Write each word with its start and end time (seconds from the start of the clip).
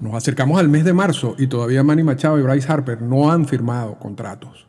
nos 0.00 0.14
acercamos 0.14 0.58
al 0.58 0.68
mes 0.68 0.84
de 0.84 0.92
marzo 0.92 1.36
y 1.38 1.46
todavía 1.46 1.82
Manny 1.82 2.02
Machado 2.02 2.38
y 2.38 2.42
Bryce 2.42 2.70
Harper 2.70 3.02
no 3.02 3.30
han 3.30 3.46
firmado 3.46 3.98
contratos. 3.98 4.66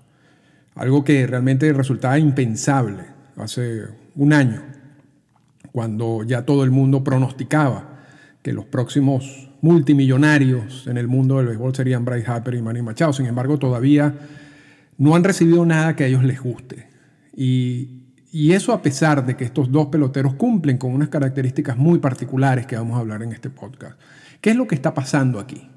Algo 0.75 1.03
que 1.03 1.25
realmente 1.27 1.71
resultaba 1.73 2.19
impensable 2.19 3.05
hace 3.37 3.83
un 4.15 4.33
año, 4.33 4.61
cuando 5.71 6.23
ya 6.23 6.45
todo 6.45 6.63
el 6.63 6.71
mundo 6.71 7.03
pronosticaba 7.03 7.99
que 8.41 8.53
los 8.53 8.65
próximos 8.65 9.49
multimillonarios 9.61 10.87
en 10.87 10.97
el 10.97 11.07
mundo 11.07 11.37
del 11.37 11.47
béisbol 11.47 11.75
serían 11.75 12.03
Bryce 12.03 12.29
Harper 12.29 12.55
y 12.55 12.61
Manny 12.61 12.81
Machado. 12.81 13.13
Sin 13.13 13.27
embargo, 13.27 13.57
todavía 13.57 14.13
no 14.97 15.15
han 15.15 15.23
recibido 15.23 15.65
nada 15.65 15.95
que 15.95 16.03
a 16.03 16.07
ellos 16.07 16.23
les 16.23 16.41
guste. 16.41 16.87
Y, 17.35 17.97
eso 18.33 18.71
a 18.71 18.81
pesar 18.81 19.25
de 19.25 19.35
que 19.35 19.43
estos 19.43 19.71
dos 19.71 19.87
peloteros 19.87 20.35
cumplen 20.35 20.77
con 20.77 20.93
unas 20.93 21.09
características 21.09 21.75
muy 21.77 21.99
particulares 21.99 22.65
que 22.65 22.77
vamos 22.77 22.95
a 22.95 22.99
hablar 22.99 23.23
en 23.23 23.33
este 23.33 23.49
podcast. 23.49 23.99
¿Qué 24.41 24.49
es 24.49 24.55
lo 24.55 24.67
que 24.67 24.75
está 24.75 24.93
pasando 24.93 25.39
aquí? 25.39 25.69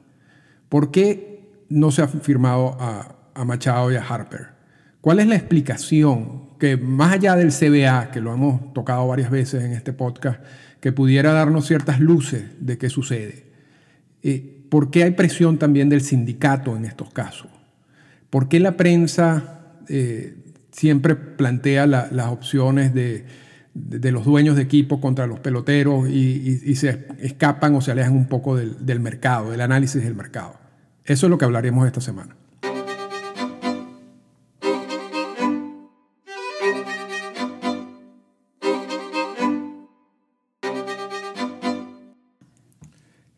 ¿Por 0.68 0.91
qué 0.91 1.53
no 1.68 1.91
se 1.91 2.03
ha 2.03 2.09
firmado 2.09 2.77
a, 2.81 3.45
Machado 3.45 3.93
y 3.93 3.96
a 3.96 4.03
Harper? 4.03 4.49
¿Cuál 5.00 5.21
es 5.21 5.27
la 5.27 5.37
explicación 5.37 6.57
que 6.59 6.79
más 6.79 7.13
allá 7.13 7.37
del 7.37 7.53
CBA, 7.53 8.11
que 8.11 8.21
lo 8.21 8.32
hemos 8.32 8.73
tocado 8.73 9.07
varias 9.07 9.31
veces 9.31 9.63
en 9.63 9.73
este 9.73 9.93
podcast, 9.93 10.40
que 10.81 10.93
pudiera 10.93 11.32
darnos 11.32 11.67
ciertas 11.67 12.00
luces 12.00 12.45
de 12.59 12.79
qué 12.79 12.89
sucede? 12.89 13.53
Eh, 14.23 14.65
¿Por 14.71 14.90
qué 14.90 15.04
hay 15.04 15.11
presión 15.11 15.59
también 15.59 15.90
del 15.90 16.01
sindicato 16.01 16.75
en 16.75 16.87
estos 16.87 17.11
casos? 17.11 17.51
¿Por 18.31 18.49
qué 18.49 18.61
la 18.61 18.76
prensa 18.76 19.75
eh, 19.89 20.37
siempre 20.73 21.15
plantea 21.15 21.87
las 21.87 22.26
opciones 22.29 22.95
de, 22.95 23.26
los 23.75 24.25
dueños 24.25 24.57
de 24.57 24.63
equipo 24.63 25.01
contra 25.01 25.27
los 25.27 25.41
peloteros 25.41 26.09
y, 26.09 26.75
se 26.77 27.07
escapan 27.19 27.75
o 27.75 27.81
se 27.81 27.93
alejan 27.93 28.15
un 28.15 28.27
poco 28.27 28.57
del, 28.57 28.87
del 28.87 29.01
mercado, 29.01 29.51
del 29.51 29.61
análisis 29.61 30.03
del 30.03 30.15
mercado? 30.15 30.55
Eso 31.05 31.27
es 31.27 31.31
lo 31.31 31.39
que 31.39 31.45
hablaremos 31.45 31.87
esta 31.87 32.01
semana. 32.01 32.37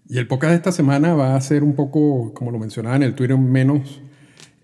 Y 0.09 0.19
el 0.19 0.29
podcast 0.29 0.53
de 0.53 0.57
esta 0.57 0.73
semana 0.73 1.15
va 1.15 1.35
a 1.35 1.41
ser 1.43 1.63
un 1.63 1.75
poco, 1.75 2.33
como 2.33 2.51
lo 2.51 2.59
mencionaba 2.59 2.97
en 2.97 3.03
el 3.03 3.15
Twitter, 3.15 3.37
menos 3.37 4.01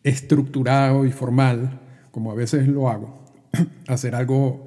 estructurado 0.02 1.05
y 1.05 1.12
formal, 1.12 1.80
como 2.11 2.30
a 2.30 2.34
veces 2.34 2.68
lo 2.68 2.89
hago. 2.89 3.22
Hacer 3.86 4.14
algo 4.14 4.66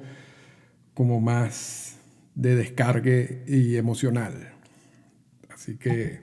como 0.96 1.20
más 1.20 1.98
de 2.34 2.54
descargue 2.54 3.44
y 3.46 3.76
emocional. 3.76 4.54
Así 5.52 5.76
que, 5.76 6.20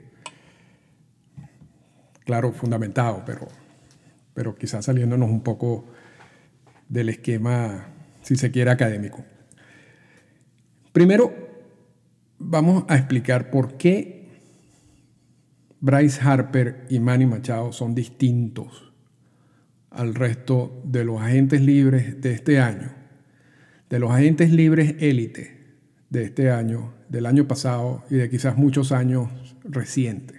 claro, 2.24 2.50
fundamentado, 2.52 3.22
pero, 3.24 3.46
pero 4.34 4.56
quizás 4.56 4.84
saliéndonos 4.84 5.30
un 5.30 5.42
poco 5.44 5.84
del 6.88 7.08
esquema, 7.08 7.86
si 8.22 8.34
se 8.34 8.50
quiere, 8.50 8.72
académico. 8.72 9.24
Primero, 10.92 11.32
vamos 12.40 12.84
a 12.88 12.96
explicar 12.96 13.52
por 13.52 13.76
qué 13.76 14.28
Bryce 15.78 16.20
Harper 16.20 16.84
y 16.90 16.98
Manny 16.98 17.26
Machado 17.26 17.72
son 17.72 17.94
distintos 17.94 18.92
al 19.90 20.16
resto 20.16 20.82
de 20.84 21.04
los 21.04 21.22
agentes 21.22 21.60
libres 21.60 22.20
de 22.20 22.32
este 22.32 22.58
año, 22.58 23.03
de 23.90 23.98
los 23.98 24.10
agentes 24.10 24.50
libres 24.50 24.96
élite 24.98 25.64
de 26.10 26.24
este 26.24 26.50
año, 26.50 26.94
del 27.08 27.26
año 27.26 27.46
pasado 27.46 28.04
y 28.10 28.16
de 28.16 28.30
quizás 28.30 28.56
muchos 28.56 28.92
años 28.92 29.28
recientes. 29.64 30.36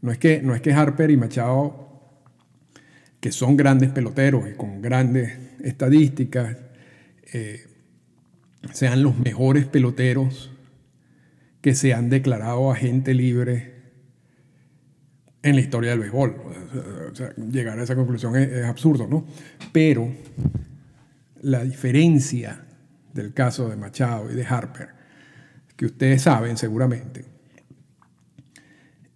No 0.00 0.12
es 0.12 0.18
que, 0.18 0.42
no 0.42 0.54
es 0.54 0.60
que 0.60 0.72
Harper 0.72 1.10
y 1.10 1.16
Machado, 1.16 1.88
que 3.20 3.32
son 3.32 3.56
grandes 3.56 3.90
peloteros 3.90 4.48
y 4.48 4.54
con 4.54 4.80
grandes 4.80 5.36
estadísticas, 5.62 6.56
eh, 7.32 7.66
sean 8.72 9.02
los 9.02 9.18
mejores 9.18 9.66
peloteros 9.66 10.52
que 11.60 11.74
se 11.74 11.94
han 11.94 12.08
declarado 12.10 12.70
agente 12.70 13.14
libre 13.14 13.78
en 15.42 15.54
la 15.54 15.60
historia 15.60 15.90
del 15.90 16.00
béisbol. 16.00 16.36
llegar 17.50 17.78
a 17.78 17.82
esa 17.82 17.96
conclusión 17.96 18.36
es, 18.36 18.64
absurdo, 18.64 19.06
¿no? 19.06 19.26
Pero 19.72 20.12
la 21.42 21.64
diferencia 21.64 22.64
del 23.12 23.32
caso 23.34 23.68
de 23.68 23.76
Machado 23.76 24.30
y 24.30 24.34
de 24.34 24.46
Harper, 24.46 24.88
que 25.76 25.86
ustedes 25.86 26.22
saben 26.22 26.56
seguramente, 26.56 27.24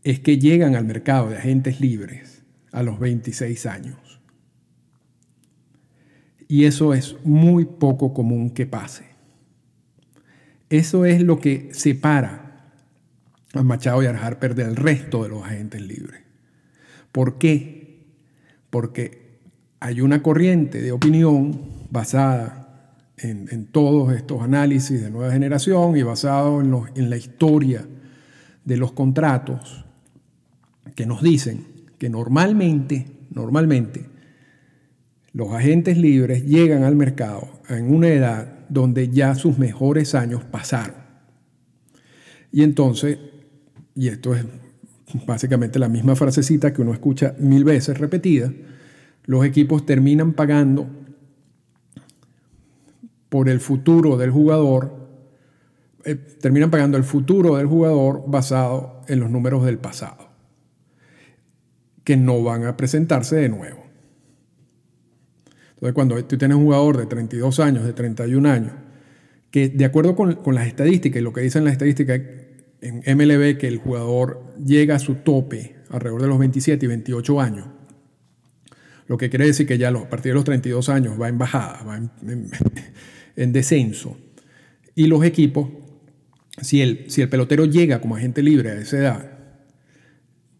es 0.04 0.20
que 0.20 0.38
llegan 0.38 0.74
al 0.74 0.84
mercado 0.84 1.30
de 1.30 1.36
agentes 1.36 1.80
libres 1.80 2.42
a 2.72 2.82
los 2.82 2.98
26 2.98 3.66
años. 3.66 4.20
Y 6.48 6.64
eso 6.64 6.92
es 6.94 7.16
muy 7.24 7.64
poco 7.64 8.12
común 8.12 8.50
que 8.50 8.66
pase. 8.66 9.04
Eso 10.68 11.04
es 11.04 11.22
lo 11.22 11.38
que 11.38 11.70
separa 11.72 12.72
a 13.54 13.62
Machado 13.62 14.02
y 14.02 14.06
a 14.06 14.10
Harper 14.10 14.54
del 14.54 14.76
resto 14.76 15.22
de 15.22 15.28
los 15.28 15.44
agentes 15.44 15.82
libres. 15.82 16.22
¿Por 17.12 17.38
qué? 17.38 18.06
Porque 18.70 19.38
hay 19.80 20.00
una 20.00 20.22
corriente 20.22 20.80
de 20.80 20.92
opinión 20.92 21.81
basada 21.92 22.96
en, 23.18 23.66
todos 23.66 24.12
estos 24.12 24.42
análisis 24.42 25.00
de 25.00 25.10
nueva 25.10 25.32
generación 25.32 25.96
y 25.96 26.02
basado 26.02 26.60
en, 26.60 26.74
en 26.96 27.10
la 27.10 27.16
historia 27.16 27.86
de 28.64 28.76
los 28.76 28.92
contratos 28.92 29.84
que 30.96 31.06
nos 31.06 31.22
dicen 31.22 31.64
que 31.98 32.08
normalmente, 32.08 33.06
normalmente, 33.30 34.06
los 35.32 35.52
agentes 35.52 35.96
libres 35.96 36.44
llegan 36.44 36.82
al 36.82 36.96
mercado 36.96 37.62
en 37.68 37.94
una 37.94 38.08
edad 38.08 38.66
donde 38.68 39.08
ya 39.08 39.34
sus 39.34 39.58
mejores 39.58 40.14
años 40.14 40.42
pasaron. 40.44 40.96
Y 42.50 42.62
entonces 42.64 43.18
y 43.94 44.08
esto 44.08 44.34
es 44.34 44.44
básicamente 45.26 45.78
la 45.78 45.88
misma 45.88 46.16
frasecita 46.16 46.72
que 46.72 46.82
uno 46.82 46.92
escucha 46.92 47.34
mil 47.38 47.64
veces 47.64 47.98
repetida, 47.98 48.52
los 49.24 49.44
equipos 49.44 49.84
terminan 49.84 50.32
pagando 50.32 50.86
por 53.32 53.48
el 53.48 53.60
futuro 53.60 54.18
del 54.18 54.30
jugador, 54.30 54.94
eh, 56.04 56.16
terminan 56.16 56.70
pagando 56.70 56.98
el 56.98 57.04
futuro 57.04 57.56
del 57.56 57.66
jugador 57.66 58.24
basado 58.26 59.00
en 59.08 59.20
los 59.20 59.30
números 59.30 59.64
del 59.64 59.78
pasado, 59.78 60.28
que 62.04 62.18
no 62.18 62.42
van 62.42 62.66
a 62.66 62.76
presentarse 62.76 63.36
de 63.36 63.48
nuevo. 63.48 63.84
Entonces, 65.70 65.94
cuando 65.94 66.22
tú 66.26 66.36
tienes 66.36 66.58
un 66.58 66.64
jugador 66.64 66.98
de 66.98 67.06
32 67.06 67.58
años, 67.60 67.86
de 67.86 67.94
31 67.94 68.46
años, 68.50 68.72
que 69.50 69.70
de 69.70 69.86
acuerdo 69.86 70.14
con, 70.14 70.34
con 70.34 70.54
las 70.54 70.66
estadísticas 70.66 71.22
y 71.22 71.24
lo 71.24 71.32
que 71.32 71.40
dicen 71.40 71.64
las 71.64 71.72
estadísticas, 71.72 72.20
en 72.82 73.16
MLB 73.16 73.56
que 73.56 73.66
el 73.66 73.78
jugador 73.78 74.52
llega 74.62 74.96
a 74.96 74.98
su 74.98 75.14
tope 75.14 75.76
alrededor 75.88 76.20
de 76.20 76.28
los 76.28 76.38
27 76.38 76.84
y 76.84 76.88
28 76.88 77.40
años, 77.40 77.66
lo 79.06 79.16
que 79.16 79.30
quiere 79.30 79.46
decir 79.46 79.66
que 79.66 79.78
ya 79.78 79.88
a 79.88 80.08
partir 80.10 80.32
de 80.32 80.34
los 80.34 80.44
32 80.44 80.90
años 80.90 81.18
va 81.18 81.28
en 81.28 81.38
bajada, 81.38 81.82
va 81.82 81.96
en, 81.96 82.50
descenso. 83.36 84.16
Y 84.94 85.06
los 85.06 85.24
equipos, 85.24 85.68
si 86.60 86.82
el, 86.82 87.10
si 87.10 87.22
el 87.22 87.28
pelotero 87.28 87.64
llega 87.64 88.00
como 88.00 88.16
agente 88.16 88.42
libre 88.42 88.70
a 88.70 88.74
esa 88.74 88.98
edad, 88.98 89.32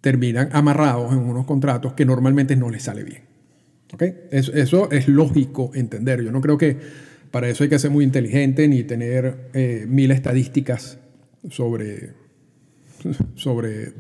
terminan 0.03 0.51
amarrados 0.53 1.13
en 1.13 1.21
unos 1.21 1.47
contratos 1.47 1.95
que 1.95 2.05
normalmente 2.05 2.57
no 2.57 2.69
les 2.71 2.83
sale 2.83 3.05
bien. 3.05 3.23
¿Okay? 3.95 4.15
Eso, 4.31 4.91
es 4.91 5.09
lógico 5.09 5.71
entender. 5.75 6.23
Yo 6.23 6.33
no 6.33 6.41
creo 6.41 6.59
que 6.59 6.77
para 7.31 7.49
eso 7.49 7.63
hay 7.63 7.71
que 7.71 7.79
ser 7.79 7.91
muy 7.91 8.05
inteligente 8.05 8.67
ni 8.69 8.83
tener 8.85 9.51
eh, 9.55 9.87
mil 9.89 10.11
estadísticas 10.11 10.99
sobre, 11.51 12.15
sobre, 13.35 13.93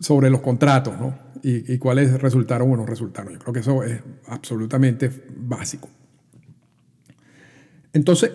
sobre 0.00 0.30
los 0.30 0.40
contratos 0.40 0.98
¿no? 0.98 1.18
y, 1.42 1.78
cuáles 1.78 2.20
resultaron 2.20 2.72
o 2.72 2.76
no 2.76 2.86
resultaron. 2.86 3.34
Yo 3.34 3.38
creo 3.38 3.52
que 3.52 3.60
eso 3.60 3.82
es 3.84 4.00
absolutamente 4.26 5.10
básico. 5.36 5.88
Entonces, 7.92 8.32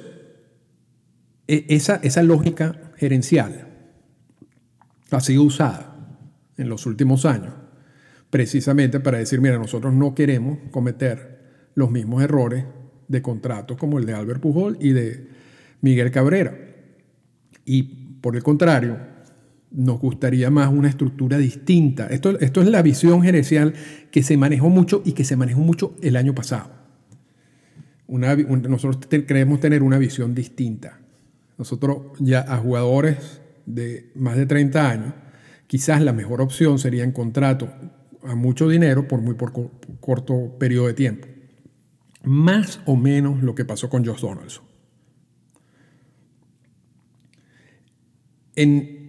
e, 1.48 1.66
esa, 1.70 2.24
lógica 2.24 2.94
gerencial 2.98 3.68
ha 5.12 5.20
sido 5.20 5.44
usada 5.44 6.18
en 6.58 6.70
los 6.70 6.86
últimos 6.86 7.26
años 7.26 7.54
precisamente 8.30 9.00
para 9.00 9.20
decir, 9.20 9.42
mira, 9.42 9.60
nosotros 9.60 9.94
no 9.94 10.16
queremos 10.16 10.58
cometer 10.72 11.70
los 11.76 11.92
mismos 11.92 12.24
errores 12.24 12.66
de 13.08 13.22
contratos 13.22 13.78
como 13.78 14.00
el 14.00 14.08
de 14.08 14.14
Albert 14.14 14.42
Pujol 14.42 14.78
y 14.80 14.90
de 14.90 15.28
Miguel 15.82 16.10
Cabrera. 16.10 16.58
Y 17.64 17.84
por 18.22 18.36
el 18.36 18.42
contrario, 18.42 18.98
nos 19.70 20.00
gustaría 20.00 20.50
más 20.50 20.74
una 20.74 20.90
estructura 20.90 21.38
distinta. 21.38 22.08
Esto 22.08 22.32
es 22.40 22.68
la 22.68 22.82
visión 22.82 23.22
gerencial 23.22 23.74
que 24.10 24.24
se 24.24 24.36
manejó 24.36 24.70
mucho 24.70 25.04
y 25.06 25.12
que 25.12 25.26
se 25.26 25.36
manejó 25.36 25.60
mucho 25.60 25.96
el 26.02 26.16
año 26.16 26.34
pasado. 26.34 26.83
Nosotros 28.08 29.08
creemos 29.10 29.60
tener 29.60 29.84
una 29.84 29.98
visión 29.98 30.36
distinta. 30.36 31.00
Nosotros 31.58 32.18
ya 32.20 32.42
a 32.42 32.58
jugadores 32.58 33.42
de 33.66 34.12
más 34.16 34.36
de 34.36 34.46
30 34.46 34.90
años 34.90 35.14
quizás 35.68 36.02
la 36.02 36.14
mejor 36.14 36.42
opción 36.42 36.78
sería 36.80 37.04
en 37.04 37.12
contrato 37.12 37.68
a 38.24 38.36
mucho 38.36 38.70
dinero 38.70 39.08
por 39.08 39.22
muy 39.22 39.36
corto 40.00 40.58
periodo 40.60 40.88
de 40.88 40.94
tiempo. 40.94 41.28
Más 42.24 42.80
o 42.86 42.96
menos 42.96 43.42
lo 43.42 43.56
que 43.56 43.66
pasó 43.66 43.90
con 43.90 44.06
Josh 44.06 44.22
Donaldson. 44.22 44.64
En, 48.56 49.02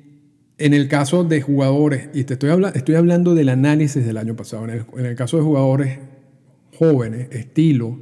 el 0.57 0.89
caso 0.89 1.23
de 1.23 1.43
jugadores, 1.43 2.09
y 2.15 2.25
te 2.25 2.33
estoy, 2.33 2.51
estoy 2.75 2.95
hablando 2.95 3.35
del 3.35 3.51
análisis 3.51 4.05
del 4.07 4.17
año 4.17 4.35
pasado, 4.35 4.65
en 4.65 4.71
el, 4.71 4.87
en 4.97 5.05
el 5.05 5.17
caso 5.17 5.37
de 5.37 5.43
jugadores 5.43 5.99
jóvenes, 6.79 7.29
estilo, 7.31 7.99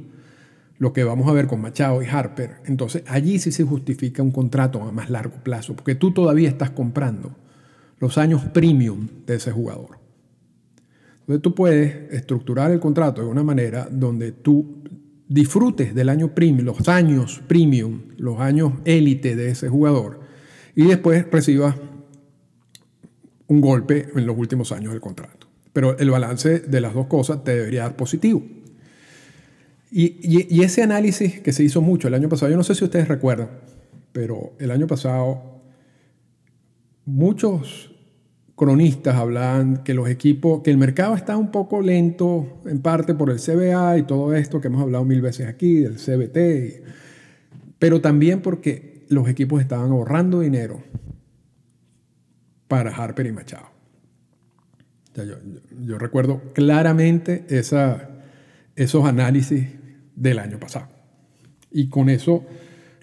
lo 0.83 0.91
que 0.91 1.05
vamos 1.05 1.29
a 1.29 1.31
ver 1.31 1.47
con 1.47 1.61
Machado 1.61 2.03
y 2.03 2.05
Harper, 2.05 2.57
entonces 2.65 3.03
allí 3.07 3.39
sí 3.39 3.53
se 3.53 3.63
justifica 3.63 4.21
un 4.21 4.31
contrato 4.31 4.83
a 4.83 4.91
más 4.91 5.09
largo 5.09 5.37
plazo, 5.41 5.77
porque 5.77 5.95
tú 5.95 6.11
todavía 6.11 6.49
estás 6.49 6.71
comprando 6.71 7.33
los 7.99 8.17
años 8.17 8.43
premium 8.53 9.07
de 9.25 9.35
ese 9.35 9.53
jugador. 9.53 9.99
Entonces 11.21 11.41
tú 11.41 11.55
puedes 11.55 12.11
estructurar 12.11 12.69
el 12.71 12.81
contrato 12.81 13.21
de 13.21 13.29
una 13.29 13.45
manera 13.45 13.87
donde 13.89 14.33
tú 14.33 14.83
disfrutes 15.29 15.95
del 15.95 16.09
año 16.09 16.35
premium, 16.35 16.65
los 16.65 16.89
años 16.89 17.41
premium, 17.47 18.01
los 18.17 18.41
años 18.41 18.73
élite 18.83 19.37
de 19.37 19.51
ese 19.51 19.69
jugador, 19.69 20.19
y 20.75 20.83
después 20.83 21.25
recibas 21.31 21.77
un 23.47 23.61
golpe 23.61 24.09
en 24.13 24.25
los 24.25 24.37
últimos 24.37 24.73
años 24.73 24.91
del 24.91 24.99
contrato. 24.99 25.47
Pero 25.71 25.97
el 25.97 26.11
balance 26.11 26.59
de 26.59 26.81
las 26.81 26.93
dos 26.93 27.07
cosas 27.07 27.41
te 27.45 27.55
debería 27.55 27.83
dar 27.83 27.95
positivo. 27.95 28.43
Y, 29.95 30.63
ese 30.63 30.81
análisis 30.81 31.39
que 31.41 31.53
se 31.53 31.63
hizo 31.63 31.79
mucho 31.79 32.07
el 32.07 32.15
año 32.15 32.27
pasado, 32.27 32.49
yo 32.49 32.57
no 32.57 32.63
sé 32.63 32.73
si 32.73 32.83
ustedes 32.83 33.07
recuerdan, 33.07 33.49
pero 34.11 34.53
el 34.57 34.71
año 34.71 34.87
pasado 34.87 35.61
muchos 37.05 37.93
cronistas 38.55 39.15
hablaban 39.15 39.83
que 39.83 39.93
los 39.93 40.09
equipos, 40.09 40.63
que 40.63 40.71
el 40.71 40.77
mercado 40.77 41.13
está 41.13 41.37
un 41.37 41.51
poco 41.51 41.81
lento, 41.81 42.59
en 42.65 42.81
parte 42.81 43.13
por 43.13 43.29
el 43.29 43.37
CBA 43.39 43.99
y 43.99 44.03
todo 44.03 44.33
esto 44.33 44.59
que 44.59 44.67
hemos 44.69 44.81
hablado 44.81 45.05
mil 45.05 45.21
veces 45.21 45.47
aquí, 45.47 45.81
del 45.81 45.97
CBT, 45.97 46.83
pero 47.77 48.01
también 48.01 48.41
porque 48.41 49.05
los 49.09 49.29
equipos 49.29 49.61
estaban 49.61 49.91
ahorrando 49.91 50.39
dinero 50.39 50.81
para 52.67 52.95
Harper 52.95 53.27
y 53.27 53.31
Machado. 53.31 53.67
yo, 55.85 55.99
recuerdo 55.99 56.41
claramente 56.53 57.45
esos 58.75 59.05
análisis 59.05 59.82
del 60.15 60.39
año 60.39 60.59
pasado. 60.59 60.87
Y 61.71 61.89
con 61.89 62.09
eso 62.09 62.45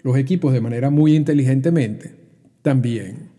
los 0.02 0.16
equipos 0.16 0.52
de 0.52 0.60
manera 0.60 0.90
muy 0.90 1.14
inteligentemente 1.14 2.14
también 2.62 3.30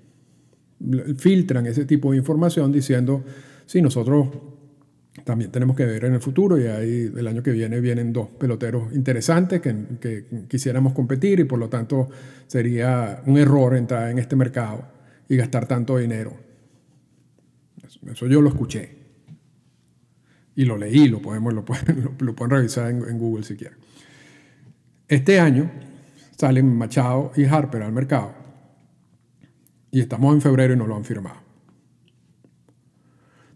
filtran 1.17 1.65
ese 1.65 1.85
tipo 1.85 2.11
de 2.11 2.17
información 2.17 2.71
diciendo, 2.71 3.23
sí, 3.65 3.81
nosotros 3.81 4.29
también 5.23 5.51
tenemos 5.51 5.75
que 5.75 5.85
ver 5.85 6.05
en 6.05 6.13
el 6.13 6.21
futuro 6.21 6.59
y 6.59 6.65
ahí 6.67 7.11
el 7.15 7.27
año 7.27 7.43
que 7.43 7.51
viene 7.51 7.79
vienen 7.79 8.13
dos 8.13 8.29
peloteros 8.29 8.93
interesantes 8.93 9.61
que, 9.61 9.75
que, 9.99 10.25
quisiéramos 10.47 10.93
competir 10.93 11.39
y 11.39 11.43
por 11.43 11.59
lo 11.59 11.69
tanto 11.69 12.09
sería 12.47 13.21
un 13.25 13.37
error 13.37 13.75
entrar 13.75 14.09
en 14.09 14.19
este 14.19 14.35
mercado 14.35 14.85
y 15.27 15.35
gastar 15.35 15.67
tanto 15.67 15.97
dinero. 15.97 16.33
Eso 18.09 18.27
yo 18.27 18.41
lo 18.41 18.49
escuché 18.49 19.00
y 20.55 20.65
lo 20.65 20.77
leí, 20.77 21.07
lo, 21.07 21.21
podemos, 21.21 21.53
lo, 21.53 21.65
pueden, 21.65 22.15
lo, 22.19 22.35
pueden 22.35 22.51
revisar 22.51 22.89
en, 22.89 23.07
en 23.07 23.17
Google 23.17 23.43
si 23.43 23.55
quieren. 23.55 23.77
Este 25.07 25.39
año 25.39 25.69
salen 26.37 26.77
Machado 26.77 27.31
y 27.35 27.45
Harper 27.45 27.83
al 27.83 27.91
mercado 27.91 28.33
y 29.91 29.99
estamos 29.99 30.33
en 30.33 30.41
febrero 30.41 30.73
y 30.73 30.77
no 30.77 30.87
lo 30.87 30.95
han 30.95 31.03
firmado. 31.03 31.37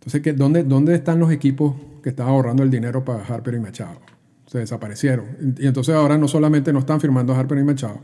Entonces, 0.06 0.38
¿dónde, 0.38 0.64
¿dónde 0.64 0.94
están 0.94 1.18
los 1.20 1.32
equipos 1.32 1.76
que 2.04 2.10
estaban 2.10 2.34
ahorrando 2.34 2.62
el 2.62 2.70
dinero 2.70 3.04
para 3.04 3.24
Harper 3.24 3.56
y 3.56 3.60
Machado? 3.60 4.02
Se 4.46 4.60
desaparecieron. 4.60 5.56
Y 5.58 5.66
entonces 5.66 5.96
ahora 5.96 6.18
no 6.18 6.28
solamente 6.28 6.72
no 6.72 6.80
están 6.80 7.02
firmando 7.02 7.34
a 7.34 7.40
Harper 7.40 7.58
y 7.58 7.64
Machado, 7.64 8.02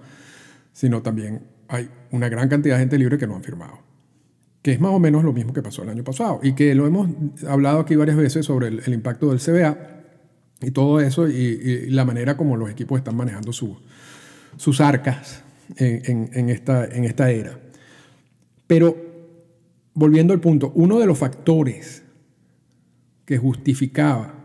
sino 0.74 1.02
también 1.02 1.44
hay 1.68 1.90
una 2.10 2.28
gran 2.28 2.50
cantidad 2.50 2.76
de 2.76 2.80
gente 2.80 2.98
libre 2.98 3.18
que 3.18 3.28
no 3.28 3.36
han 3.36 3.44
firmado. 3.44 3.91
Que 4.62 4.72
es 4.72 4.80
más 4.80 4.92
o 4.92 5.00
menos 5.00 5.24
lo 5.24 5.34
mismo 5.34 5.54
que 5.54 5.63
pasó 5.63 5.84
el 5.84 5.90
año 5.90 6.04
pasado. 6.04 6.40
Y 6.44 6.54
que 6.54 6.75
lo 6.75 6.86
hemos 6.86 7.10
hablado 7.48 7.80
aquí 7.80 7.96
varias 7.96 8.18
veces 8.18 8.46
sobre 8.46 8.68
el, 8.68 8.94
impacto 8.94 9.30
del 9.30 9.40
CBA 9.40 9.78
y 10.62 10.72
todo 10.72 11.00
eso 11.00 11.28
y, 11.28 11.90
la 11.90 12.06
manera 12.06 12.38
como 12.38 12.58
los 12.58 12.69
equipos 12.69 13.00
están 13.00 13.16
manejando 13.16 13.52
sus 13.54 14.81
arcas 14.81 15.44
en, 15.78 16.50
esta, 16.50 16.86
en 16.86 17.06
esta 17.06 17.31
era. 17.31 17.60
Pero, 18.68 18.96
volviendo 19.94 20.34
al 20.34 20.40
punto, 20.40 20.72
uno 20.75 21.00
de 21.00 21.06
los 21.06 21.18
factores 21.18 22.04
que 23.25 23.38
justificaba 23.38 24.42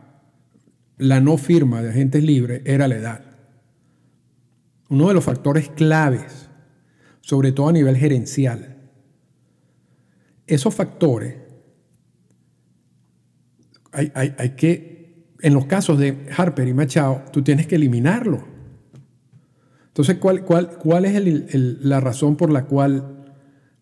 la 0.98 1.20
no 1.20 1.36
firma 1.36 1.82
de 1.82 1.90
agentes 1.90 2.22
libres 2.22 2.62
era 2.64 2.88
la 2.88 2.96
edad. 2.96 3.24
Uno 4.88 5.08
de 5.08 5.14
los 5.14 5.24
factores 5.24 5.68
claves, 5.68 6.48
sobre 7.20 7.52
todo 7.52 7.68
a 7.68 7.72
nivel 7.72 7.96
gerencial. 7.96 8.75
Esos 10.46 10.75
factores 10.75 11.37
hay, 13.93 14.50
que, 14.56 15.32
en 15.40 15.54
los 15.54 15.66
casos 15.66 15.98
de 15.98 16.28
Harper 16.37 16.69
y 16.69 16.75
Machado, 16.75 17.22
tú 17.32 17.43
tienes 17.43 17.66
que 17.66 17.76
eliminarlo. 17.76 18.44
Entonces, 19.88 20.19
¿cuál, 20.19 20.44
cuál, 20.44 20.76
cuál 20.78 21.06
es 21.06 21.54
la 21.54 22.00
razón 22.00 22.37
por 22.37 22.50
la 22.50 22.66
cual 22.66 23.25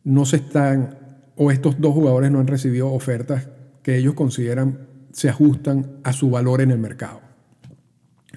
no 0.05 0.25
se 0.25 0.37
están, 0.37 0.99
o 1.35 1.51
estos 1.51 1.81
dos 1.81 1.95
jugadores 1.95 2.31
no 2.31 2.39
han 2.39 2.47
recibido 2.47 2.93
ofertas 2.93 3.49
que 3.83 3.97
ellos 3.97 4.15
consideran 4.15 4.87
se 5.13 5.29
ajustan 5.29 6.01
a 6.03 6.13
su 6.13 6.31
valor 6.31 6.61
en 6.61 6.73
el 6.73 6.79
mercado. 6.79 7.21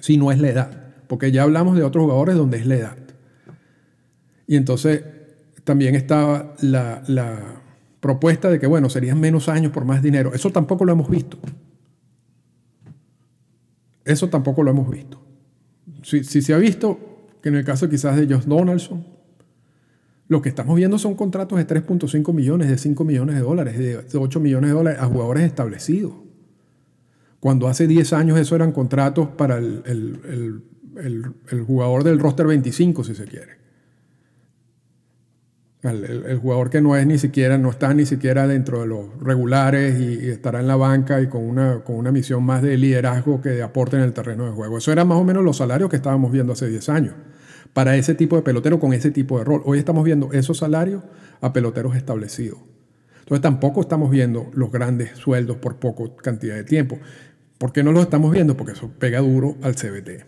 Si 0.00 0.16
no 0.16 0.30
es 0.30 0.38
la 0.38 0.48
edad, 0.48 0.94
porque 1.08 1.32
ya 1.32 1.42
hablamos 1.42 1.76
de 1.76 1.82
otros 1.82 2.04
jugadores 2.04 2.36
donde 2.36 2.58
es 2.58 2.66
la 2.66 2.76
edad. 2.76 2.96
Y 4.46 4.56
entonces 4.56 5.02
también 5.64 5.96
estaba 5.96 6.54
la, 6.60 7.02
propuesta 8.00 8.50
de 8.50 8.58
que, 8.58 8.66
bueno, 8.66 8.88
serían 8.90 9.20
menos 9.20 9.48
años 9.48 9.72
por 9.72 9.84
más 9.84 10.02
dinero. 10.02 10.32
Eso 10.34 10.50
tampoco 10.50 10.84
lo 10.84 10.92
hemos 10.92 11.08
visto. 11.08 11.38
Eso 14.04 14.28
tampoco 14.28 14.62
lo 14.62 14.70
hemos 14.70 14.90
visto. 14.90 15.20
Si, 16.02 16.22
se 16.24 16.54
ha 16.54 16.58
visto 16.58 16.98
que 17.42 17.50
en 17.50 17.56
el 17.56 17.64
caso 17.64 17.88
quizás 17.88 18.16
de 18.16 18.32
Josh 18.32 18.44
Donaldson, 18.44 19.06
lo 20.28 20.42
que 20.42 20.48
estamos 20.48 20.76
viendo 20.76 20.98
son 20.98 21.14
contratos 21.14 21.58
de 21.58 21.66
3.5 21.66 22.32
millones, 22.32 22.68
de 22.68 22.78
5 22.78 23.04
millones 23.04 23.36
de 23.36 23.42
dólares, 23.42 23.78
de 23.78 24.18
8 24.18 24.40
millones 24.40 24.70
de 24.70 24.74
dólares 24.74 25.00
a 25.00 25.06
jugadores 25.06 25.44
establecidos. 25.44 26.12
Cuando 27.40 27.68
hace 27.68 27.86
10 27.86 28.12
años 28.14 28.38
eso 28.38 28.56
eran 28.56 28.72
contratos 28.72 29.28
para 29.28 29.58
el, 29.58 30.62
jugador 31.66 32.02
del 32.04 32.18
roster 32.18 32.46
25, 32.46 33.04
si 33.04 33.14
se 33.14 33.24
quiere. 33.24 33.57
El, 35.90 36.38
jugador 36.38 36.70
que 36.70 36.80
no 36.80 36.96
es 36.96 37.06
ni 37.06 37.18
siquiera, 37.18 37.58
no 37.58 37.70
está 37.70 37.92
ni 37.94 38.06
siquiera 38.06 38.46
dentro 38.46 38.80
de 38.80 38.86
los 38.86 39.06
regulares 39.20 40.00
y, 40.00 40.28
estará 40.28 40.60
en 40.60 40.66
la 40.66 40.76
banca 40.76 41.20
y 41.20 41.28
con 41.28 41.44
una, 41.44 41.80
con 41.80 41.96
una 41.96 42.12
misión 42.12 42.44
más 42.44 42.62
de 42.62 42.76
liderazgo 42.76 43.40
que 43.40 43.50
de 43.50 43.62
aporte 43.62 43.96
en 43.96 44.02
el 44.02 44.12
terreno 44.12 44.46
de 44.46 44.52
juego. 44.52 44.78
Eso 44.78 44.92
era 44.92 45.04
más 45.04 45.18
o 45.18 45.24
menos 45.24 45.44
los 45.44 45.56
salarios 45.56 45.90
que 45.90 45.96
estábamos 45.96 46.32
viendo 46.32 46.52
hace 46.52 46.68
10 46.68 46.88
años 46.88 47.14
para 47.72 47.96
ese 47.96 48.14
tipo 48.14 48.36
de 48.36 48.42
pelotero 48.42 48.80
con 48.80 48.92
ese 48.92 49.10
tipo 49.10 49.38
de 49.38 49.44
rol. 49.44 49.62
Hoy 49.64 49.78
estamos 49.78 50.04
viendo 50.04 50.32
esos 50.32 50.58
salarios 50.58 51.02
a 51.40 51.52
peloteros 51.52 51.96
establecidos. 51.96 52.58
Entonces 53.20 53.42
tampoco 53.42 53.82
estamos 53.82 54.10
viendo 54.10 54.50
los 54.54 54.72
grandes 54.72 55.16
sueldos 55.18 55.58
por 55.58 55.76
poco 55.76 56.16
cantidad 56.16 56.54
de 56.54 56.64
tiempo. 56.64 56.98
¿Por 57.58 57.72
qué 57.72 57.82
no 57.82 57.92
los 57.92 58.02
estamos 58.02 58.32
viendo? 58.32 58.56
Porque 58.56 58.72
eso 58.72 58.90
pega 58.98 59.20
duro 59.20 59.56
al 59.62 59.74
CBT. 59.74 60.24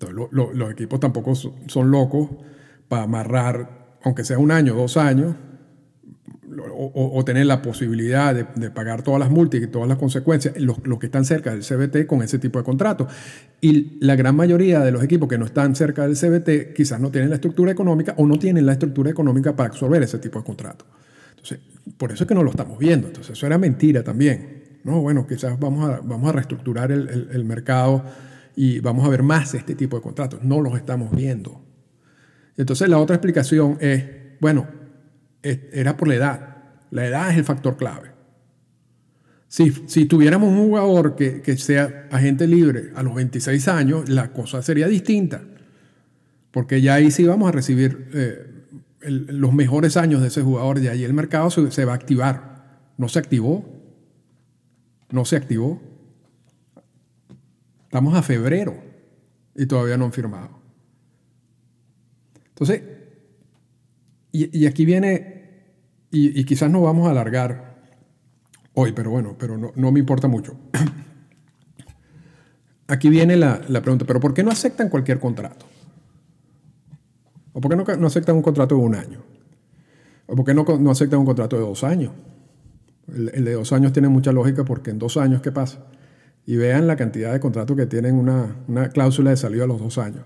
Entonces 0.00 0.28
los 0.32 0.70
equipos 0.70 0.98
tampoco 0.98 1.34
son 1.34 1.90
locos 1.90 2.30
para 2.88 3.02
amarrar, 3.02 3.77
aunque 4.02 4.24
sea 4.24 4.38
un 4.38 4.50
año, 4.50 4.74
dos 4.74 4.96
años, 4.96 5.34
o, 6.80 7.24
tener 7.24 7.46
la 7.46 7.62
posibilidad 7.62 8.34
de, 8.34 8.70
pagar 8.70 9.02
todas 9.02 9.20
las 9.20 9.30
multas 9.30 9.60
y 9.60 9.66
todas 9.66 9.88
las 9.88 9.98
consecuencias, 9.98 10.54
los, 10.60 10.78
que 10.98 11.06
están 11.06 11.24
cerca 11.24 11.54
del 11.54 11.62
CBT 11.62 12.06
con 12.06 12.22
ese 12.22 12.38
tipo 12.38 12.58
de 12.58 12.64
contratos. 12.64 13.08
Y 13.60 13.98
la 14.04 14.16
gran 14.16 14.34
mayoría 14.36 14.80
de 14.80 14.90
los 14.90 15.02
equipos 15.02 15.28
que 15.28 15.38
no 15.38 15.46
están 15.46 15.74
cerca 15.74 16.06
del 16.06 16.16
CBT 16.16 16.74
quizás 16.74 17.00
no 17.00 17.10
tienen 17.10 17.30
la 17.30 17.36
estructura 17.36 17.72
económica 17.72 18.14
o 18.16 18.26
no 18.26 18.38
tienen 18.38 18.66
la 18.66 18.72
estructura 18.72 19.10
económica 19.10 19.54
para 19.54 19.70
absorber 19.70 20.02
ese 20.02 20.18
tipo 20.18 20.38
de 20.38 20.44
contratos. 20.44 20.86
Entonces, 21.30 21.60
por 21.96 22.12
eso 22.12 22.24
es 22.24 22.28
que 22.28 22.34
no 22.34 22.42
lo 22.42 22.50
estamos 22.50 22.78
viendo. 22.78 23.08
Entonces, 23.08 23.36
eso 23.36 23.46
era 23.46 23.58
mentira 23.58 24.02
también. 24.02 24.80
No, 24.84 25.00
bueno, 25.00 25.26
quizás 25.26 25.58
vamos 25.58 25.88
a, 25.88 26.00
vamos 26.00 26.28
a 26.28 26.32
reestructurar 26.32 26.92
el, 26.92 27.28
el 27.32 27.44
mercado 27.44 28.04
y 28.56 28.80
vamos 28.80 29.06
a 29.06 29.08
ver 29.08 29.22
más 29.22 29.54
este 29.54 29.74
tipo 29.74 29.96
de 29.96 30.02
contratos. 30.02 30.42
No 30.42 30.60
los 30.60 30.76
estamos 30.76 31.10
viendo. 31.14 31.67
Entonces, 32.58 32.88
la 32.90 32.98
otra 32.98 33.16
explicación 33.16 33.78
es, 33.80 34.04
bueno, 34.40 34.68
era 35.42 35.96
por 35.96 36.08
la 36.08 36.14
edad. 36.14 36.56
La 36.90 37.06
edad 37.06 37.30
es 37.30 37.38
el 37.38 37.44
factor 37.44 37.78
clave. 37.78 38.10
Si, 39.46 39.70
si 39.86 40.04
tuviéramos 40.04 40.50
un 40.50 40.68
jugador 40.68 41.16
que, 41.16 41.40
que, 41.40 41.56
sea 41.56 42.06
agente 42.10 42.46
libre 42.46 42.90
a 42.94 43.02
los 43.02 43.14
26 43.14 43.66
años, 43.68 44.08
la 44.10 44.32
cosa 44.32 44.60
sería 44.60 44.86
distinta. 44.88 45.40
Porque 46.50 46.82
ya 46.82 46.94
ahí 46.94 47.10
sí 47.10 47.24
vamos 47.24 47.48
a 47.48 47.52
recibir 47.52 48.10
eh, 48.12 48.58
los 49.00 49.52
mejores 49.52 49.96
años 49.96 50.20
de 50.20 50.28
ese 50.28 50.42
jugador, 50.42 50.80
de 50.80 50.90
ahí 50.90 51.04
el 51.04 51.14
mercado 51.14 51.50
se, 51.50 51.84
va 51.84 51.92
a 51.92 51.96
activar. 51.96 52.80
No 52.96 53.08
se 53.08 53.18
activó. 53.18 53.64
No 55.10 55.24
se 55.24 55.36
activó. 55.36 55.80
Estamos 57.84 58.14
a 58.14 58.22
febrero 58.22 58.76
y 59.54 59.66
todavía 59.66 59.96
no 59.96 60.06
han 60.06 60.12
firmado. 60.12 60.57
Entonces, 62.60 62.82
y, 64.32 64.66
aquí 64.66 64.84
viene, 64.84 65.62
y, 66.10 66.44
quizás 66.44 66.68
no 66.68 66.82
vamos 66.82 67.06
a 67.06 67.12
alargar 67.12 67.84
hoy, 68.74 68.92
pero 68.92 69.12
bueno, 69.12 69.36
pero 69.38 69.56
no, 69.56 69.92
me 69.92 70.00
importa 70.00 70.26
mucho. 70.26 70.56
Aquí 72.88 73.10
viene 73.10 73.36
la, 73.36 73.60
la 73.68 73.80
pregunta, 73.80 74.06
pero 74.06 74.18
¿por 74.18 74.34
qué 74.34 74.42
no 74.42 74.50
aceptan 74.50 74.88
cualquier 74.88 75.20
contrato? 75.20 75.66
¿O 77.52 77.60
por 77.60 77.70
qué 77.70 77.76
no, 77.76 77.84
no 77.96 78.06
aceptan 78.08 78.34
un 78.34 78.42
contrato 78.42 78.74
de 78.74 78.80
un 78.80 78.96
año? 78.96 79.22
¿O 80.26 80.34
por 80.34 80.44
qué 80.44 80.52
no, 80.52 80.64
no 80.64 80.90
aceptan 80.90 81.20
un 81.20 81.26
contrato 81.26 81.54
de 81.54 81.62
dos 81.62 81.84
años? 81.84 82.10
El, 83.06 83.44
de 83.44 83.52
dos 83.52 83.72
años 83.72 83.92
tiene 83.92 84.08
mucha 84.08 84.32
lógica 84.32 84.64
porque 84.64 84.90
en 84.90 84.98
dos 84.98 85.16
años, 85.16 85.42
¿qué 85.42 85.52
pasa? 85.52 85.86
Y 86.44 86.56
vean 86.56 86.88
la 86.88 86.96
cantidad 86.96 87.32
de 87.32 87.38
contratos 87.38 87.76
que 87.76 87.86
tienen 87.86 88.16
una, 88.16 88.56
una 88.66 88.88
cláusula 88.88 89.30
de 89.30 89.36
salida 89.36 89.62
a 89.62 89.68
los 89.68 89.78
dos 89.78 89.96
años. 89.98 90.24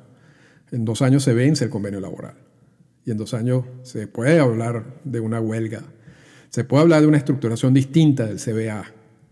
En 0.73 0.85
dos 0.85 1.03
años 1.03 1.23
se 1.23 1.35
vence 1.35 1.65
el 1.65 1.71
convenio 1.71 2.01
laboral. 2.01 2.35
Y 3.05 3.13
en 3.13 3.19
dos 3.19 3.35
años 3.35 3.65
se 3.83 4.09
puede 4.09 4.41
hablar 4.41 5.01
de 5.05 5.21
una 5.21 5.41
huelga. 5.41 5.83
Se 6.51 6.65
puede 6.65 6.83
hablar 6.83 7.03
de 7.03 7.07
una 7.07 7.19
estructuración 7.19 7.73
distinta 7.73 8.27
del 8.27 8.39
CBA, 8.39 8.85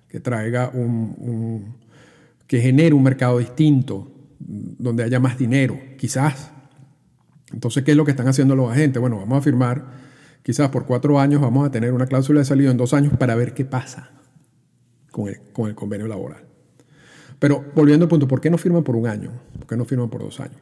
que 0.09 0.21
traiga 0.21 0.71
un, 0.73 1.77
que 2.47 2.61
genere 2.61 2.95
un 2.95 3.03
mercado 3.03 3.39
distinto, 3.39 4.13
donde 4.39 5.03
haya 5.03 5.21
más 5.21 5.37
dinero, 5.37 5.79
quizás 5.99 6.53
entonces, 7.53 7.83
¿qué 7.83 7.93
es 7.93 7.97
lo 7.97 8.05
que 8.05 8.13
están 8.13 8.29
haciendo 8.29 8.55
los 8.55 8.71
agentes? 8.71 9.01
Bueno, 9.01 9.19
vamos 9.19 9.39
a 9.39 9.43
firmar, 9.43 9.85
quizás 10.43 10.69
por 10.71 10.87
cuatro 10.87 11.19
años 11.19 11.41
vamos 11.41 11.67
a 11.67 11.71
tener 11.71 11.93
una 11.93 12.07
cláusula 12.07 12.41
de 12.41 12.45
salida 12.45 12.71
en 12.71 12.77
dos 12.77 12.95
años 12.95 13.17
para 13.19 13.35
ver 13.35 13.55
qué 13.55 13.65
pasa 13.65 14.11
con 15.11 15.29
el, 15.29 15.75
convenio 15.75 16.07
laboral. 16.07 16.45
Pero 17.39 17.65
volviendo 17.75 18.05
al 18.05 18.09
punto, 18.09 18.29
¿por 18.29 18.41
qué 18.41 18.51
no 18.51 18.59
firman 18.59 18.85
por 18.85 18.97
un 18.97 19.07
año? 19.07 19.33
¿Por 19.59 19.67
qué 19.67 19.77
no 19.77 19.85
firman 19.85 20.11
por 20.11 20.21
dos 20.23 20.39
años? 20.41 20.61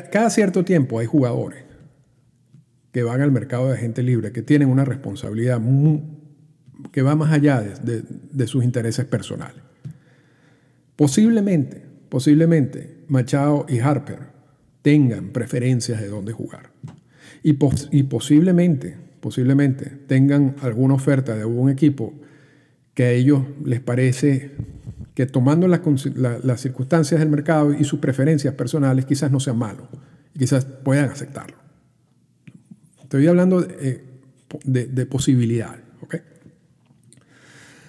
Cada 0.00 0.30
cierto 0.30 0.64
tiempo 0.64 0.98
hay 0.98 1.06
jugadores 1.06 1.64
que 2.92 3.02
van 3.02 3.20
al 3.20 3.30
mercado 3.30 3.68
de 3.68 3.74
agente 3.74 4.02
libre, 4.02 4.32
que 4.32 4.42
tienen 4.42 4.68
una 4.68 4.86
responsabilidad 4.86 5.60
que 6.90 7.02
va 7.02 7.14
más 7.14 7.30
allá 7.32 7.60
de 7.60 8.46
sus 8.46 8.64
intereses 8.64 9.04
personales. 9.04 9.62
Posiblemente, 10.96 11.82
posiblemente 12.08 13.04
Machado 13.08 13.66
y 13.68 13.80
Harper 13.80 14.32
tengan 14.80 15.30
preferencias 15.30 16.00
de 16.00 16.08
dónde 16.08 16.32
jugar. 16.32 16.70
Y, 17.42 17.54
posiblemente, 17.54 18.96
posiblemente 19.20 19.90
tengan 20.06 20.56
alguna 20.62 20.94
oferta 20.94 21.34
de 21.34 21.42
algún 21.42 21.68
equipo 21.70 22.14
que 22.94 23.04
a 23.04 23.10
ellos 23.10 23.42
les 23.64 23.80
parece 23.80 24.52
que 25.14 25.26
tomando 25.26 25.68
las, 25.68 26.60
circunstancias 26.60 27.20
del 27.20 27.28
mercado 27.28 27.72
y 27.72 27.84
sus 27.84 28.00
preferencias 28.00 28.54
personales 28.54 29.04
quizás 29.04 29.30
no 29.30 29.40
sea 29.40 29.52
malo 29.52 29.88
y 30.34 30.38
quizás 30.38 30.64
puedan 30.64 31.10
aceptarlo. 31.10 31.56
Estoy 33.02 33.26
hablando 33.26 33.60
de, 33.60 34.04
de, 34.64 35.06
posibilidades. 35.06 35.80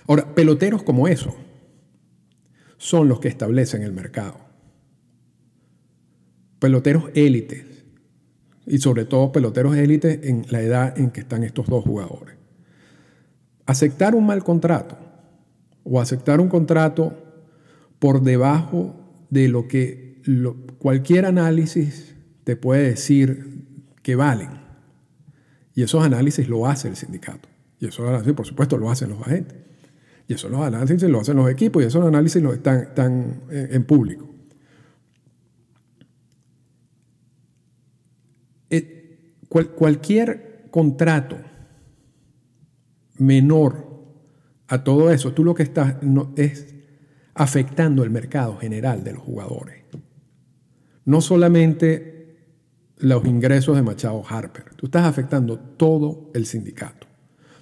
Ahora, 0.05 0.35
peloteros 0.35 0.83
como 0.83 1.07
eso 1.07 1.33
son 2.77 3.07
los 3.07 3.21
que 3.21 3.29
establecen 3.29 3.83
el 3.83 3.93
mercado 3.93 4.43
peloteros 6.63 7.11
élites 7.13 7.65
y 8.65 8.77
sobre 8.77 9.03
todo 9.03 9.33
peloteros 9.33 9.75
élites 9.75 10.19
en 10.23 10.45
la 10.49 10.61
edad 10.61 10.97
en 10.97 11.11
que 11.11 11.19
están 11.19 11.43
estos 11.43 11.67
dos 11.67 11.83
jugadores. 11.83 12.37
Aceptar 13.65 14.15
un 14.15 14.25
mal 14.25 14.45
contrato 14.45 14.97
o 15.83 15.99
aceptar 15.99 16.39
un 16.39 16.47
contrato 16.47 17.13
por 17.99 18.21
debajo 18.21 18.95
de 19.29 19.47
lo 19.47 19.67
que 19.67 20.21
cualquier 20.77 21.25
análisis 21.25 22.15
te 22.43 22.55
puede 22.55 22.89
decir 22.89 23.65
que 24.01 24.15
valen. 24.15 24.49
Y 25.75 25.83
esos 25.83 26.03
análisis 26.03 26.47
lo 26.47 26.67
hace 26.67 26.87
el 26.87 26.95
sindicato. 26.95 27.49
Y 27.79 27.87
esos 27.87 28.07
análisis, 28.07 28.33
por 28.33 28.45
supuesto, 28.45 28.77
lo 28.77 28.89
hacen 28.89 29.09
los 29.09 29.21
agentes. 29.21 29.57
Y 30.27 30.33
esos 30.33 30.53
análisis 30.53 31.09
lo 31.09 31.19
hacen 31.19 31.35
los 31.35 31.49
equipos 31.49 31.83
y 31.83 31.87
esos 31.87 32.05
análisis 32.05 32.41
lo 32.41 32.53
están, 32.53 32.79
están 32.79 33.41
en 33.49 33.83
público. 33.83 34.29
cualquier 39.77 40.67
contrato 40.71 41.37
menor 43.19 43.92
a 44.67 44.83
todo 44.83 45.11
eso, 45.11 45.33
tú 45.33 45.43
lo 45.43 45.53
que 45.53 45.63
estás 45.63 45.95
es 46.35 46.73
afectando 47.33 48.03
el 48.03 48.09
mercado 48.09 48.57
general 48.57 49.03
de 49.03 49.13
los 49.13 49.23
jugadores. 49.23 49.83
No 51.05 51.21
solamente 51.21 52.37
los 52.97 53.25
ingresos 53.25 53.75
de 53.75 53.81
Machado 53.81 54.23
Harper, 54.27 54.73
tú 54.75 54.85
estás 54.85 55.05
afectando 55.05 55.59
todo 55.59 56.31
el 56.33 56.45
sindicato. 56.45 57.07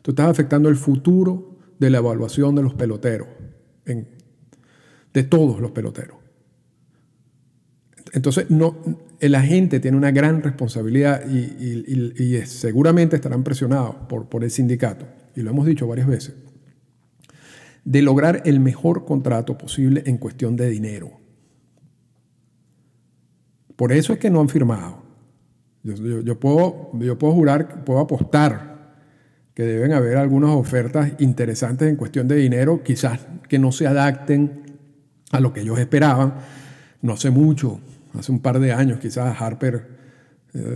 Tú 0.02 0.12
estás 0.12 0.28
afectando 0.28 0.70
el 0.70 0.76
futuro 0.76 1.58
de 1.80 1.90
la 1.90 1.98
evaluación 1.98 2.56
de 2.56 2.64
los 2.64 2.74
peloteros, 2.76 3.28
de 3.86 5.24
todos 5.24 5.60
los 5.60 5.72
peloteros. 5.72 6.18
Entonces, 8.14 8.50
no, 8.50 8.78
el 9.20 9.36
agente 9.36 9.80
tiene 9.80 9.98
una 9.98 10.12
gran 10.12 10.44
responsabilidad 10.44 11.24
y, 11.28 12.42
seguramente 12.46 13.16
estarán 13.16 13.44
presionados 13.44 13.96
por 14.08 14.44
el 14.44 14.52
sindicato, 14.52 15.08
y 15.36 15.42
lo 15.42 15.52
hemos 15.52 15.66
dicho 15.66 15.88
varias 15.88 16.08
veces, 16.08 16.36
de 17.84 18.02
lograr 18.02 18.42
el 18.46 18.60
mejor 18.60 19.06
contrato 19.06 19.58
posible 19.58 20.04
en 20.06 20.18
cuestión 20.18 20.56
de 20.56 20.70
dinero. 20.70 21.12
Por 23.76 23.92
eso 23.92 24.14
es 24.14 24.20
que 24.20 24.30
no 24.30 24.40
han 24.40 24.50
firmado. 24.50 25.02
Yo, 25.84 26.40
puedo, 26.40 26.92
yo 27.00 27.18
puedo 27.18 27.34
jurar, 27.34 27.84
puedo 27.84 28.00
apostar 28.00 28.94
que 29.56 29.64
deben 29.64 29.94
haber 29.94 30.18
algunas 30.18 30.52
ofertas 30.52 31.14
interesantes 31.20 31.90
en 31.90 31.96
cuestión 31.96 32.28
de 32.28 32.36
dinero, 32.36 32.84
quizás 32.84 33.20
que 33.50 33.58
no 33.58 33.72
se 33.72 33.88
adapten 33.88 34.62
a 35.32 35.40
lo 35.40 35.54
que 35.54 35.62
ellos 35.62 35.80
esperaban. 35.80 36.36
No 37.02 37.18
sé 37.18 37.32
mucho, 37.32 37.80
hace 38.14 38.32
un 38.32 38.40
par 38.40 38.60
de 38.60 38.72
años 38.72 39.00
quizás 39.00 39.42
Harper 39.42 40.01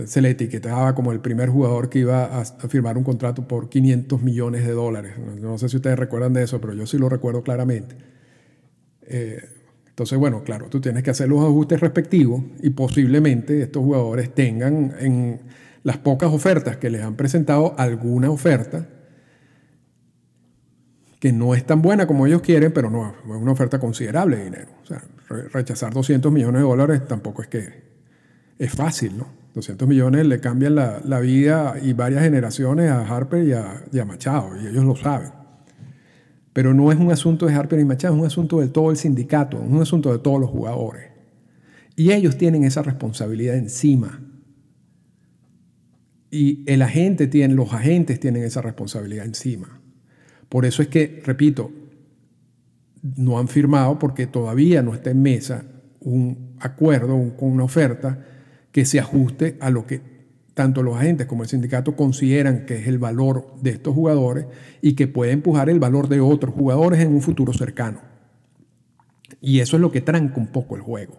se 0.06 0.22
le 0.22 0.30
etiquetaba 0.30 0.94
como 0.94 1.12
el 1.12 1.20
primer 1.20 1.50
jugador 1.50 1.90
que 1.90 1.98
iba 1.98 2.40
a, 2.40 2.44
firmar 2.44 2.96
un 2.96 3.04
contrato 3.04 3.46
por 3.46 3.68
500 3.68 4.22
millones 4.22 4.66
de 4.66 4.72
dólares. 4.72 5.14
No, 5.18 5.58
sé 5.58 5.68
si 5.68 5.76
ustedes 5.76 5.98
recuerdan 5.98 6.32
de 6.32 6.44
eso, 6.44 6.60
pero 6.60 6.72
yo 6.72 6.86
sí 6.86 6.96
lo 6.98 7.08
recuerdo 7.08 7.42
claramente. 7.42 7.96
Eh, 9.02 9.42
entonces, 9.86 10.18
bueno, 10.18 10.42
claro, 10.44 10.68
tú 10.68 10.80
tienes 10.80 11.02
que 11.02 11.10
hacer 11.10 11.28
los 11.28 11.40
ajustes 11.40 11.80
respectivos 11.80 12.42
y 12.62 12.70
posiblemente 12.70 13.62
estos 13.62 13.82
jugadores 13.82 14.34
tengan 14.34 14.94
en 14.98 15.40
las 15.82 15.98
pocas 15.98 16.32
ofertas 16.32 16.78
que 16.78 16.90
les 16.90 17.02
han 17.02 17.14
presentado 17.14 17.74
alguna 17.78 18.30
oferta 18.30 18.88
que 21.20 21.32
no 21.32 21.54
es 21.54 21.64
tan 21.64 21.80
buena 21.82 22.06
como 22.06 22.26
ellos 22.26 22.42
quieren, 22.42 22.72
pero 22.72 22.90
no 22.90 23.08
es 23.08 23.14
una 23.24 23.52
oferta 23.52 23.78
considerable 23.78 24.36
de 24.36 24.44
dinero. 24.44 24.70
O 24.82 24.86
sea, 24.86 25.02
rechazar 25.52 25.92
200 25.92 26.30
millones 26.32 26.60
de 26.60 26.68
dólares 26.68 27.06
tampoco 27.06 27.42
es 27.42 27.48
que 27.48 27.84
es 28.58 28.72
fácil, 28.72 29.16
¿no? 29.18 29.45
200 29.56 29.88
millones 29.88 30.26
le 30.26 30.38
cambian 30.38 30.74
la, 30.74 31.20
vida 31.20 31.76
y 31.82 31.94
varias 31.94 32.22
generaciones 32.22 32.90
a 32.90 33.06
Harper 33.06 33.42
y 33.42 33.52
a, 33.52 34.04
Machado, 34.04 34.50
y 34.62 34.66
ellos 34.66 34.84
lo 34.84 34.94
saben. 34.94 35.30
Pero 36.52 36.74
no 36.74 36.92
es 36.92 36.98
un 36.98 37.10
asunto 37.10 37.46
de 37.46 37.54
Harper 37.54 37.80
y 37.80 37.86
Machado, 37.86 38.14
es 38.14 38.20
un 38.20 38.26
asunto 38.26 38.60
de 38.60 38.68
todo 38.68 38.90
el 38.90 38.98
sindicato, 38.98 39.56
es 39.56 39.70
un 39.70 39.80
asunto 39.80 40.12
de 40.12 40.18
todos 40.18 40.38
los 40.38 40.50
jugadores. 40.50 41.06
Y 41.96 42.12
ellos 42.12 42.36
tienen 42.36 42.64
esa 42.64 42.82
responsabilidad 42.82 43.56
encima. 43.56 44.20
Y 46.30 46.62
el 46.70 46.82
agente 46.82 47.26
tiene, 47.26 47.54
los 47.54 47.72
agentes 47.72 48.20
tienen 48.20 48.44
esa 48.44 48.60
responsabilidad 48.60 49.24
encima. 49.24 49.80
Por 50.50 50.66
eso 50.66 50.82
es 50.82 50.88
que, 50.88 51.22
repito, 51.24 51.70
no 53.16 53.38
han 53.38 53.48
firmado 53.48 53.98
porque 53.98 54.26
todavía 54.26 54.82
no 54.82 54.92
está 54.92 55.12
en 55.12 55.22
mesa 55.22 55.64
un 56.00 56.56
acuerdo, 56.60 57.34
con 57.38 57.52
una 57.52 57.64
oferta 57.64 58.22
que 58.76 58.84
se 58.84 59.00
ajuste 59.00 59.56
a 59.60 59.70
lo 59.70 59.86
que 59.86 60.02
tanto 60.52 60.82
los 60.82 60.98
agentes 60.98 61.26
como 61.26 61.44
el 61.44 61.48
sindicato 61.48 61.96
consideran 61.96 62.66
que 62.66 62.76
es 62.76 62.86
el 62.86 62.98
valor 62.98 63.54
de 63.62 63.70
estos 63.70 63.94
jugadores 63.94 64.44
y 64.82 64.92
que 64.92 65.08
puede 65.08 65.32
empujar 65.32 65.70
el 65.70 65.80
valor 65.80 66.08
de 66.08 66.20
otros 66.20 66.54
jugadores 66.54 67.00
en 67.00 67.08
un 67.14 67.22
futuro 67.22 67.54
cercano. 67.54 68.02
Y 69.40 69.60
eso 69.60 69.78
es 69.78 69.80
lo 69.80 69.90
que 69.90 70.02
tranca 70.02 70.38
un 70.38 70.48
poco 70.48 70.76
el 70.76 70.82
juego. 70.82 71.16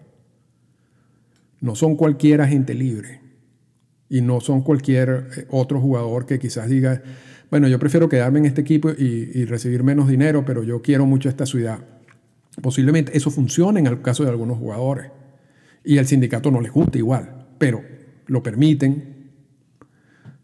No 1.60 1.74
son 1.74 1.96
cualquier 1.96 2.42
agente 2.42 2.76
libre 2.76 3.22
y 4.08 4.22
no 4.22 4.40
son 4.40 4.62
cualquier 4.62 5.28
eh, 5.36 5.48
otro 5.50 5.82
jugador 5.82 6.28
que 6.28 6.38
quizás 6.38 6.70
diga, 6.70 7.02
bueno, 7.50 7.68
yo 7.68 7.80
prefiero 7.80 8.08
quedarme 8.08 8.38
en 8.38 8.46
este 8.46 8.62
equipo 8.62 8.92
y, 8.92 9.46
recibir 9.46 9.82
menos 9.82 10.08
dinero, 10.08 10.46
pero 10.46 10.62
yo 10.62 10.84
quiero 10.84 11.08
mucho 11.08 11.28
esta 11.28 11.48
ciudad. 11.48 11.80
Posiblemente 12.62 13.18
eso 13.18 13.32
funcione 13.32 13.80
en 13.80 13.88
el 13.88 14.04
caso 14.04 14.24
de 14.24 14.30
algunos 14.30 14.60
jugadores. 14.60 15.10
Y 15.84 15.98
al 15.98 16.06
sindicato 16.06 16.52
no 16.52 16.62
les 16.62 16.72
gusta 16.72 17.00
igual, 17.00 17.37
pero 17.58 17.82
lo 18.28 18.44
permiten, 18.44 19.18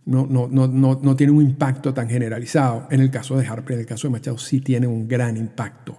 no, 0.05 0.27
no, 0.27 0.47
no, 0.47 0.67
no, 0.67 1.15
tiene 1.15 1.31
un 1.31 1.41
impacto 1.41 1.93
tan 1.93 2.09
generalizado. 2.09 2.87
En 2.91 2.99
el 2.99 3.09
caso 3.09 3.37
de 3.37 3.47
Harper, 3.47 3.75
en 3.75 3.81
el 3.81 3.85
caso 3.85 4.07
de 4.07 4.11
Machado, 4.11 4.37
sí 4.37 4.59
tiene 4.59 4.87
un 4.87 5.07
gran 5.07 5.37
impacto. 5.37 5.97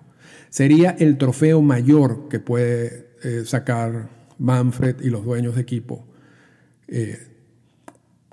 Sería 0.50 0.90
el 0.99 1.16
trofeo 1.16 1.62
mayor 1.62 2.28
que 2.28 2.38
puede 2.38 3.09
eh, 3.23 3.42
sacar 3.44 4.11
Manfred 4.38 5.00
y 5.00 5.11
los 5.11 5.25
dueños 5.25 5.54
de 5.54 5.62
equipo 5.62 6.06
eh, 6.87 7.28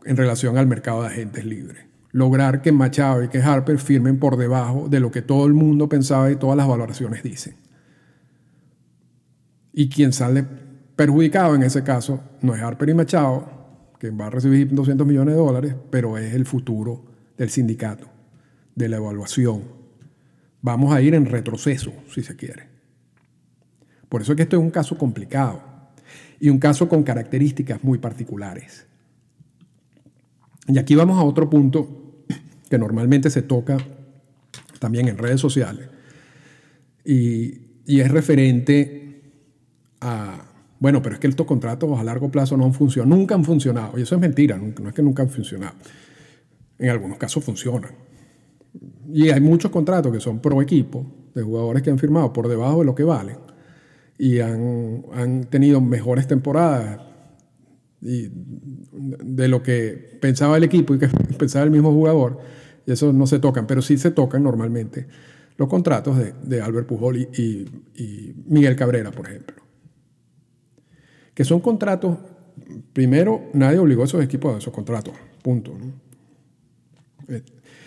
en 0.04 0.18
relación 0.18 0.58
al 0.58 0.68
mercado 0.68 1.02
de 1.02 1.08
agentes 1.08 1.46
libres. 1.46 1.86
Lograr 2.12 2.62
que 2.62 2.74
Machado 2.74 3.24
y 3.24 3.30
que 3.30 3.42
Harper 3.42 3.80
firmen 3.80 4.20
por 4.20 4.36
debajo 4.36 4.90
de 4.90 5.00
lo 5.00 5.12
que 5.12 5.22
todo 5.22 5.46
el 5.48 5.54
mundo 5.54 5.88
pensaba 5.88 6.30
y 6.30 6.36
todas 6.36 6.58
las 6.58 6.68
valoraciones 6.68 7.24
dicen. 7.24 7.56
Y 9.72 9.88
quien 9.88 10.12
sale 10.12 10.46
perjudicado 10.96 11.56
en 11.56 11.64
ese 11.64 11.84
caso 11.84 12.20
no 12.42 12.56
es 12.56 12.62
Harper 12.62 12.90
y 12.90 12.94
Machado, 12.94 13.62
que 14.00 14.10
va 14.10 14.28
a 14.28 14.30
recibir 14.30 14.74
200 14.74 15.06
millones 15.06 15.36
de 15.36 15.42
dólares, 15.42 15.76
pero 15.90 16.18
es 16.18 16.34
el 16.34 16.46
futuro 16.46 17.06
del 17.38 17.50
sindicato, 17.50 18.08
de 18.76 18.90
la 18.90 18.98
evaluación. 18.98 19.64
Vamos 20.62 20.94
a 20.94 21.02
ir 21.02 21.14
en 21.14 21.26
retroceso, 21.26 21.94
si 22.12 22.24
se 22.24 22.36
quiere. 22.36 22.68
Por 24.10 24.22
eso 24.22 24.34
es 24.34 24.36
que 24.38 24.44
esto 24.44 24.58
es 24.58 24.62
un 24.62 24.72
caso 24.72 24.98
complicado 24.98 25.62
y 26.40 26.50
un 26.50 26.60
caso 26.60 26.90
con 26.90 27.04
características 27.04 27.84
muy 27.84 28.00
particulares. 28.00 28.88
Y 30.68 30.78
aquí 30.78 30.96
vamos 30.96 31.20
a 31.20 31.24
otro 31.24 31.50
punto 31.50 32.26
que 32.70 32.78
normalmente 32.78 33.30
se 33.30 33.42
toca 33.42 33.78
también 34.80 35.08
en 35.08 35.18
redes 35.18 35.40
sociales 35.40 35.90
y, 37.06 37.62
y 37.86 38.00
es 38.00 38.10
referente 38.10 39.32
a 40.02 40.51
bueno, 40.82 41.00
pero 41.04 41.14
es 41.14 41.20
que 41.22 41.28
estos 41.28 41.46
contratos 41.46 42.00
a 42.00 42.04
largo 42.04 42.32
plazo 42.32 42.58
no 42.58 42.66
han 42.66 42.74
funcionado, 42.74 43.16
nunca 43.16 43.36
han 43.36 43.46
funcionado. 43.46 44.00
Y 44.00 44.02
eso 44.02 44.16
es 44.16 44.22
mentira, 44.22 44.58
no 44.58 44.90
es 44.90 44.96
que 44.96 45.04
nunca 45.04 45.22
han 45.22 45.30
funcionado. 45.30 45.76
En 46.80 46.90
algunos 46.90 47.20
casos 47.20 47.44
funcionan. 47.44 47.92
Y 49.14 49.30
hay 49.30 49.40
muchos 49.42 49.70
contratos 49.70 50.12
que 50.12 50.20
son 50.20 50.40
pro 50.40 50.60
equipo, 50.60 51.06
de 51.36 51.44
jugadores 51.44 51.84
que 51.84 51.92
han 51.92 52.00
firmado 52.00 52.34
por 52.34 52.48
debajo 52.48 52.80
de 52.80 52.86
lo 52.86 52.96
que 52.96 53.04
valen 53.04 53.38
y 54.18 54.40
han, 54.40 55.06
han 55.14 55.44
tenido 55.44 55.82
mejores 55.82 56.26
temporadas 56.28 57.00
y 58.02 58.32
de 58.92 59.48
lo 59.48 59.62
que 59.62 60.18
pensaba 60.20 60.58
el 60.58 60.64
equipo 60.64 60.96
y 60.96 60.98
que 60.98 61.08
pensaba 61.38 61.64
el 61.64 61.70
mismo 61.70 61.94
jugador. 61.94 62.40
Y 62.88 62.92
eso 62.92 63.14
no 63.14 63.28
se 63.28 63.38
tocan, 63.38 63.68
pero 63.68 63.84
sí 63.84 64.00
se 64.00 64.10
tocan 64.10 64.42
normalmente 64.42 65.06
los 65.58 65.70
contratos 65.70 66.18
de, 66.18 66.34
de 66.42 66.60
Albert 66.60 66.88
Pujol 66.88 67.18
y 67.18 68.34
Miguel 68.48 68.76
Cabrera, 68.76 69.12
por 69.12 69.28
ejemplo 69.28 69.61
que 71.42 71.46
son 71.46 71.60
contratos, 71.60 72.20
primero, 72.94 73.50
nadie 73.54 73.80
obligó 73.80 74.04
a 74.04 74.06
esos 74.06 74.24
equipos 74.24 74.54
a 74.54 74.58
esos 74.60 74.72
contratos, 74.72 75.16
punto. 75.42 75.76
Eh, 77.28 77.42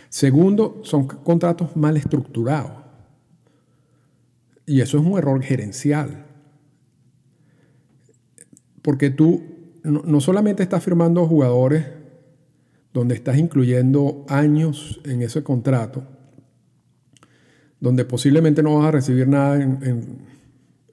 segundo, 0.09 0.81
son 0.83 1.07
contratos 1.07 1.77
mal 1.77 1.97
estructurados. 1.97 2.73
Y 4.67 4.81
eso 4.81 4.99
es 4.99 5.07
un 5.07 5.17
error 5.17 5.41
gerencial. 5.41 6.27
Porque 8.83 9.11
tú 9.11 9.45
no, 9.85 10.21
solamente 10.21 10.65
estás 10.65 10.83
firmando 10.83 11.25
jugadores 11.29 11.87
donde 12.93 13.15
estás 13.15 13.39
incluyendo 13.39 14.27
años 14.29 15.01
en 15.05 15.23
ese 15.23 15.45
contrato, 15.45 16.03
donde 17.79 18.05
posiblemente 18.05 18.65
no 18.65 18.79
vas 18.79 18.89
a 18.89 18.91
recibir 18.91 19.29
nada 19.29 19.63
en 19.63 20.35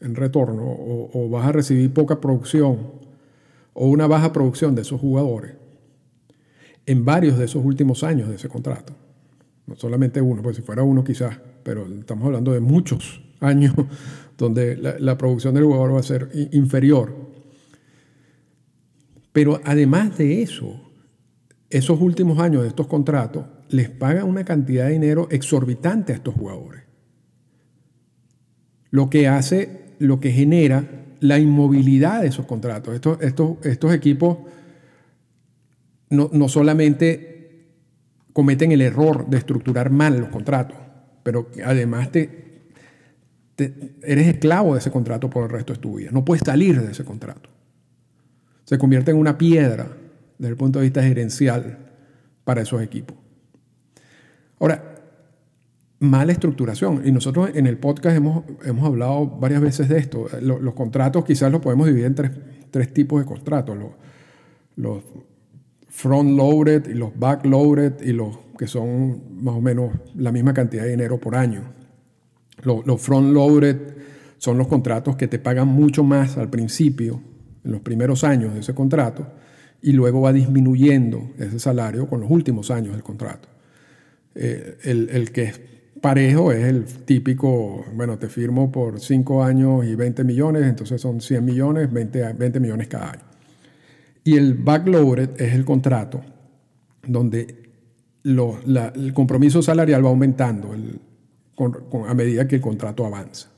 retorno 0.01 0.63
o, 0.65 1.29
vas 1.29 1.47
a 1.47 1.51
recibir 1.51 1.93
poca 1.93 2.19
producción 2.19 2.79
o 3.73 3.87
una 3.87 4.07
baja 4.07 4.33
producción 4.33 4.75
de 4.75 4.81
esos 4.81 4.99
jugadores 4.99 5.53
en 6.85 7.05
varios 7.05 7.37
de 7.37 7.45
esos 7.45 7.63
últimos 7.63 8.03
años 8.03 8.27
de 8.29 8.35
ese 8.35 8.49
contrato. 8.49 8.93
No 9.67 9.75
solamente 9.75 10.21
uno, 10.21 10.41
pues 10.41 10.57
si 10.57 10.61
fuera 10.61 10.83
uno 10.83 11.03
quizás, 11.03 11.39
pero 11.63 11.85
estamos 11.85 12.25
hablando 12.25 12.51
de 12.51 12.59
muchos 12.59 13.21
años 13.39 13.73
donde 14.37 14.75
la, 14.75 14.97
la 14.99 15.17
producción 15.17 15.53
del 15.53 15.65
jugador 15.65 15.95
va 15.95 15.99
a 15.99 16.03
ser 16.03 16.29
inferior. 16.51 17.13
Pero 19.31 19.61
además 19.63 20.17
de 20.17 20.41
eso, 20.41 20.81
esos 21.69 22.01
últimos 22.01 22.39
años 22.39 22.63
de 22.63 22.67
estos 22.67 22.87
contratos 22.87 23.45
les 23.69 23.89
pagan 23.89 24.27
una 24.27 24.43
cantidad 24.43 24.85
de 24.85 24.93
dinero 24.93 25.27
exorbitante 25.31 26.11
a 26.11 26.15
estos 26.15 26.35
jugadores. 26.35 26.83
Lo 28.89 29.09
que 29.09 29.29
hace 29.29 29.80
lo 30.01 30.19
que 30.19 30.31
genera 30.31 30.83
la 31.19 31.39
inmovilidad 31.39 32.21
de 32.21 32.27
esos 32.27 32.45
contratos. 32.45 32.95
Estos, 32.95 33.21
estos, 33.21 33.63
estos 33.63 33.93
equipos 33.93 34.37
no, 36.09 36.49
solamente 36.49 37.67
cometen 38.33 38.71
el 38.71 38.81
error 38.81 39.27
de 39.29 39.37
estructurar 39.37 39.91
mal 39.91 40.19
los 40.19 40.29
contratos, 40.29 40.77
pero 41.23 41.49
además 41.63 42.11
te, 42.11 42.41
eres 44.03 44.27
esclavo 44.27 44.73
de 44.73 44.79
ese 44.79 44.91
contrato 44.91 45.29
por 45.29 45.43
el 45.43 45.49
resto 45.49 45.73
de 45.73 45.79
tu 45.79 45.97
vida. 45.97 46.09
No 46.11 46.25
puedes 46.25 46.43
salir 46.45 46.81
de 46.81 46.91
ese 46.91 47.05
contrato. 47.05 47.49
Se 48.65 48.77
convierte 48.77 49.11
en 49.11 49.17
una 49.17 49.37
piedra 49.37 49.87
desde 50.37 50.51
el 50.51 50.57
punto 50.57 50.79
de 50.79 50.83
vista 50.83 51.03
gerencial 51.03 51.77
para 52.43 52.61
esos 52.61 52.81
equipos. 52.81 53.17
Ahora, 54.59 54.90
mala 56.01 56.31
estructuración. 56.31 57.03
Y 57.05 57.11
nosotros 57.11 57.51
en 57.53 57.67
el 57.67 57.77
podcast 57.77 58.17
hemos, 58.17 58.43
hemos 58.65 58.85
hablado 58.85 59.27
varias 59.27 59.61
veces 59.61 59.87
de 59.87 59.99
esto. 59.99 60.27
Los, 60.41 60.73
contratos 60.73 61.23
quizás 61.23 61.51
los 61.51 61.61
podemos 61.61 61.87
dividir 61.87 62.07
en 62.07 62.15
tres, 62.15 62.93
tipos 62.93 63.21
de 63.21 63.25
contratos. 63.25 63.77
Los, 63.77 63.91
los 64.75 65.03
front-loaded 65.89 66.89
y 66.89 66.95
los 66.95 67.17
back-loaded 67.17 68.01
y 68.01 68.13
los 68.13 68.37
que 68.57 68.67
son 68.67 69.43
más 69.43 69.55
o 69.55 69.61
menos 69.61 69.91
la 70.15 70.31
misma 70.31 70.53
cantidad 70.53 70.83
de 70.83 70.89
dinero 70.89 71.19
por 71.19 71.35
año. 71.35 71.71
Los, 72.63 72.85
los 72.85 72.99
front-loaded 72.99 73.77
son 74.39 74.57
los 74.57 74.67
contratos 74.67 75.15
que 75.15 75.27
te 75.27 75.37
pagan 75.37 75.67
mucho 75.67 76.03
más 76.03 76.37
al 76.37 76.49
principio, 76.49 77.21
en 77.63 77.71
los 77.71 77.81
primeros 77.81 78.23
años 78.23 78.55
de 78.55 78.61
ese 78.61 78.73
contrato, 78.73 79.27
y 79.83 79.91
luego 79.91 80.21
va 80.21 80.33
disminuyendo 80.33 81.29
ese 81.37 81.59
salario 81.59 82.07
con 82.07 82.21
los 82.21 82.31
últimos 82.31 82.71
años 82.71 82.93
del 82.93 83.03
contrato. 83.03 83.49
Eh, 84.33 84.77
el, 84.83 85.09
el, 85.09 85.31
que 85.31 85.43
es 85.43 85.61
parejo 85.99 86.51
es 86.51 86.63
el 86.63 86.85
típico, 86.85 87.85
bueno, 87.93 88.17
te 88.17 88.27
firmo 88.27 88.71
por 88.71 88.99
5 88.99 89.43
años 89.43 89.85
y 89.85 89.95
20 89.95 90.23
millones, 90.23 90.63
entonces 90.63 91.01
son 91.01 91.21
100 91.21 91.43
millones, 91.43 91.91
20, 91.91 92.33
20 92.33 92.59
millones 92.59 92.87
cada 92.87 93.11
año. 93.11 93.23
Y 94.23 94.37
el 94.37 94.53
backloaded 94.53 95.41
es 95.41 95.53
el 95.53 95.65
contrato 95.65 96.21
donde 97.05 97.61
el 98.23 99.13
compromiso 99.13 99.61
salarial 99.61 100.05
va 100.05 100.09
aumentando 100.09 100.75
a 102.07 102.13
medida 102.13 102.47
que 102.47 102.55
el 102.55 102.61
contrato 102.61 103.05
avanza. 103.05 103.49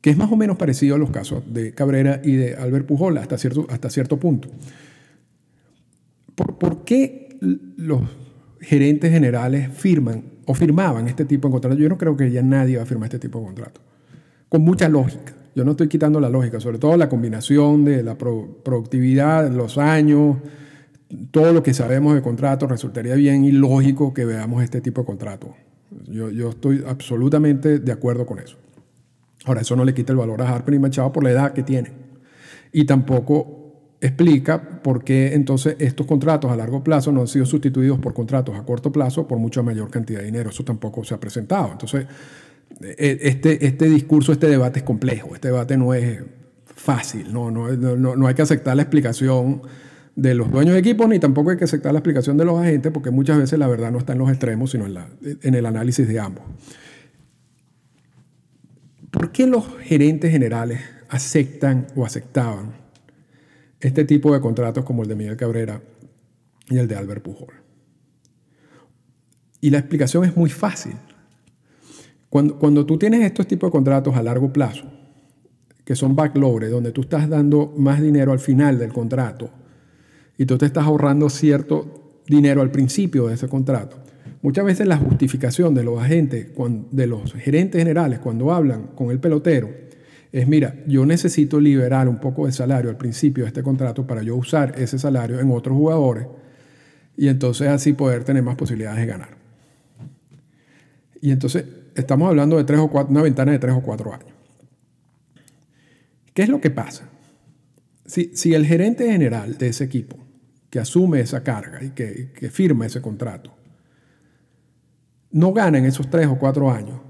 Que 0.00 0.10
es 0.10 0.18
más 0.18 0.30
o 0.30 0.36
menos 0.36 0.58
parecido 0.58 0.96
a 0.96 0.98
los 0.98 1.10
casos 1.10 1.42
de 1.46 1.72
Cabrera 1.72 2.20
y 2.22 2.32
de 2.32 2.54
Albert 2.54 2.86
Pujol 2.86 3.16
hasta 3.16 3.38
cierto, 3.38 3.66
hasta 3.70 3.88
cierto 3.88 4.18
punto. 4.18 4.48
¿Por, 6.34 6.58
¿Por 6.58 6.84
qué 6.84 7.38
los 7.78 8.02
gerentes 8.64 9.10
generales 9.10 9.70
firman 9.72 10.24
o 10.46 10.54
firmaban 10.54 11.08
este 11.08 11.24
tipo 11.24 11.48
de 11.48 11.52
contrato. 11.52 11.76
Yo 11.76 11.88
no 11.88 11.98
creo 11.98 12.16
que 12.16 12.30
ya 12.30 12.42
nadie 12.42 12.76
va 12.76 12.82
a 12.82 12.86
firmar 12.86 13.06
este 13.06 13.18
tipo 13.18 13.38
de 13.38 13.46
contrato. 13.46 13.80
Con 14.48 14.62
mucha 14.62 14.88
lógica. 14.88 15.34
Yo 15.54 15.64
no 15.64 15.72
estoy 15.72 15.88
quitando 15.88 16.18
la 16.20 16.28
lógica, 16.28 16.58
sobre 16.60 16.78
todo 16.78 16.96
la 16.96 17.08
combinación 17.08 17.84
de 17.84 18.02
la 18.02 18.16
productividad, 18.16 19.50
los 19.50 19.78
años, 19.78 20.38
todo 21.30 21.52
lo 21.52 21.62
que 21.62 21.72
sabemos 21.74 22.14
de 22.14 22.22
contrato, 22.22 22.66
resultaría 22.66 23.14
bien 23.14 23.44
ilógico 23.44 24.12
que 24.12 24.24
veamos 24.24 24.64
este 24.64 24.80
tipo 24.80 25.02
de 25.02 25.06
contrato. 25.06 25.54
Yo, 26.08 26.30
yo 26.30 26.50
estoy 26.50 26.82
absolutamente 26.86 27.78
de 27.78 27.92
acuerdo 27.92 28.26
con 28.26 28.40
eso. 28.40 28.56
Ahora, 29.44 29.60
eso 29.60 29.76
no 29.76 29.84
le 29.84 29.94
quita 29.94 30.12
el 30.12 30.18
valor 30.18 30.42
a 30.42 30.48
Harper 30.48 30.74
y 30.74 30.78
Machado 30.78 31.12
por 31.12 31.22
la 31.22 31.30
edad 31.30 31.52
que 31.52 31.62
tienen. 31.62 31.92
Y 32.72 32.84
tampoco 32.84 33.63
explica 34.06 34.82
por 34.82 35.02
qué 35.02 35.34
entonces 35.34 35.76
estos 35.78 36.06
contratos 36.06 36.50
a 36.50 36.56
largo 36.56 36.84
plazo 36.84 37.10
no 37.10 37.22
han 37.22 37.26
sido 37.26 37.46
sustituidos 37.46 37.98
por 37.98 38.12
contratos 38.12 38.54
a 38.54 38.62
corto 38.62 38.92
plazo 38.92 39.26
por 39.26 39.38
mucha 39.38 39.62
mayor 39.62 39.90
cantidad 39.90 40.20
de 40.20 40.26
dinero. 40.26 40.50
Eso 40.50 40.62
tampoco 40.62 41.02
se 41.04 41.14
ha 41.14 41.18
presentado. 41.18 41.72
Entonces, 41.72 42.06
e, 42.82 43.18
este, 43.22 43.64
este 43.64 43.88
discurso, 43.88 44.32
este 44.32 44.46
debate 44.46 44.80
es 44.80 44.84
complejo, 44.84 45.34
este 45.34 45.48
debate 45.48 45.78
no 45.78 45.94
es 45.94 46.22
fácil, 46.66 47.32
no, 47.32 47.50
no, 47.50 47.72
no, 47.72 48.14
no 48.14 48.26
hay 48.26 48.34
que 48.34 48.42
aceptar 48.42 48.76
la 48.76 48.82
explicación 48.82 49.62
de 50.16 50.34
los 50.34 50.50
dueños 50.50 50.74
de 50.74 50.80
equipos 50.80 51.08
ni 51.08 51.18
tampoco 51.18 51.50
hay 51.50 51.56
que 51.56 51.64
aceptar 51.64 51.92
la 51.92 52.00
explicación 52.00 52.36
de 52.36 52.44
los 52.44 52.60
agentes 52.60 52.92
porque 52.92 53.10
muchas 53.10 53.38
veces 53.38 53.58
la 53.58 53.68
verdad 53.68 53.90
no 53.90 53.98
está 53.98 54.12
en 54.12 54.18
los 54.18 54.28
extremos, 54.28 54.70
sino 54.70 54.84
en, 54.84 54.94
la, 54.94 55.08
en 55.42 55.54
el 55.54 55.64
análisis 55.64 56.06
de 56.06 56.20
ambos. 56.20 56.44
¿Por 59.10 59.32
qué 59.32 59.46
los 59.46 59.64
gerentes 59.80 60.30
generales 60.30 60.80
aceptan 61.08 61.86
o 61.96 62.04
aceptaban 62.04 62.83
este 63.84 64.04
tipo 64.04 64.32
de 64.32 64.40
contratos 64.40 64.82
como 64.84 65.02
el 65.02 65.08
de 65.08 65.14
Miguel 65.14 65.36
Cabrera 65.36 65.82
y 66.70 66.78
el 66.78 66.88
de 66.88 66.96
Albert 66.96 67.22
Pujol. 67.22 67.52
Y 69.60 69.68
la 69.68 69.78
explicación 69.78 70.24
es 70.24 70.34
muy 70.34 70.48
fácil. 70.48 70.94
Cuando, 72.30 72.58
cuando 72.58 72.86
tú 72.86 72.96
tienes 72.96 73.22
estos 73.22 73.46
tipos 73.46 73.68
de 73.68 73.72
contratos 73.72 74.16
a 74.16 74.22
largo 74.22 74.50
plazo, 74.52 74.90
que 75.84 75.94
son 75.94 76.16
backloaded, 76.16 76.70
donde 76.70 76.92
tú 76.92 77.02
estás 77.02 77.28
dando 77.28 77.74
más 77.76 78.00
dinero 78.00 78.32
al 78.32 78.38
final 78.38 78.78
del 78.78 78.90
contrato 78.90 79.50
y 80.38 80.46
tú 80.46 80.56
te 80.56 80.64
estás 80.64 80.86
ahorrando 80.86 81.28
cierto 81.28 82.22
dinero 82.26 82.62
al 82.62 82.70
principio 82.70 83.28
de 83.28 83.34
ese 83.34 83.48
contrato. 83.48 83.98
Muchas 84.40 84.64
veces 84.64 84.86
la 84.86 84.96
justificación 84.96 85.74
de 85.74 85.84
los 85.84 86.02
agentes, 86.02 86.48
de 86.90 87.06
los 87.06 87.34
gerentes 87.34 87.78
generales, 87.78 88.18
cuando 88.18 88.50
hablan 88.50 88.88
con 88.94 89.10
el 89.10 89.20
pelotero, 89.20 89.68
es, 90.34 90.48
mira, 90.48 90.74
yo 90.88 91.06
necesito 91.06 91.60
liberar 91.60 92.08
un 92.08 92.18
poco 92.18 92.46
de 92.46 92.50
salario 92.50 92.90
al 92.90 92.96
principio 92.96 93.44
de 93.44 93.48
este 93.48 93.62
contrato 93.62 94.04
para 94.04 94.20
yo 94.20 94.34
usar 94.34 94.74
ese 94.76 94.98
salario 94.98 95.38
en 95.38 95.48
otros 95.52 95.76
jugadores 95.76 96.26
y 97.16 97.28
entonces 97.28 97.68
así 97.68 97.92
poder 97.92 98.24
tener 98.24 98.42
más 98.42 98.56
posibilidades 98.56 98.98
de 98.98 99.06
ganar. 99.06 99.36
Y 101.20 101.30
entonces 101.30 101.66
estamos 101.94 102.28
hablando 102.28 102.56
de 102.56 102.64
tres 102.64 102.80
o 102.80 102.90
cuatro, 102.90 103.12
una 103.12 103.22
ventana 103.22 103.52
de 103.52 103.60
tres 103.60 103.74
o 103.76 103.80
cuatro 103.80 104.12
años. 104.12 104.26
¿Qué 106.32 106.42
es 106.42 106.48
lo 106.48 106.60
que 106.60 106.70
pasa? 106.70 107.08
Si, 108.04 108.32
si 108.34 108.54
el 108.54 108.66
gerente 108.66 109.08
general 109.08 109.56
de 109.56 109.68
ese 109.68 109.84
equipo, 109.84 110.16
que 110.68 110.80
asume 110.80 111.20
esa 111.20 111.44
carga 111.44 111.80
y 111.84 111.90
que, 111.90 112.32
que 112.32 112.50
firma 112.50 112.86
ese 112.86 113.00
contrato, 113.00 113.54
no 115.30 115.52
gana 115.52 115.78
en 115.78 115.84
esos 115.84 116.10
tres 116.10 116.26
o 116.26 116.36
cuatro 116.36 116.72
años, 116.72 117.00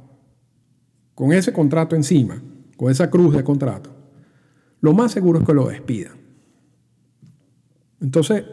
con 1.14 1.32
ese 1.32 1.54
contrato 1.54 1.96
encima, 1.96 2.42
con 2.76 2.90
esa 2.90 3.10
cruz 3.10 3.34
de 3.34 3.44
contrato, 3.44 3.90
lo 4.80 4.92
más 4.92 5.12
seguro 5.12 5.40
es 5.40 5.46
que 5.46 5.54
lo 5.54 5.68
despidan. 5.68 6.18
Entonces, 8.00 8.44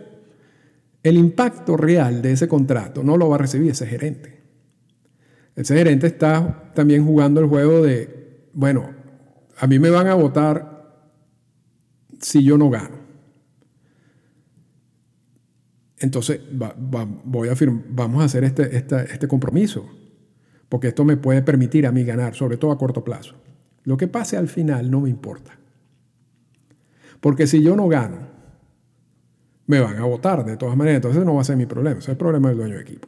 el 1.03 1.17
impacto 1.17 1.75
real 1.75 2.21
de 2.21 2.31
ese 2.31 2.47
contrato 2.47 3.03
no 3.03 3.17
lo 3.17 3.29
va 3.29 3.35
a 3.35 3.39
recibir 3.39 3.71
ese 3.71 3.85
gerente. 3.85 4.41
Ese 5.55 5.75
gerente 5.75 6.07
está 6.07 6.71
también 6.73 7.05
jugando 7.05 7.41
el 7.41 7.47
juego 7.47 7.81
de, 7.81 8.47
bueno, 8.53 8.89
a 9.57 9.67
mí 9.67 9.79
me 9.79 9.89
van 9.89 10.07
a 10.07 10.15
votar 10.15 11.11
si 12.19 12.43
yo 12.43 12.57
no 12.57 12.69
gano. 12.69 13.01
Entonces, 15.99 16.39
voy 17.25 17.49
a 17.49 17.55
vamos 17.89 18.21
a 18.21 18.25
hacer 18.25 18.43
este, 18.43 18.75
este 18.75 19.27
compromiso, 19.27 19.87
porque 20.67 20.87
esto 20.87 21.05
me 21.05 21.17
puede 21.17 21.43
permitir 21.43 21.85
a 21.85 21.91
mí 21.91 22.03
ganar, 22.03 22.33
sobre 22.33 22.57
todo 22.57 22.71
a 22.71 22.77
corto 22.77 23.03
plazo. 23.03 23.35
Lo 23.83 23.97
que 23.97 24.07
pase 24.07 24.37
al 24.37 24.47
final 24.47 24.89
no 24.91 25.01
me 25.01 25.09
importa. 25.09 25.57
Porque 27.19 27.47
si 27.47 27.61
yo 27.61 27.75
no 27.75 27.87
gano, 27.87 28.17
me 29.67 29.79
van 29.79 29.97
a 29.97 30.05
votar 30.05 30.43
de 30.43 30.57
todas 30.57 30.75
maneras. 30.75 30.97
Entonces 30.97 31.23
no 31.23 31.35
va 31.35 31.41
a 31.41 31.45
ser 31.45 31.57
mi 31.57 31.65
problema. 31.65 31.99
Es 31.99 32.09
el 32.09 32.17
problema 32.17 32.49
del 32.49 32.57
dueño 32.57 32.75
de 32.75 32.81
equipo. 32.81 33.07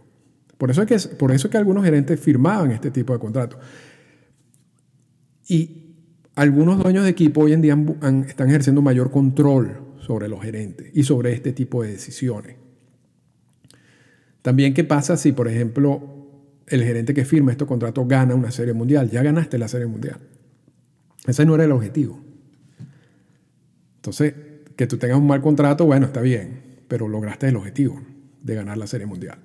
Por 0.57 0.71
eso, 0.71 0.81
es 0.83 0.87
que, 0.87 1.15
por 1.15 1.31
eso 1.31 1.49
que 1.49 1.57
algunos 1.57 1.83
gerentes 1.83 2.19
firmaban 2.19 2.71
este 2.71 2.91
tipo 2.91 3.11
de 3.13 3.19
contratos. 3.19 3.59
Y 5.47 5.95
algunos 6.35 6.81
dueños 6.81 7.03
de 7.03 7.09
equipo 7.09 7.41
hoy 7.41 7.53
en 7.53 7.61
día 7.61 7.77
están 8.27 8.49
ejerciendo 8.49 8.81
mayor 8.81 9.11
control 9.11 9.81
sobre 9.99 10.27
los 10.27 10.41
gerentes 10.41 10.89
y 10.93 11.03
sobre 11.03 11.33
este 11.33 11.53
tipo 11.53 11.83
de 11.83 11.91
decisiones. 11.91 12.55
También, 14.41 14.73
¿qué 14.73 14.83
pasa 14.83 15.17
si, 15.17 15.31
por 15.31 15.47
ejemplo, 15.47 16.01
el 16.67 16.83
gerente 16.83 17.13
que 17.13 17.25
firma 17.25 17.51
estos 17.51 17.67
contratos 17.67 18.07
gana 18.07 18.35
una 18.35 18.51
serie 18.51 18.73
mundial? 18.73 19.09
Ya 19.09 19.23
ganaste 19.23 19.57
la 19.57 19.67
serie 19.67 19.87
mundial. 19.87 20.19
Ese 21.25 21.45
no 21.45 21.55
era 21.55 21.63
el 21.63 21.71
objetivo. 21.71 22.19
Entonces, 23.95 24.33
que 24.75 24.87
tú 24.87 24.97
tengas 24.97 25.17
un 25.17 25.27
mal 25.27 25.41
contrato, 25.41 25.85
bueno, 25.85 26.07
está 26.07 26.21
bien, 26.21 26.61
pero 26.87 27.07
lograste 27.07 27.47
el 27.47 27.55
objetivo 27.55 28.01
de 28.41 28.55
ganar 28.55 28.77
la 28.77 28.87
Serie 28.87 29.07
Mundial. 29.07 29.37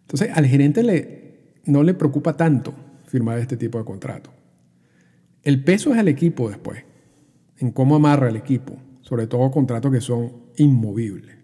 Entonces, 0.00 0.30
al 0.34 0.46
gerente 0.46 0.82
le, 0.82 1.52
no 1.66 1.82
le 1.82 1.94
preocupa 1.94 2.36
tanto 2.36 2.74
firmar 3.06 3.38
este 3.38 3.56
tipo 3.56 3.78
de 3.78 3.84
contrato. 3.84 4.32
El 5.42 5.62
peso 5.62 5.92
es 5.92 5.98
al 5.98 6.08
equipo 6.08 6.48
después, 6.48 6.82
en 7.58 7.70
cómo 7.70 7.96
amarra 7.96 8.28
el 8.28 8.36
equipo, 8.36 8.76
sobre 9.02 9.26
todo 9.26 9.50
contratos 9.50 9.92
que 9.92 10.00
son 10.00 10.32
inmovibles, 10.56 11.36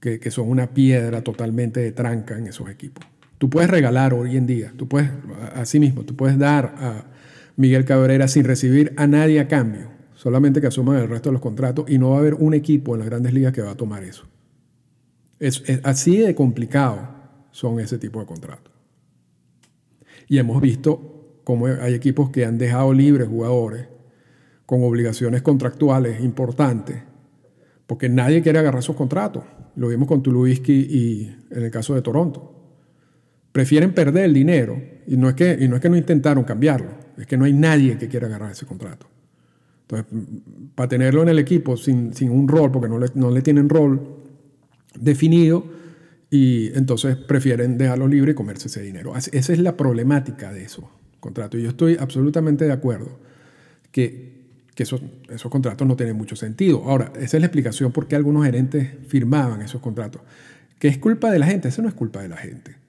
que, 0.00 0.18
que 0.18 0.30
son 0.30 0.48
una 0.48 0.68
piedra 0.70 1.22
totalmente 1.22 1.80
de 1.80 1.92
tranca 1.92 2.38
en 2.38 2.46
esos 2.46 2.70
equipos. 2.70 3.04
Tú 3.36 3.50
puedes 3.50 3.68
regalar 3.68 4.14
hoy 4.14 4.36
en 4.36 4.46
día, 4.46 4.72
tú 4.76 4.88
puedes, 4.88 5.10
así 5.54 5.78
mismo, 5.78 6.04
tú 6.04 6.16
puedes 6.16 6.38
dar 6.38 6.74
a 6.78 7.13
Miguel 7.56 7.84
Cabrera 7.84 8.28
sin 8.28 8.44
recibir 8.44 8.92
a 8.96 9.06
nadie 9.06 9.40
a 9.40 9.48
cambio, 9.48 9.88
solamente 10.14 10.60
que 10.60 10.66
asuman 10.66 10.96
el 10.96 11.08
resto 11.08 11.28
de 11.28 11.34
los 11.34 11.42
contratos 11.42 11.88
y 11.88 11.98
no 11.98 12.10
va 12.10 12.16
a 12.16 12.20
haber 12.20 12.34
un 12.34 12.54
equipo 12.54 12.94
en 12.94 13.00
las 13.00 13.08
grandes 13.08 13.32
ligas 13.32 13.52
que 13.52 13.62
va 13.62 13.72
a 13.72 13.76
tomar 13.76 14.02
eso. 14.02 14.26
Es, 15.38 15.62
así 15.82 16.18
de 16.18 16.34
complicado 16.34 17.08
son 17.50 17.78
ese 17.80 17.98
tipo 17.98 18.20
de 18.20 18.26
contratos. 18.26 18.72
Y 20.26 20.38
hemos 20.38 20.60
visto 20.60 21.38
cómo 21.44 21.66
hay 21.66 21.94
equipos 21.94 22.30
que 22.30 22.44
han 22.44 22.58
dejado 22.58 22.92
libres 22.92 23.28
jugadores 23.28 23.86
con 24.66 24.82
obligaciones 24.82 25.42
contractuales 25.42 26.22
importantes, 26.22 27.02
porque 27.86 28.08
nadie 28.08 28.42
quiere 28.42 28.58
agarrar 28.58 28.80
esos 28.80 28.96
contratos. 28.96 29.44
Lo 29.76 29.88
vimos 29.88 30.08
con 30.08 30.22
Tulowitzki 30.22 30.72
y 30.72 31.36
en 31.50 31.62
el 31.64 31.70
caso 31.70 31.94
de 31.94 32.02
Toronto. 32.02 32.63
Prefieren 33.54 33.92
perder 33.92 34.24
el 34.24 34.34
dinero 34.34 34.82
y 35.06 35.16
no 35.16 35.28
es 35.28 35.36
que, 35.36 35.56
no 35.68 35.96
intentaron 35.96 36.42
cambiarlo, 36.42 36.90
es 37.16 37.24
que 37.24 37.36
no 37.36 37.44
hay 37.44 37.52
nadie 37.52 37.96
que 37.96 38.08
quiera 38.08 38.26
agarrar 38.26 38.50
ese 38.50 38.66
contrato. 38.66 39.06
Entonces, 39.82 40.06
para 40.74 40.88
tenerlo 40.88 41.22
en 41.22 41.28
el 41.28 41.38
equipo 41.38 41.76
sin, 41.76 42.12
un 42.28 42.48
rol, 42.48 42.72
porque 42.72 42.88
no 42.88 42.98
le, 42.98 43.06
no 43.14 43.30
le 43.30 43.42
tienen 43.42 43.68
rol 43.68 44.00
definido, 44.98 45.66
y 46.30 46.76
entonces 46.76 47.14
prefieren 47.14 47.78
dejarlo 47.78 48.08
libre 48.08 48.32
y 48.32 48.34
comerse 48.34 48.66
ese 48.66 48.82
dinero. 48.82 49.14
Esa 49.16 49.52
es 49.52 49.58
la 49.60 49.76
problemática 49.76 50.52
de 50.52 50.64
esos 50.64 50.86
contratos. 51.20 51.60
Y 51.60 51.62
yo 51.62 51.68
estoy 51.68 51.96
absolutamente 52.00 52.64
de 52.64 52.72
acuerdo 52.72 53.20
que, 53.92 54.48
que 54.74 54.82
esos, 54.82 55.00
esos 55.28 55.48
contratos 55.48 55.86
no 55.86 55.94
tienen 55.94 56.16
mucho 56.16 56.34
sentido. 56.34 56.82
Ahora, 56.86 57.12
esa 57.20 57.36
es 57.36 57.40
la 57.40 57.46
explicación 57.46 57.92
por 57.92 58.08
qué 58.08 58.16
algunos 58.16 58.44
gerentes 58.44 58.88
firmaban 59.06 59.62
esos 59.62 59.80
contratos. 59.80 60.22
¿Que 60.80 60.88
es 60.88 60.98
culpa 60.98 61.30
de 61.30 61.38
la 61.38 61.46
gente? 61.46 61.68
Eso 61.68 61.82
no 61.82 61.88
es 61.88 61.94
culpa 61.94 62.20
de 62.20 62.28
la 62.30 62.36
gente. 62.36 62.82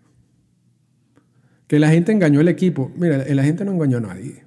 Que 1.68 1.80
la 1.80 1.90
gente 1.90 2.12
engañó 2.12 2.40
al 2.40 2.48
equipo. 2.48 2.92
Mira, 2.96 3.18
la 3.18 3.44
gente 3.44 3.66
no 3.66 3.72
engañó 3.72 3.98
a 3.98 4.02
nadie. 4.02 4.44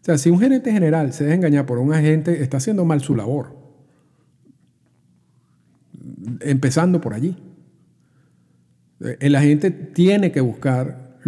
O 0.00 0.04
sea, 0.04 0.18
si 0.18 0.30
un 0.30 0.38
gerente 0.38 0.70
general 0.72 1.12
se 1.12 1.24
deja 1.24 1.36
engañar 1.36 1.66
por 1.66 1.78
un 1.78 1.92
agente, 1.92 2.42
está 2.42 2.58
haciendo 2.58 2.84
mal 2.84 3.00
su 3.00 3.14
labor. 3.14 3.56
Empezando 6.40 7.00
por 7.00 7.14
allí. 7.14 7.36
El 9.20 9.34
agente 9.34 9.70
tiene 9.70 10.32
que 10.32 10.40
buscar 10.40 11.18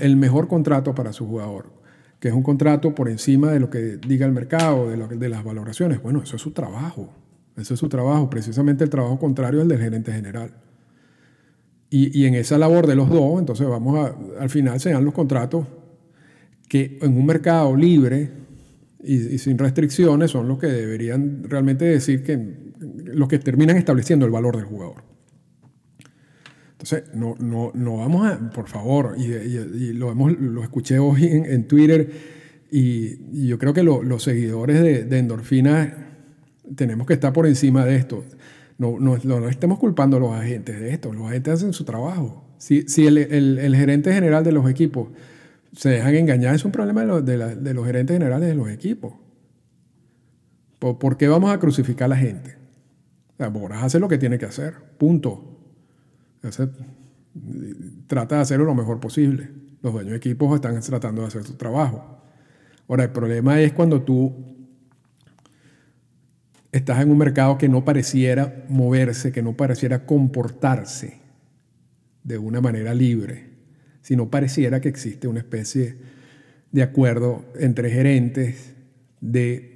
el 0.00 0.16
mejor 0.16 0.48
contrato 0.48 0.94
para 0.94 1.12
su 1.12 1.26
jugador, 1.26 1.72
que 2.18 2.28
es 2.28 2.34
un 2.34 2.42
contrato 2.42 2.94
por 2.94 3.08
encima 3.08 3.52
de 3.52 3.60
lo 3.60 3.70
que 3.70 3.98
diga 3.98 4.26
el 4.26 4.32
mercado, 4.32 4.88
de, 4.90 5.16
de 5.16 5.28
las 5.28 5.44
valoraciones. 5.44 6.02
Bueno, 6.02 6.22
eso 6.22 6.36
es 6.36 6.42
su 6.42 6.52
trabajo. 6.52 7.12
Eso 7.56 7.74
es 7.74 7.80
su 7.80 7.88
trabajo, 7.88 8.30
precisamente 8.30 8.84
el 8.84 8.90
trabajo 8.90 9.18
contrario 9.18 9.60
al 9.60 9.68
del 9.68 9.78
gerente 9.78 10.12
general. 10.12 10.54
Y, 11.92 12.24
en 12.24 12.34
esa 12.34 12.56
labor 12.56 12.86
de 12.86 12.94
los 12.94 13.10
dos, 13.10 13.40
entonces 13.40 13.66
vamos 13.66 13.98
a, 13.98 14.40
al 14.40 14.48
final 14.48 14.78
se 14.78 14.90
dan 14.90 15.04
los 15.04 15.12
contratos 15.12 15.66
que 16.68 17.00
en 17.02 17.16
un 17.16 17.26
mercado 17.26 17.74
libre 17.74 18.30
y, 19.02 19.38
sin 19.38 19.58
restricciones 19.58 20.30
son 20.30 20.46
los 20.46 20.60
que 20.60 20.68
deberían 20.68 21.42
realmente 21.42 21.84
decir 21.84 22.22
que 22.22 22.70
los 22.78 23.28
que 23.28 23.40
terminan 23.40 23.76
estableciendo 23.76 24.24
el 24.24 24.30
valor 24.30 24.56
del 24.56 24.66
jugador. 24.66 25.02
Entonces, 26.72 27.04
no, 27.12 27.34
no, 27.40 27.72
no 27.74 27.96
vamos 27.96 28.30
a, 28.30 28.50
por 28.50 28.68
favor, 28.68 29.16
y, 29.18 29.92
lo, 29.92 30.12
hemos, 30.12 30.38
lo 30.38 30.62
escuché 30.62 31.00
hoy 31.00 31.26
en, 31.26 31.66
Twitter, 31.66 32.08
y, 32.70 33.46
yo 33.48 33.58
creo 33.58 33.74
que 33.74 33.82
los 33.82 34.22
seguidores 34.22 34.80
de, 34.80 35.04
de 35.04 35.18
endorfina 35.18 36.06
tenemos 36.76 37.04
que 37.06 37.14
estar 37.14 37.32
por 37.32 37.48
encima 37.48 37.84
de 37.84 37.96
esto. 37.96 38.24
No, 38.80 38.98
no, 38.98 39.18
no, 39.22 39.46
estemos 39.50 39.78
culpando 39.78 40.16
a 40.16 40.20
los 40.20 40.32
agentes 40.32 40.80
de 40.80 40.88
esto, 40.88 41.12
los 41.12 41.28
agentes 41.28 41.52
hacen 41.52 41.74
su 41.74 41.84
trabajo. 41.84 42.42
Si, 42.56 42.88
si 42.88 43.06
el, 43.06 43.18
el, 43.18 43.76
gerente 43.76 44.10
general 44.10 44.42
de 44.42 44.52
los 44.52 44.70
equipos 44.70 45.08
se 45.76 45.90
dejan 45.90 46.14
engañar, 46.14 46.54
es 46.54 46.64
un 46.64 46.72
problema 46.72 47.02
de, 47.02 47.06
los, 47.06 47.22
de, 47.62 47.74
los 47.74 47.84
gerentes 47.84 48.14
generales 48.14 48.48
de 48.48 48.54
los 48.54 48.70
equipos. 48.70 49.12
¿Por, 50.78 51.18
qué 51.18 51.28
vamos 51.28 51.52
a 51.52 51.58
crucificar 51.58 52.06
a 52.06 52.08
la 52.08 52.16
gente? 52.16 52.56
O 53.38 53.68
sea, 53.68 53.84
hace 53.84 54.00
lo 54.00 54.08
que 54.08 54.16
tiene 54.16 54.38
que 54.38 54.46
hacer, 54.46 54.72
punto. 54.96 55.60
trata 58.06 58.36
de 58.36 58.40
hacerlo 58.40 58.64
lo 58.64 58.74
mejor 58.74 58.98
posible. 58.98 59.50
Los 59.82 59.92
dueños 59.92 60.12
de 60.12 60.16
equipos 60.16 60.54
están 60.54 60.80
tratando 60.80 61.20
de 61.20 61.28
hacer 61.28 61.44
su 61.44 61.52
trabajo. 61.58 62.22
Ahora, 62.88 63.04
el 63.04 63.10
problema 63.10 63.60
es 63.60 63.74
cuando 63.74 64.00
tú 64.00 64.59
estás 66.72 67.00
en 67.02 67.10
un 67.10 67.18
mercado 67.18 67.58
que 67.58 67.68
no 67.68 67.84
pareciera 67.84 68.64
moverse, 68.68 69.32
que 69.32 69.42
no 69.42 69.56
pareciera 69.56 70.06
comportarse 70.06 71.18
de 72.22 72.38
una 72.38 72.60
manera 72.60 72.94
libre, 72.94 73.50
sino 74.02 74.30
pareciera 74.30 74.80
que 74.80 74.88
existe 74.88 75.26
una 75.26 75.40
especie 75.40 75.96
de 76.72 76.82
acuerdo 76.82 77.44
entre 77.58 77.90
gerentes 77.90 78.74
de 79.20 79.70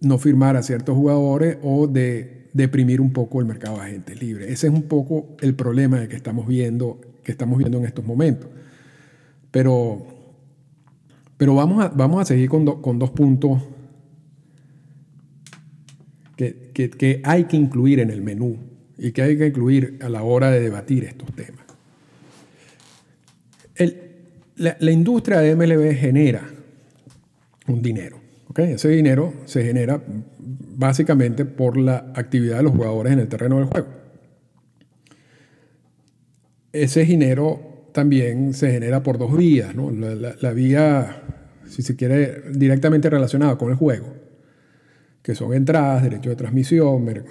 no 0.00 0.18
firmar 0.18 0.56
a 0.56 0.62
ciertos 0.62 0.96
jugadores 0.96 1.58
o 1.62 1.86
de 1.86 2.48
deprimir 2.52 3.00
un 3.00 3.12
poco 3.12 3.40
el 3.40 3.46
mercado 3.46 3.76
de 3.76 3.82
agentes 3.82 4.20
libres. 4.20 4.50
Ese 4.50 4.66
es 4.68 4.72
un 4.72 4.82
poco 4.82 5.36
el 5.40 5.54
problema 5.54 6.00
de 6.00 6.08
que 6.08 6.16
estamos 6.16 6.46
viendo, 6.46 7.00
que 7.22 7.32
estamos 7.32 7.58
viendo 7.58 7.78
en 7.78 7.84
estos 7.84 8.04
momentos. 8.04 8.48
Pero, 9.50 10.06
Pero 11.36 11.54
vamos 11.54 11.84
a, 11.84 11.88
vamos 11.88 12.20
a 12.20 12.24
seguir 12.24 12.48
con, 12.48 12.80
con 12.82 12.98
dos 12.98 13.10
puntos 13.10 13.62
que, 16.86 17.20
hay 17.24 17.44
que 17.44 17.56
incluir 17.56 17.98
en 17.98 18.10
el 18.10 18.22
menú 18.22 18.56
y 18.96 19.10
que 19.10 19.22
hay 19.22 19.36
que 19.36 19.46
incluir 19.48 19.98
a 20.00 20.08
la 20.08 20.22
hora 20.22 20.50
de 20.50 20.60
debatir 20.60 21.04
estos 21.04 21.28
temas. 21.34 21.64
la, 24.56 24.90
industria 24.90 25.40
de 25.40 25.54
MLB 25.56 25.94
genera 25.96 26.48
un 27.66 27.82
dinero. 27.82 28.20
Ese 28.56 28.88
dinero 28.88 29.34
se 29.44 29.62
genera 29.64 30.02
básicamente 30.38 31.44
por 31.44 31.76
la 31.76 32.12
actividad 32.14 32.56
de 32.56 32.64
los 32.64 32.72
jugadores 32.72 33.12
en 33.12 33.20
el 33.20 33.28
terreno 33.28 33.58
del 33.58 33.66
juego. 33.66 33.88
Ese 36.72 37.04
dinero 37.04 37.90
también 37.92 38.54
se 38.54 38.72
genera 38.72 39.02
por 39.02 39.16
dos 39.16 39.36
vías. 39.36 39.76
¿no? 39.76 39.92
La 39.92 40.52
vía, 40.52 41.22
si 41.68 41.82
se 41.82 41.94
quiere, 41.94 42.50
directamente 42.50 43.08
relacionada 43.08 43.56
con 43.56 43.70
el 43.70 43.76
juego 43.76 44.27
que 45.28 45.34
son 45.34 45.52
entradas, 45.52 46.04
derecho 46.04 46.30
de 46.30 46.36
transmisión, 46.36 47.06
eh, 47.06 47.22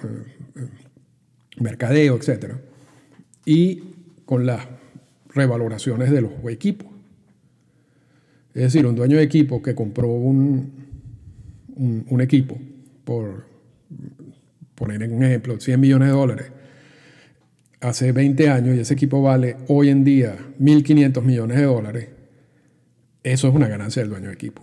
mercadeo, 1.58 2.16
etc. 2.16 2.54
Y 3.44 3.82
con 4.24 4.46
las 4.46 4.68
revaloraciones 5.34 6.08
de 6.12 6.20
los 6.20 6.30
equipos. 6.48 6.86
Es 8.54 8.62
decir, 8.62 8.86
un 8.86 8.94
dueño 8.94 9.16
de 9.16 9.24
equipo 9.24 9.60
que 9.60 9.74
compró 9.74 10.06
un, 10.06 10.72
un, 11.74 12.20
equipo 12.20 12.56
por 13.02 13.46
poner 14.76 15.02
un 15.10 15.24
ejemplo 15.24 15.58
100 15.58 15.80
millones 15.80 16.06
de 16.06 16.14
dólares 16.14 16.52
hace 17.80 18.12
20 18.12 18.48
años 18.48 18.76
y 18.76 18.78
ese 18.78 18.94
equipo 18.94 19.22
vale 19.22 19.56
hoy 19.66 19.88
en 19.88 20.04
día 20.04 20.36
1.500 20.60 21.20
millones 21.22 21.56
de 21.56 21.64
dólares, 21.64 22.08
eso 23.24 23.48
es 23.48 23.54
una 23.56 23.66
ganancia 23.66 24.02
del 24.02 24.10
dueño 24.10 24.28
de 24.28 24.34
equipo. 24.34 24.62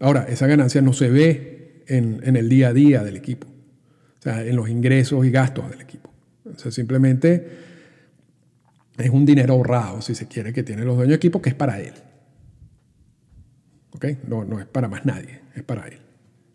Ahora, 0.00 0.24
esa 0.30 0.46
ganancia 0.46 0.80
no 0.80 0.94
se 0.94 1.10
ve 1.10 1.53
en, 1.86 2.36
el 2.36 2.48
día 2.48 2.68
a 2.68 2.72
día 2.72 3.02
del 3.02 3.16
equipo, 3.16 3.46
o 3.46 4.22
sea, 4.22 4.44
en 4.44 4.56
los 4.56 4.68
ingresos 4.68 5.24
y 5.26 5.30
gastos 5.30 5.70
del 5.70 5.80
equipo. 5.80 6.10
O 6.44 6.58
sea, 6.58 6.70
simplemente 6.70 7.48
es 8.96 9.10
un 9.10 9.24
dinero 9.24 9.54
ahorrado, 9.54 10.00
si 10.02 10.14
se 10.14 10.26
quiere, 10.28 10.52
que 10.52 10.62
tienen 10.62 10.86
los 10.86 10.96
dueños 10.96 11.10
de 11.10 11.16
equipo, 11.16 11.42
que 11.42 11.50
es 11.50 11.54
para 11.54 11.80
él. 11.80 11.94
¿Ok? 13.92 14.06
No, 14.28 14.44
no 14.44 14.60
es 14.60 14.66
para 14.66 14.88
más 14.88 15.04
nadie, 15.04 15.40
es 15.54 15.62
para 15.62 15.86
él. 15.86 15.98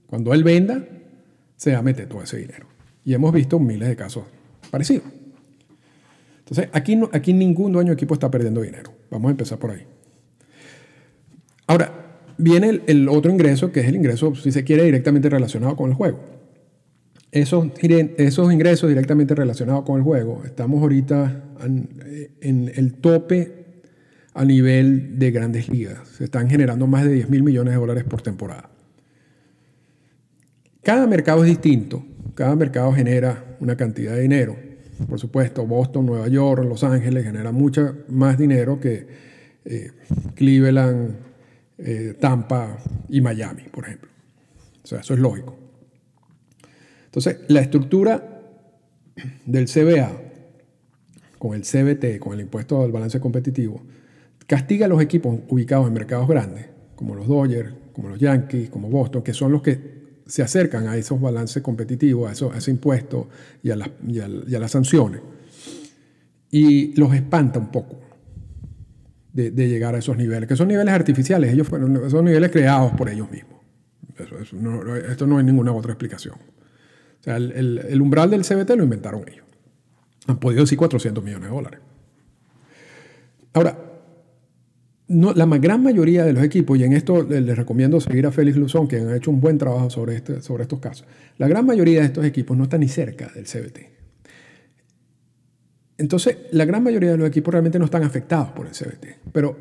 Cuando 0.07 0.33
él 0.33 0.43
venda, 0.43 0.83
se 1.55 1.73
va 1.73 1.79
a 1.79 1.83
meter 1.83 2.07
todo 2.07 2.23
ese 2.23 2.37
dinero. 2.37 2.67
Y 3.03 3.13
hemos 3.13 3.33
visto 3.33 3.59
miles 3.59 3.87
de 3.89 3.95
casos 3.95 4.25
parecidos. 4.71 5.05
Entonces, 6.39 6.69
aquí, 6.73 6.95
no, 6.95 7.09
aquí 7.13 7.33
ningún 7.33 7.71
dueño 7.71 7.89
de 7.89 7.93
equipo 7.93 8.13
está 8.13 8.31
perdiendo 8.31 8.61
dinero. 8.61 8.91
Vamos 9.11 9.29
a 9.29 9.31
empezar 9.31 9.59
por 9.59 9.71
ahí. 9.71 9.85
Ahora, 11.67 12.08
viene 12.39 12.81
el, 12.87 13.09
otro 13.09 13.31
ingreso, 13.31 13.71
que 13.71 13.81
es 13.81 13.87
el 13.87 13.95
ingreso, 13.95 14.33
si 14.33 14.51
se 14.51 14.63
quiere, 14.63 14.83
directamente 14.83 15.29
relacionado 15.29 15.75
con 15.75 15.91
el 15.91 15.95
juego. 15.95 16.19
Esos, 17.31 17.67
esos 17.81 18.51
ingresos 18.51 18.89
directamente 18.89 19.35
relacionados 19.35 19.83
con 19.83 19.97
el 19.97 20.03
juego, 20.03 20.41
estamos 20.45 20.81
ahorita 20.81 21.43
en, 21.61 22.71
el 22.73 22.93
tope 22.93 23.83
a 24.33 24.45
nivel 24.45 25.19
de 25.19 25.31
grandes 25.31 25.69
ligas. 25.69 25.99
Se 26.17 26.23
están 26.23 26.49
generando 26.49 26.87
más 26.87 27.03
de 27.03 27.13
10 27.13 27.29
mil 27.29 27.43
millones 27.43 27.73
de 27.73 27.79
dólares 27.79 28.03
por 28.05 28.21
temporada. 28.21 28.69
Cada 30.81 31.05
mercado 31.05 31.43
es 31.43 31.49
distinto, 31.49 32.03
cada 32.33 32.55
mercado 32.55 32.93
genera 32.93 33.57
una 33.59 33.75
cantidad 33.75 34.15
de 34.15 34.21
dinero. 34.21 34.55
Por 35.07 35.19
supuesto, 35.19 35.65
Boston, 35.65 36.05
Nueva 36.05 36.27
York, 36.29 36.63
Los 36.67 36.83
Ángeles 36.83 37.25
generan 37.25 37.53
mucho 37.53 37.97
más 38.07 38.37
dinero 38.37 38.79
que 38.79 39.07
eh, 39.65 39.91
Cleveland, 40.35 41.28
eh, 41.81 42.15
Tampa 42.19 42.77
y 43.07 43.21
Miami, 43.21 43.63
por 43.63 43.85
ejemplo. 43.85 44.09
O 44.83 44.87
sea, 44.87 44.99
eso 44.99 45.13
es 45.13 45.19
lógico. 45.19 45.55
Entonces, 47.05 47.39
la 47.47 47.61
estructura 47.61 48.41
del 49.45 49.65
CBA 49.65 50.11
con 51.37 51.55
el 51.55 51.61
CBT, 51.61 52.19
con 52.19 52.33
el 52.33 52.41
impuesto 52.41 52.83
al 52.83 52.91
balance 52.91 53.19
competitivo, 53.19 53.81
castiga 54.45 54.85
a 54.85 54.89
los 54.89 55.01
equipos 55.01 55.39
ubicados 55.47 55.87
en 55.87 55.93
mercados 55.93 56.27
grandes, 56.27 56.67
como 56.95 57.15
los 57.15 57.27
Dodgers, 57.27 57.73
como 57.93 58.09
los 58.09 58.19
Yankees, 58.19 58.69
como 58.69 58.89
Boston, 58.89 59.21
que 59.23 59.33
son 59.33 59.51
los 59.51 59.61
que 59.61 59.99
se 60.27 60.43
acercan 60.43 60.87
a 60.87 60.97
esos 60.97 61.19
balances 61.19 61.63
competitivos, 61.63 62.29
a, 62.29 62.33
eso, 62.33 62.51
a 62.51 62.57
ese 62.57 62.71
impuesto 62.71 63.29
y 63.63 63.71
a 63.71 63.75
las 63.75 64.71
sanciones, 64.71 65.21
y 66.51 66.93
los 66.95 67.13
espanta 67.13 67.59
un 67.59 67.71
poco 67.71 68.08
de, 69.33 69.51
llegar 69.51 69.95
a 69.95 69.99
esos 69.99 70.17
niveles, 70.17 70.47
que 70.47 70.55
son 70.55 70.67
niveles 70.67 70.93
artificiales, 70.93 71.53
ellos 71.53 71.67
fueron, 71.67 72.09
son 72.09 72.25
niveles 72.25 72.51
creados 72.51 72.91
por 72.93 73.09
ellos 73.09 73.29
mismos. 73.29 73.59
esto 75.09 75.27
no 75.27 75.37
hay 75.37 75.43
ninguna 75.43 75.71
otra 75.71 75.91
explicación. 75.91 76.35
O 76.35 77.23
sea, 77.23 77.37
el, 77.37 78.01
umbral 78.01 78.29
del 78.29 78.43
CBT 78.43 78.71
lo 78.71 78.83
inventaron 78.83 79.23
ellos. 79.27 79.45
Han 80.27 80.39
podido 80.39 80.61
decir 80.61 80.77
400 80.77 81.23
millones 81.23 81.49
de 81.49 81.55
dólares. 81.55 81.79
Ahora, 83.53 83.77
no, 85.07 85.33
la 85.33 85.45
gran 85.57 85.81
mayoría 85.81 86.23
de 86.23 86.33
los 86.33 86.43
equipos, 86.43 86.77
y 86.77 86.83
en 86.83 86.93
esto 86.93 87.23
les 87.23 87.57
recomiendo 87.57 87.99
seguir 87.99 88.27
a 88.27 88.31
Félix 88.31 88.57
Luzón, 88.57 88.87
que 88.87 88.97
han 88.97 89.15
hecho 89.15 89.31
un 89.31 89.41
buen 89.41 89.57
trabajo 89.57 89.89
sobre, 89.89 90.15
este, 90.15 90.41
sobre 90.41 90.63
estos 90.63 90.79
casos, 90.79 91.07
la 91.37 91.47
gran 91.47 91.65
mayoría 91.65 92.01
de 92.01 92.05
estos 92.05 92.25
equipos 92.25 92.55
no 92.55 92.63
están 92.63 92.81
ni 92.81 92.87
cerca 92.87 93.27
del 93.33 93.45
CBT. 93.45 93.98
Entonces, 95.99 96.37
la 96.51 96.63
gran 96.63 96.81
mayoría 96.81 97.11
de 97.11 97.17
los 97.17 97.27
equipos 97.27 97.51
realmente 97.51 97.77
no 97.77 97.85
están 97.85 98.03
afectados 98.03 98.49
por 98.51 98.65
el 98.65 98.71
CBT. 98.71 99.31
Pero, 99.33 99.57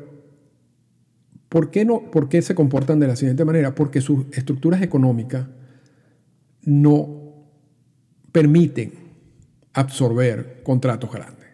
¿por 1.49 1.69
qué, 1.69 1.83
no, 1.83 2.09
¿por 2.09 2.29
qué 2.29 2.41
se 2.41 2.55
comportan 2.55 2.97
de 2.97 3.07
la 3.07 3.17
siguiente 3.17 3.43
manera? 3.43 3.75
Porque 3.75 3.99
sus 3.99 4.25
estructuras 4.31 4.81
económicas 4.81 5.47
no 6.63 7.33
permiten 8.31 8.93
absorber 9.73 10.61
contratos 10.63 11.11
grandes. 11.11 11.49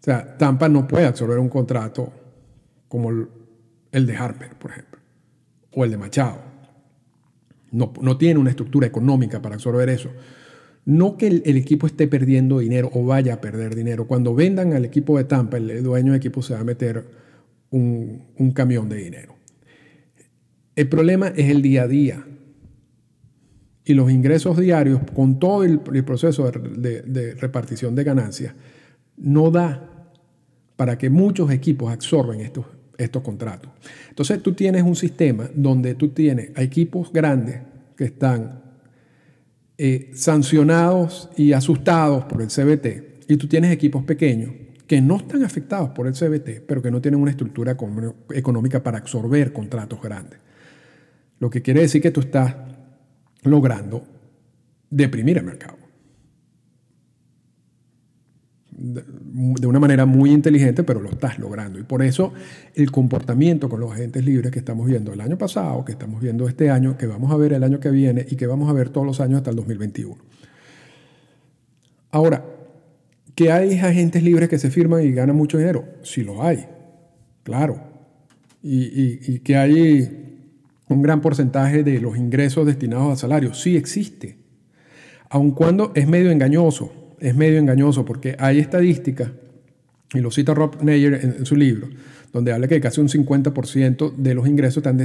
O 0.00 0.04
sea, 0.04 0.36
Tampa 0.36 0.68
no 0.68 0.88
puede 0.88 1.06
absorber 1.06 1.38
un 1.38 1.48
contrato 1.48 2.12
como 2.88 3.10
el 3.92 4.06
de 4.06 4.16
Harper, 4.16 4.56
por 4.56 4.72
ejemplo, 4.72 4.98
o 5.70 5.84
el 5.84 5.92
de 5.92 5.96
Machado. 5.96 6.38
No, 7.70 7.92
no 8.00 8.18
tiene 8.18 8.40
una 8.40 8.50
estructura 8.50 8.88
económica 8.88 9.40
para 9.40 9.54
absorber 9.54 9.88
eso. 9.90 10.10
No 10.84 11.16
que 11.16 11.28
el, 11.28 11.56
equipo 11.56 11.86
esté 11.86 12.08
perdiendo 12.08 12.58
dinero 12.58 12.90
o 12.92 13.04
vaya 13.04 13.34
a 13.34 13.40
perder 13.40 13.74
dinero. 13.74 14.08
Cuando 14.08 14.34
vendan 14.34 14.72
al 14.72 14.84
equipo 14.84 15.16
de 15.16 15.24
Tampa, 15.24 15.56
el 15.56 15.82
dueño 15.82 16.12
del 16.12 16.18
equipo 16.18 16.42
se 16.42 16.54
va 16.54 16.60
a 16.60 16.64
meter 16.64 17.04
un, 17.70 18.52
camión 18.54 18.88
de 18.88 18.96
dinero. 18.96 19.34
El 20.74 20.88
problema 20.88 21.28
es 21.28 21.50
el 21.50 21.62
día 21.62 21.82
a 21.82 21.88
día. 21.88 22.26
Y 23.84 23.94
los 23.94 24.10
ingresos 24.10 24.58
diarios, 24.58 25.00
con 25.14 25.38
todo 25.38 25.64
el, 25.64 25.80
proceso 25.80 26.50
de, 26.50 27.34
repartición 27.38 27.94
de 27.94 28.04
ganancias, 28.04 28.54
no 29.16 29.50
da 29.50 29.88
para 30.76 30.98
que 30.98 31.10
muchos 31.10 31.50
equipos 31.50 31.92
absorben 31.92 32.40
estos, 32.40 32.66
estos 32.98 33.22
contratos. 33.22 33.70
Entonces 34.08 34.42
tú 34.42 34.52
tienes 34.54 34.82
un 34.82 34.96
sistema 34.96 35.48
donde 35.54 35.94
tú 35.94 36.08
tienes 36.08 36.50
a 36.56 36.62
equipos 36.62 37.12
grandes 37.12 37.60
que 37.96 38.04
están 38.04 38.61
eh, 39.78 40.10
sancionados 40.14 41.30
y 41.36 41.52
asustados 41.52 42.24
por 42.24 42.42
el 42.42 42.48
CBT, 42.48 43.28
y 43.28 43.36
tú 43.36 43.48
tienes 43.48 43.72
equipos 43.72 44.04
pequeños 44.04 44.52
que 44.86 45.00
no 45.00 45.16
están 45.16 45.42
afectados 45.42 45.90
por 45.90 46.06
el 46.06 46.12
CBT, 46.12 46.66
pero 46.66 46.82
que 46.82 46.90
no 46.90 47.00
tienen 47.00 47.20
una 47.20 47.30
estructura 47.30 47.76
económica 48.30 48.82
para 48.82 48.98
absorber 48.98 49.52
contratos 49.52 50.02
grandes. 50.02 50.38
Lo 51.38 51.48
que 51.48 51.62
quiere 51.62 51.80
decir 51.80 52.02
que 52.02 52.10
tú 52.10 52.20
estás 52.20 52.54
logrando 53.42 54.04
deprimir 54.90 55.38
el 55.38 55.44
mercado. 55.44 55.78
De 59.34 59.66
una 59.66 59.80
manera 59.80 60.04
muy 60.04 60.30
inteligente, 60.30 60.82
pero 60.82 61.00
lo 61.00 61.08
estás 61.08 61.38
logrando. 61.38 61.78
Y 61.78 61.84
por 61.84 62.02
eso 62.02 62.32
el 62.74 62.90
comportamiento 62.90 63.68
con 63.68 63.80
los 63.80 63.92
agentes 63.92 64.24
libres 64.24 64.50
que 64.50 64.58
estamos 64.58 64.86
viendo 64.86 65.12
el 65.12 65.20
año 65.20 65.38
pasado, 65.38 65.84
que 65.84 65.92
estamos 65.92 66.20
viendo 66.20 66.46
este 66.48 66.70
año, 66.70 66.98
que 66.98 67.06
vamos 67.06 67.32
a 67.32 67.36
ver 67.36 67.54
el 67.54 67.64
año 67.64 67.80
que 67.80 67.90
viene 67.90 68.26
y 68.28 68.36
que 68.36 68.46
vamos 68.46 68.68
a 68.68 68.74
ver 68.74 68.90
todos 68.90 69.06
los 69.06 69.20
años 69.20 69.38
hasta 69.38 69.50
el 69.50 69.56
2021. 69.56 70.16
Ahora, 72.10 72.44
¿que 73.34 73.50
hay 73.50 73.78
agentes 73.78 74.22
libres 74.22 74.50
que 74.50 74.58
se 74.58 74.70
firman 74.70 75.02
y 75.02 75.12
ganan 75.12 75.34
mucho 75.34 75.56
dinero? 75.56 75.84
Sí 76.02 76.22
lo 76.22 76.42
hay, 76.42 76.66
claro. 77.42 77.80
Y, 78.62 79.18
y 79.34 79.38
que 79.40 79.56
hay 79.56 80.44
un 80.88 81.02
gran 81.02 81.22
porcentaje 81.22 81.82
de 81.82 82.00
los 82.00 82.18
ingresos 82.18 82.66
destinados 82.66 83.14
a 83.14 83.16
salarios. 83.16 83.60
Sí 83.62 83.76
existe. 83.76 84.36
Aun 85.30 85.52
cuando 85.52 85.92
es 85.94 86.06
medio 86.06 86.30
engañoso 86.30 87.01
es 87.22 87.36
medio 87.36 87.58
engañoso 87.58 88.04
porque 88.04 88.36
hay 88.38 88.58
estadísticas, 88.58 89.30
y 90.12 90.18
lo 90.18 90.30
cita 90.30 90.52
Rob 90.52 90.82
Neyer 90.82 91.14
en, 91.14 91.46
su 91.46 91.56
libro, 91.56 91.88
donde 92.32 92.52
habla 92.52 92.66
que 92.68 92.80
casi 92.80 93.00
un 93.00 93.08
50% 93.08 94.16
de 94.16 94.34
los 94.34 94.46
ingresos 94.46 94.78
están 94.78 94.98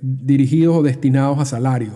dirigidos 0.00 0.76
o 0.76 0.82
destinados 0.82 1.38
a 1.38 1.44
salarios 1.44 1.94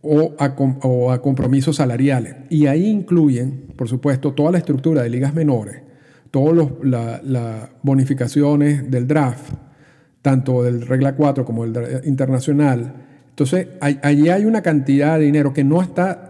o 0.00 0.34
a, 0.38 1.20
compromisos 1.20 1.76
salariales. 1.76 2.36
Y 2.48 2.66
ahí 2.66 2.86
incluyen, 2.86 3.64
por 3.76 3.88
supuesto, 3.88 4.32
toda 4.32 4.52
la 4.52 4.58
estructura 4.58 5.02
de 5.02 5.10
ligas 5.10 5.34
menores, 5.34 5.82
todas 6.30 6.70
las 7.22 7.68
bonificaciones 7.82 8.90
del 8.90 9.06
draft, 9.06 9.52
tanto 10.22 10.62
del 10.62 10.86
regla 10.86 11.16
4 11.16 11.44
como 11.44 11.66
del 11.66 12.06
internacional. 12.06 12.94
Entonces, 13.30 13.68
allí 13.80 14.28
hay 14.28 14.44
una 14.44 14.62
cantidad 14.62 15.18
de 15.18 15.26
dinero 15.26 15.52
que 15.52 15.64
no 15.64 15.82
está 15.82 16.29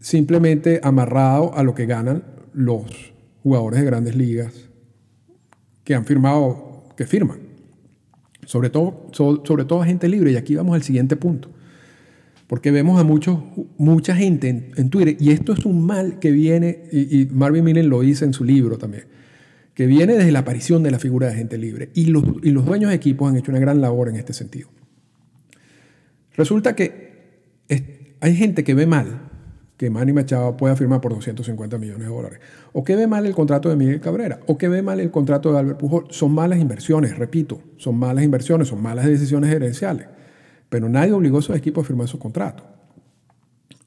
simplemente 0.00 0.80
amarrado 0.82 1.54
a 1.54 1.62
lo 1.62 1.74
que 1.74 1.86
ganan 1.86 2.24
los 2.52 3.12
jugadores 3.42 3.80
de 3.80 3.86
grandes 3.86 4.16
ligas 4.16 4.68
que 5.84 5.94
han 5.94 6.04
firmado, 6.04 6.84
que 6.96 7.06
firman. 7.06 7.38
Sobre 8.44 8.70
todo, 8.70 9.08
sobre 9.12 9.86
gente 9.86 10.08
libre. 10.08 10.32
Y 10.32 10.36
aquí 10.36 10.54
vamos 10.54 10.74
al 10.74 10.82
siguiente 10.82 11.16
punto. 11.16 11.50
Porque 12.46 12.70
vemos 12.70 13.00
a 13.00 13.04
mucha 13.04 14.14
gente 14.14 14.72
en, 14.76 14.90
Twitter, 14.90 15.16
y 15.18 15.30
esto 15.30 15.52
es 15.52 15.64
un 15.64 15.84
mal 15.84 16.20
que 16.20 16.30
viene, 16.30 16.84
y, 16.92 17.26
Marvin 17.32 17.64
Millen 17.64 17.88
lo 17.88 18.00
dice 18.00 18.24
en 18.24 18.32
su 18.32 18.44
libro 18.44 18.78
también, 18.78 19.04
que 19.74 19.86
viene 19.86 20.14
desde 20.14 20.30
la 20.30 20.40
aparición 20.40 20.84
de 20.84 20.92
la 20.92 21.00
figura 21.00 21.28
de 21.28 21.34
gente 21.34 21.58
libre. 21.58 21.90
Y 21.94 22.06
los, 22.06 22.24
y 22.44 22.50
los 22.50 22.64
dueños 22.64 22.90
de 22.90 22.96
equipos 22.96 23.28
han 23.28 23.36
hecho 23.36 23.50
una 23.50 23.60
gran 23.60 23.80
labor 23.80 24.08
en 24.08 24.16
este 24.16 24.32
sentido. 24.32 24.68
Resulta 26.36 26.76
que 26.76 27.40
hay 28.20 28.36
gente 28.36 28.62
que 28.62 28.74
ve 28.74 28.86
mal 28.86 29.26
que 29.76 29.90
Manny 29.90 30.12
Machado 30.12 30.56
pueda 30.56 30.74
firmar 30.74 31.00
por 31.00 31.14
250 31.14 31.78
millones 31.78 32.08
de 32.08 32.14
dólares, 32.14 32.40
o 32.72 32.82
que 32.82 32.96
ve 32.96 33.06
mal 33.06 33.26
el 33.26 33.34
contrato 33.34 33.68
de 33.68 33.76
Miguel 33.76 34.00
Cabrera, 34.00 34.40
o 34.46 34.56
que 34.56 34.68
ve 34.68 34.82
mal 34.82 35.00
el 35.00 35.10
contrato 35.10 35.52
de 35.52 35.58
Albert 35.58 35.78
Pujol. 35.78 36.06
Son 36.10 36.32
malas 36.32 36.58
inversiones, 36.58 37.18
repito, 37.18 37.60
son 37.76 37.98
malas 37.98 38.24
inversiones, 38.24 38.68
son 38.68 38.82
malas 38.82 39.06
decisiones 39.06 39.50
gerenciales. 39.50 40.08
Pero 40.68 40.88
nadie 40.88 41.12
obligó 41.12 41.36
a 41.36 41.40
esos 41.40 41.56
equipos 41.56 41.84
a 41.84 41.86
firmar 41.86 42.06
esos 42.06 42.20
contratos. 42.20 42.64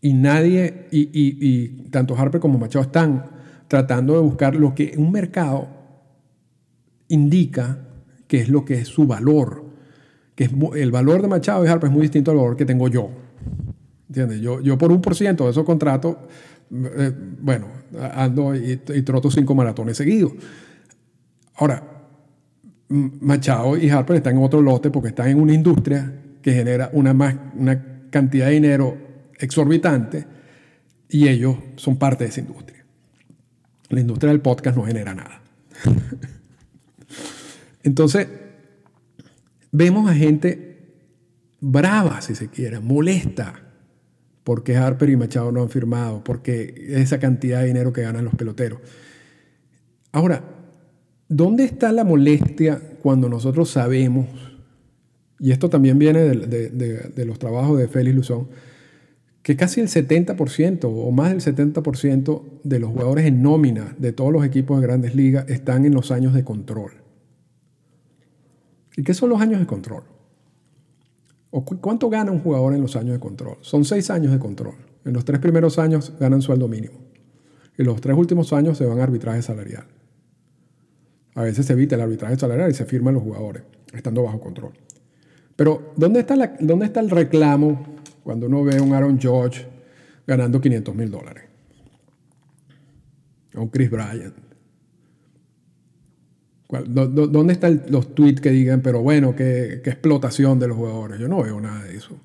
Y 0.02 0.14
nadie, 0.14 0.88
y, 0.92 1.68
tanto 1.90 2.16
Harper 2.16 2.40
como 2.40 2.58
Machado 2.58 2.86
están 2.86 3.26
tratando 3.68 4.14
de 4.14 4.20
buscar 4.22 4.56
lo 4.56 4.74
que 4.74 4.94
un 4.98 5.12
mercado 5.12 5.68
indica 7.10 7.80
que 8.28 8.40
es 8.40 8.50
lo 8.50 8.64
que 8.64 8.76
es 8.76 8.88
su 8.88 9.08
valor. 9.08 9.66
Que 10.36 10.46
es, 10.46 10.52
el 10.76 10.92
valor 10.92 11.22
de 11.22 11.28
Machado 11.28 11.66
y 11.66 11.68
Harper 11.68 11.90
es 11.90 11.94
muy 11.94 12.04
distinto 12.04 12.32
al 12.32 12.38
valor 12.38 12.56
que 12.56 12.66
tengo 12.66 12.88
yo. 12.88 13.10
¿Entiendes? 14.10 14.42
Yo, 14.42 14.62
yo 14.62 14.78
por 14.78 14.92
un 14.92 15.02
por 15.02 15.16
ciento 15.16 15.46
de 15.46 15.52
esos 15.52 15.64
contratos, 15.64 16.18
eh, 16.72 17.14
bueno, 17.40 17.68
ando 18.14 18.56
y, 18.56 18.82
y, 18.94 19.02
troto 19.04 19.30
cinco 19.30 19.56
maratones 19.56 19.98
seguidos. 19.98 20.34
Ahora, 21.56 21.84
Machado 22.90 23.78
y 23.78 23.90
Harper 23.90 24.18
están 24.18 24.38
en 24.38 24.44
otro 24.44 24.62
lote 24.62 24.90
porque 24.90 25.10
están 25.10 25.28
en 25.28 25.40
una 25.40 25.54
industria 25.54 26.12
que 26.42 26.54
genera 26.54 26.90
una, 26.94 27.14
más, 27.14 27.36
una 27.56 28.08
cantidad 28.10 28.48
de 28.48 28.54
dinero 28.54 28.98
exorbitante 29.38 30.26
y 31.08 31.28
ellos 31.28 31.56
son 31.76 31.98
parte 31.98 32.24
de 32.24 32.32
esa 32.32 32.42
industria. 32.42 32.84
La 33.90 34.00
industria 34.00 34.32
del 34.32 34.42
podcast 34.42 34.76
no 34.76 34.86
genera 34.86 35.14
nada. 35.14 35.42
Entonces, 37.84 38.28
vemos 39.72 40.10
a 40.10 40.16
gente 40.16 40.96
brava, 41.60 42.22
si 42.22 42.36
se 42.36 42.48
quiere, 42.48 42.80
molesta, 42.80 43.69
porque 44.50 44.76
Harper 44.76 45.12
y 45.12 45.16
Machado 45.16 45.52
no 45.52 45.62
han 45.62 45.70
firmado, 45.70 46.24
porque 46.24 46.74
esa 46.90 47.20
cantidad 47.20 47.62
de 47.62 47.68
dinero 47.68 47.94
que 47.94 48.02
ganan 48.02 48.26
los 48.26 48.34
peloteros. 48.34 48.80
Ahora, 50.12 50.42
¿dónde 51.28 51.66
está 51.66 51.92
la 51.92 52.04
molestia 52.04 52.82
cuando 53.04 53.30
nosotros 53.30 53.70
sabemos 53.70 54.26
y 55.40 55.52
esto 55.52 55.70
también 55.70 56.00
viene 56.00 56.22
de, 56.22 57.26
los 57.28 57.38
trabajos 57.38 57.78
de 57.78 57.88
Félix 57.90 58.16
Luzón, 58.16 58.48
que 59.44 59.56
casi 59.56 59.82
el 59.82 59.88
70% 59.88 60.80
o 60.86 61.12
más 61.12 61.30
del 61.30 61.56
70% 61.56 62.44
de 62.64 62.80
los 62.80 62.90
jugadores 62.90 63.28
en 63.28 63.44
nómina 63.44 63.96
de 64.00 64.14
todos 64.14 64.34
los 64.34 64.44
equipos 64.44 64.82
de 64.82 64.88
grandes 64.88 65.14
ligas 65.14 65.48
están 65.48 65.86
en 65.86 65.94
los 65.94 66.10
años 66.10 66.34
de 66.34 66.44
control. 66.44 66.94
¿Y 68.98 69.04
qué 69.04 69.14
son 69.14 69.30
los 69.30 69.42
años 69.42 69.60
de 69.60 69.68
control? 69.68 70.06
¿O 71.52 71.64
¿Cuánto 71.64 72.10
gana 72.10 72.32
un 72.32 72.40
jugador 72.40 72.74
en 72.74 72.82
los 72.82 72.96
años 72.96 73.14
de 73.14 73.20
control? 73.20 73.58
Son 73.62 73.84
seis 73.84 74.10
años 74.12 74.32
de 74.32 74.40
control. 74.40 74.76
En 75.06 75.14
los 75.14 75.26
tres 75.26 75.40
primeros 75.40 75.80
años 75.80 76.14
ganan 76.20 76.42
sueldo 76.42 76.68
mínimo. 76.68 77.00
En 77.78 77.86
los 77.86 78.02
tres 78.02 78.16
últimos 78.16 78.54
años 78.54 78.78
se 78.78 78.86
van 78.86 79.00
a 79.00 79.04
arbitraje 79.04 79.42
salarial. 79.42 79.86
A 81.36 81.44
veces 81.44 81.66
se 81.66 81.74
evita 81.74 81.96
el 81.96 82.02
arbitraje 82.02 82.38
salarial 82.38 82.70
y 82.70 82.74
se 82.74 82.86
firman 82.86 83.14
los 83.14 83.24
jugadores, 83.24 83.64
estando 83.94 84.24
bajo 84.24 84.40
control. 84.40 84.74
Pero 85.56 85.94
¿dónde 85.96 86.20
está, 86.20 86.56
¿dónde 86.60 86.86
está 86.86 87.00
el 87.00 87.10
reclamo 87.10 87.98
cuando 88.24 88.48
uno 88.48 88.64
ve 88.64 88.78
a 88.78 88.82
un 88.82 88.94
Aaron 88.94 89.20
George 89.20 89.66
ganando 90.28 90.62
500 90.62 90.96
mil 90.96 91.10
dólares? 91.10 91.46
A 93.56 93.62
un 93.62 93.70
Chris 93.70 93.90
Bryant. 93.90 94.49
¿Dónde 96.70 97.54
están 97.54 97.84
los 97.90 98.14
tweets 98.14 98.42
que 98.42 98.52
digan, 98.52 98.82
pero 98.82 99.02
bueno, 99.02 99.36
qué, 99.36 99.82
explotación 99.86 100.60
de 100.60 100.68
los 100.68 100.78
jugadores? 100.78 101.20
Yo 101.20 101.28
no 101.28 101.42
veo 101.42 101.60
nada 101.60 101.84
de 101.84 101.98
eso. 101.98 102.16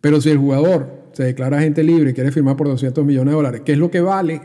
Pero 0.00 0.20
si 0.20 0.30
el 0.30 0.38
jugador 0.38 1.08
se 1.12 1.24
declara 1.24 1.58
agente 1.58 1.82
libre 1.82 2.10
y 2.10 2.14
quiere 2.14 2.30
firmar 2.30 2.56
por 2.56 2.68
200 2.68 3.04
millones 3.04 3.32
de 3.32 3.36
dólares, 3.36 3.62
¿qué 3.64 3.72
es 3.72 3.78
lo 3.78 3.90
que 3.90 4.00
vale? 4.00 4.40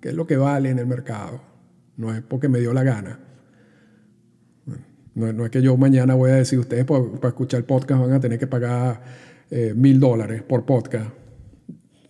¿Qué 0.00 0.08
es 0.08 0.14
lo 0.14 0.26
que 0.26 0.36
vale 0.36 0.70
en 0.70 0.80
el 0.80 0.86
mercado? 0.86 1.40
No 1.96 2.12
es 2.12 2.20
porque 2.22 2.48
me 2.48 2.58
dio 2.58 2.72
la 2.72 2.82
gana. 2.82 3.20
No, 5.14 5.44
es 5.44 5.50
que 5.50 5.62
yo 5.62 5.76
mañana 5.76 6.14
voy 6.14 6.32
a 6.32 6.34
decir, 6.34 6.58
ustedes 6.58 6.84
para, 6.84 7.04
escuchar 7.28 7.58
el 7.58 7.64
podcast 7.64 8.00
van 8.00 8.12
a 8.12 8.20
tener 8.20 8.36
que 8.36 8.48
pagar 8.48 9.00
eh, 9.50 9.72
mil 9.76 10.00
dólares 10.00 10.42
por 10.42 10.64
podcast. 10.64 11.10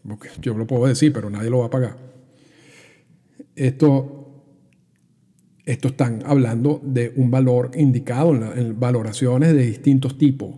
Porque 0.07 0.31
yo 0.41 0.57
lo 0.57 0.67
puedo 0.67 0.87
decir, 0.87 1.13
pero 1.13 1.29
nadie 1.29 1.51
lo 1.51 1.59
va 1.59 1.67
a 1.67 1.71
pagar. 1.71 1.97
Esto, 3.55 4.24
esto 5.67 5.89
están 5.89 6.23
hablando 6.27 6.81
de 6.85 7.13
un 7.17 7.31
valor 7.31 7.71
indicado 7.75 8.35
en, 8.35 8.79
valoraciones 8.79 9.55
de 9.55 9.67
distintos 9.67 10.19
tipos. 10.19 10.57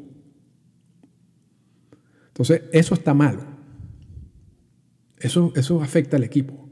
Entonces, 2.28 2.62
eso 2.72 2.94
está 2.94 3.14
mal. 3.14 3.38
Eso, 5.18 5.52
eso 5.56 5.82
afecta 5.82 6.16
al 6.16 6.24
equipo. 6.24 6.66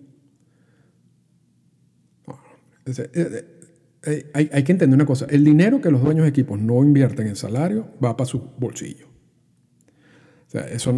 Eh, 2.87 4.31
hay, 4.35 4.63
que 4.65 4.73
entender 4.73 4.95
una 4.95 5.07
cosa, 5.07 5.27
el 5.31 5.45
dinero 5.45 5.81
que 5.81 5.91
los 5.91 6.03
dueños 6.03 6.25
de 6.25 6.29
equipos 6.29 6.61
no 6.61 6.85
invierten 6.85 7.27
en 7.27 7.37
salario 7.37 7.89
va 8.05 8.17
para 8.17 8.29
su 8.29 8.51
bolsillo. 8.59 9.07
O 10.47 10.51
sea, 10.51 10.69
eso 10.69 10.95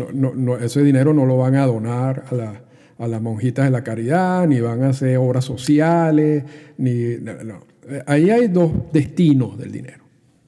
ese 0.61 0.83
dinero 0.83 1.15
no 1.15 1.25
lo 1.25 1.37
van 1.37 1.55
a 1.55 1.67
donar 1.67 2.25
a, 2.33 2.63
las 2.99 3.21
monjitas 3.21 3.67
de 3.67 3.71
la 3.71 3.85
caridad, 3.85 4.47
ni 4.47 4.61
van 4.61 4.83
a 4.83 4.91
hacer 4.91 5.19
obras 5.19 5.45
sociales, 5.45 6.45
ni... 6.79 6.91
Eh, 7.89 8.03
ahí 8.07 8.31
hay 8.31 8.49
dos 8.49 8.73
destinos 8.93 9.59
del 9.59 9.71
dinero. 9.71 10.05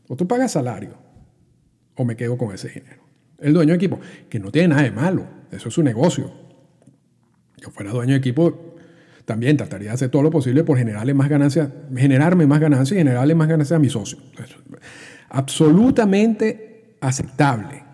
O 0.08 0.16
tú 0.16 0.26
pagas 0.26 0.52
salario, 0.52 0.94
o 1.94 2.04
me 2.04 2.16
quedo 2.16 2.36
con 2.38 2.54
ese 2.54 2.68
dinero. 2.68 3.02
El 3.38 3.52
dueño 3.52 3.70
de 3.70 3.76
equipo, 3.76 4.00
que 4.28 4.40
no 4.40 4.50
tiene 4.50 4.68
nada 4.68 4.82
de 4.82 4.90
malo, 4.90 5.26
eso 5.52 5.68
es 5.68 5.74
su 5.74 5.82
negocio. 5.82 6.32
Yo 7.58 7.70
fuera 7.70 7.92
dueño 7.92 8.12
de 8.12 8.18
equipo, 8.18 8.74
también 9.24 9.56
trataría 9.56 9.88
de 9.88 9.94
hacer 9.94 10.10
todo 10.10 10.22
lo 10.22 10.30
posible 10.30 10.64
por 10.64 10.78
generarle 10.78 11.12
más 11.12 11.28
ganancias, 11.28 11.68
generarme 11.94 12.46
más 12.46 12.60
ganancias 12.60 12.96
y 12.96 12.98
generarle 12.98 13.34
más 13.34 13.46
ganancias 13.46 13.76
a 13.76 13.80
mis 13.80 13.92
socios. 13.92 14.22
Absolutamente 15.28 16.96
aceptable. 17.00 17.84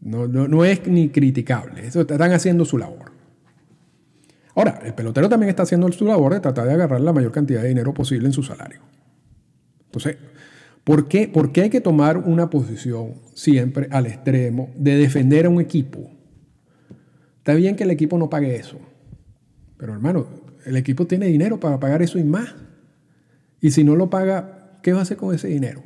No, 0.00 0.26
no, 0.26 0.64
es 0.64 0.86
ni 0.86 1.10
criticable. 1.10 1.86
Eso 1.86 2.00
están 2.00 2.32
haciendo 2.32 2.64
su 2.64 2.78
labor. 2.78 3.12
Ahora, 4.58 4.80
el 4.84 4.92
pelotero 4.92 5.28
también 5.28 5.50
está 5.50 5.62
haciendo 5.62 5.90
su 5.92 6.04
labor 6.04 6.34
de 6.34 6.40
tratar 6.40 6.66
de 6.66 6.72
agarrar 6.72 7.00
la 7.00 7.12
mayor 7.12 7.30
cantidad 7.30 7.62
de 7.62 7.68
dinero 7.68 7.94
posible 7.94 8.26
en 8.26 8.32
su 8.32 8.42
salario. 8.42 8.80
Entonces, 9.84 10.16
¿por 10.82 11.06
qué, 11.06 11.28
¿por 11.28 11.52
qué 11.52 11.62
hay 11.62 11.70
que 11.70 11.80
tomar 11.80 12.18
una 12.18 12.50
posición 12.50 13.14
siempre 13.34 13.86
al 13.92 14.08
extremo 14.08 14.70
de 14.74 14.96
defender 14.96 15.46
a 15.46 15.48
un 15.48 15.60
equipo? 15.60 16.10
Está 17.36 17.54
bien 17.54 17.76
que 17.76 17.84
el 17.84 17.92
equipo 17.92 18.18
no 18.18 18.28
pague 18.28 18.56
eso. 18.56 18.80
Pero 19.76 19.92
hermano, 19.92 20.26
el 20.64 20.76
equipo 20.76 21.06
tiene 21.06 21.26
dinero 21.26 21.60
para 21.60 21.78
pagar 21.78 22.02
eso 22.02 22.18
y 22.18 22.24
más. 22.24 22.56
Y 23.60 23.70
si 23.70 23.84
no 23.84 23.94
lo 23.94 24.10
paga, 24.10 24.80
¿qué 24.82 24.92
va 24.92 24.98
a 24.98 25.02
hacer 25.02 25.18
con 25.18 25.32
ese 25.32 25.46
dinero? 25.46 25.84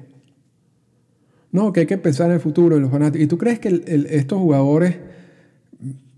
No, 1.51 1.75
que 1.75 1.81
hay 1.81 1.87
que 1.87 1.99
pensar 1.99 2.29
en 2.29 2.37
el 2.37 2.41
futuro, 2.41 2.77
en 2.77 2.83
los 2.85 2.91
fanáticos. 2.91 3.23
¿Y 3.23 3.29
tú 3.29 3.37
crees 3.37 3.59
que 3.59 3.83
estos 4.09 4.39
jugadores, 4.39 4.97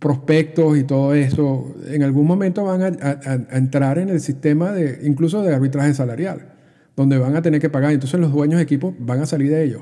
prospectos 0.04 0.76
y 0.76 0.84
todo 0.84 1.14
eso, 1.14 1.74
en 1.88 2.02
algún 2.02 2.26
momento 2.26 2.62
van 2.62 2.82
a, 2.82 3.56
entrar 3.56 3.98
en 3.98 4.10
el 4.10 4.20
sistema 4.20 4.70
de, 4.70 4.98
incluso 5.02 5.42
de 5.42 5.54
arbitraje 5.54 5.94
salarial, 5.94 6.52
donde 6.94 7.16
van 7.16 7.34
a 7.36 7.40
tener 7.40 7.58
que 7.58 7.70
pagar? 7.70 7.90
Entonces 7.90 8.20
los 8.20 8.30
dueños 8.30 8.58
de 8.58 8.64
equipos 8.64 8.94
van 8.98 9.20
a 9.20 9.26
salir 9.26 9.50
de 9.50 9.64
ellos 9.64 9.80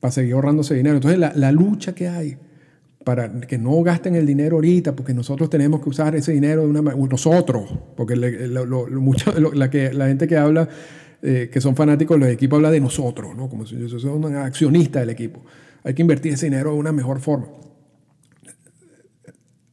para 0.00 0.10
seguir 0.10 0.34
ahorrándose 0.34 0.74
dinero. 0.74 0.96
Entonces 0.96 1.20
la, 1.20 1.52
lucha 1.52 1.94
que 1.94 2.08
hay 2.08 2.36
para 3.04 3.30
que 3.42 3.58
no 3.58 3.80
gasten 3.84 4.16
el 4.16 4.26
dinero 4.26 4.56
ahorita, 4.56 4.96
porque 4.96 5.14
nosotros 5.14 5.48
tenemos 5.48 5.80
que 5.82 5.88
usar 5.88 6.16
ese 6.16 6.32
dinero 6.32 6.62
de 6.62 6.70
una 6.70 6.82
nosotros, 6.82 7.72
porque 7.96 8.16
la 8.16 10.06
gente 10.08 10.26
que 10.26 10.36
habla, 10.36 10.68
eh, 11.22 11.48
que 11.52 11.60
son 11.60 11.76
fanáticos 11.76 12.16
de 12.16 12.26
los 12.26 12.34
equipos, 12.34 12.56
habla 12.56 12.72
de 12.72 12.80
nosotros, 12.80 13.36
¿no? 13.36 13.48
como 13.48 13.66
si 13.66 13.78
yo 13.78 13.88
soy 13.88 14.10
un 14.10 14.34
accionista 14.34 14.98
del 14.98 15.10
equipo. 15.10 15.44
Hay 15.84 15.94
que 15.94 16.02
invertir 16.02 16.32
ese 16.32 16.46
dinero 16.46 16.72
de 16.72 16.78
una 16.78 16.90
mejor 16.90 17.20
forma. 17.20 17.46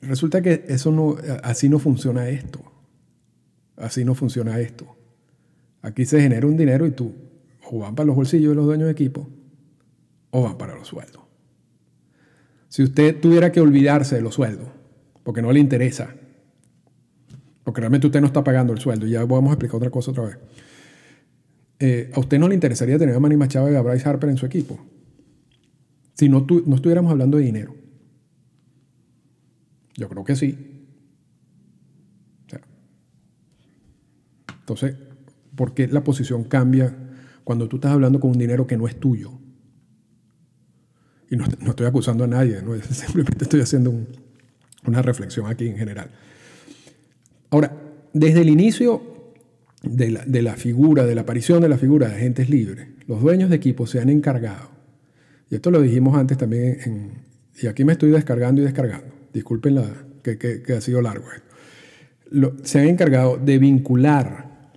Resulta 0.08 0.42
que 0.42 0.66
eso 0.68 0.92
no, 0.92 1.16
así 1.44 1.70
no 1.70 1.80
funciona 1.80 2.30
esto. 2.30 2.60
Así 3.76 4.06
no 4.06 4.16
funciona 4.16 4.60
esto. 4.60 4.96
Aquí 5.82 6.06
se 6.06 6.22
genera 6.22 6.48
un 6.48 6.58
dinero 6.58 6.86
y 6.86 6.92
tú 6.92 7.14
o 7.70 7.80
van 7.80 7.96
para 7.96 8.08
los 8.08 8.16
bolsillos 8.16 8.50
de 8.50 8.56
los 8.56 8.66
dueños 8.66 8.86
de 8.86 8.92
equipo 8.92 9.28
o 10.32 10.44
van 10.44 10.58
para 10.58 10.76
los 10.76 10.88
sueldos. 10.88 11.24
Si 12.68 12.84
usted 12.84 13.20
tuviera 13.20 13.52
que 13.52 13.62
olvidarse 13.62 14.16
de 14.16 14.22
los 14.22 14.36
sueldos, 14.36 14.68
porque 15.24 15.42
no 15.42 15.52
le 15.52 15.60
interesa, 15.60 16.14
porque 17.64 17.82
realmente 17.82 18.08
usted 18.08 18.22
no 18.22 18.28
está 18.28 18.44
pagando 18.44 18.74
el 18.74 18.80
sueldo, 18.80 19.08
y 19.08 19.12
ya 19.12 19.26
vamos 19.26 19.50
a 19.50 19.54
explicar 19.54 19.78
otra 19.78 19.90
cosa 19.90 20.12
otra 20.12 20.26
vez. 20.26 20.38
Eh, 21.80 22.12
¿A 22.14 22.20
usted 22.20 22.38
no 22.38 22.48
le 22.48 22.56
interesaría 22.56 23.00
tener 23.00 23.16
a 23.16 23.20
Manny 23.20 23.38
Machado 23.38 23.72
y 23.72 23.76
a 23.76 23.82
Bryce 23.82 24.08
Harper 24.08 24.30
en 24.30 24.38
su 24.38 24.46
equipo? 24.46 24.80
Si 26.14 26.30
no, 26.30 26.46
no 26.66 26.76
estuviéramos 26.76 27.12
hablando 27.12 27.38
de 27.38 27.46
dinero. 27.46 27.76
Yo 29.96 30.10
creo 30.10 30.24
que 30.24 30.36
sí. 30.36 30.76
entonces, 34.66 34.96
¿por 35.56 35.76
qué 35.76 35.88
la 35.88 36.04
posición 36.04 36.44
cambia 36.44 36.92
cuando 37.44 37.70
tú 37.70 37.76
estás 37.76 37.92
hablando 37.92 38.20
con 38.20 38.32
un 38.32 38.40
dinero 38.40 38.66
que 38.66 38.78
no 38.78 38.88
es 38.88 39.00
tuyo? 39.00 39.32
Y 41.30 41.36
no, 41.36 41.46
estoy 41.46 41.86
acusando 41.86 42.24
a 42.24 42.28
nadie, 42.28 42.60
simplemente 42.90 43.44
estoy 43.44 43.62
haciendo 43.62 43.94
una 44.88 45.04
reflexión 45.04 45.46
aquí 45.46 45.68
en 45.68 45.78
general. 45.78 46.10
Ahora, 47.52 47.78
desde 48.12 48.42
el 48.42 48.50
inicio 48.50 49.34
de 49.84 50.10
la, 50.10 50.26
de 50.26 50.42
la, 50.42 50.56
figura, 50.56 51.06
de 51.06 51.14
la 51.14 51.22
aparición 51.22 51.62
de 51.62 51.70
la 51.70 51.78
figura 51.78 52.08
de 52.10 52.16
agentes 52.16 52.50
libres, 52.50 52.88
los 53.06 53.22
dueños 53.22 53.52
de 53.52 53.58
equipos 53.58 53.92
se 53.92 54.00
han 54.00 54.10
encargado, 54.10 54.70
y 55.52 55.56
esto 55.56 55.70
lo 55.70 55.80
dijimos 55.80 56.18
antes 56.18 56.40
también, 56.40 56.80
en, 56.86 57.12
y 57.62 57.68
aquí 57.68 57.86
me 57.86 57.94
estoy 57.94 58.10
descargando 58.10 58.62
y 58.62 58.66
descargando, 58.66 59.14
disculpen 59.36 59.76
la, 59.76 59.84
que, 60.24 60.64
ha 60.76 60.82
sido 60.82 61.02
largo 61.02 61.26
esto, 61.32 62.56
se 62.64 62.80
han 62.80 62.88
encargado 62.88 63.38
de 63.38 63.60
vincular 63.60 64.72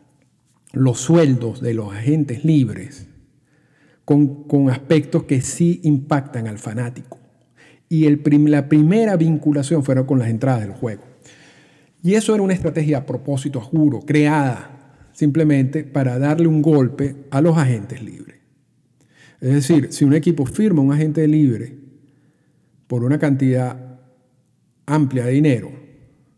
los 0.72 1.00
sueldos 1.00 1.60
de 1.62 1.74
los 1.74 1.94
agentes 1.94 2.44
libres 2.44 3.06
con, 4.04 4.68
aspectos 4.70 5.24
que 5.24 5.40
sí 5.40 5.80
impactan 5.84 6.48
al 6.48 6.58
fanático. 6.58 7.18
Y 7.88 8.08
la 8.10 8.68
primera 8.68 9.16
vinculación 9.16 9.82
fueron 9.82 10.04
con 10.04 10.18
las 10.18 10.28
entradas 10.28 10.60
del 10.60 10.72
juego. 10.72 11.04
Y 12.02 12.14
eso 12.14 12.34
era 12.34 12.42
una 12.42 12.52
estrategia 12.52 12.98
a 12.98 13.06
propósito, 13.06 13.60
a 13.60 13.62
juro, 13.62 14.00
creada 14.00 14.74
simplemente 15.12 15.84
para 15.84 16.18
darle 16.18 16.48
un 16.48 16.62
golpe 16.62 17.16
a 17.30 17.40
los 17.40 17.56
agentes 17.56 18.02
libres. 18.02 18.36
Es 19.40 19.52
decir, 19.54 19.88
si 19.92 20.04
un 20.04 20.14
equipo 20.14 20.46
firma 20.46 20.82
un 20.82 20.92
agente 20.92 21.26
libre 21.26 21.76
por 22.86 23.04
una 23.04 23.18
cantidad 23.18 23.87
amplia 24.88 25.24
de 25.26 25.32
dinero, 25.32 25.70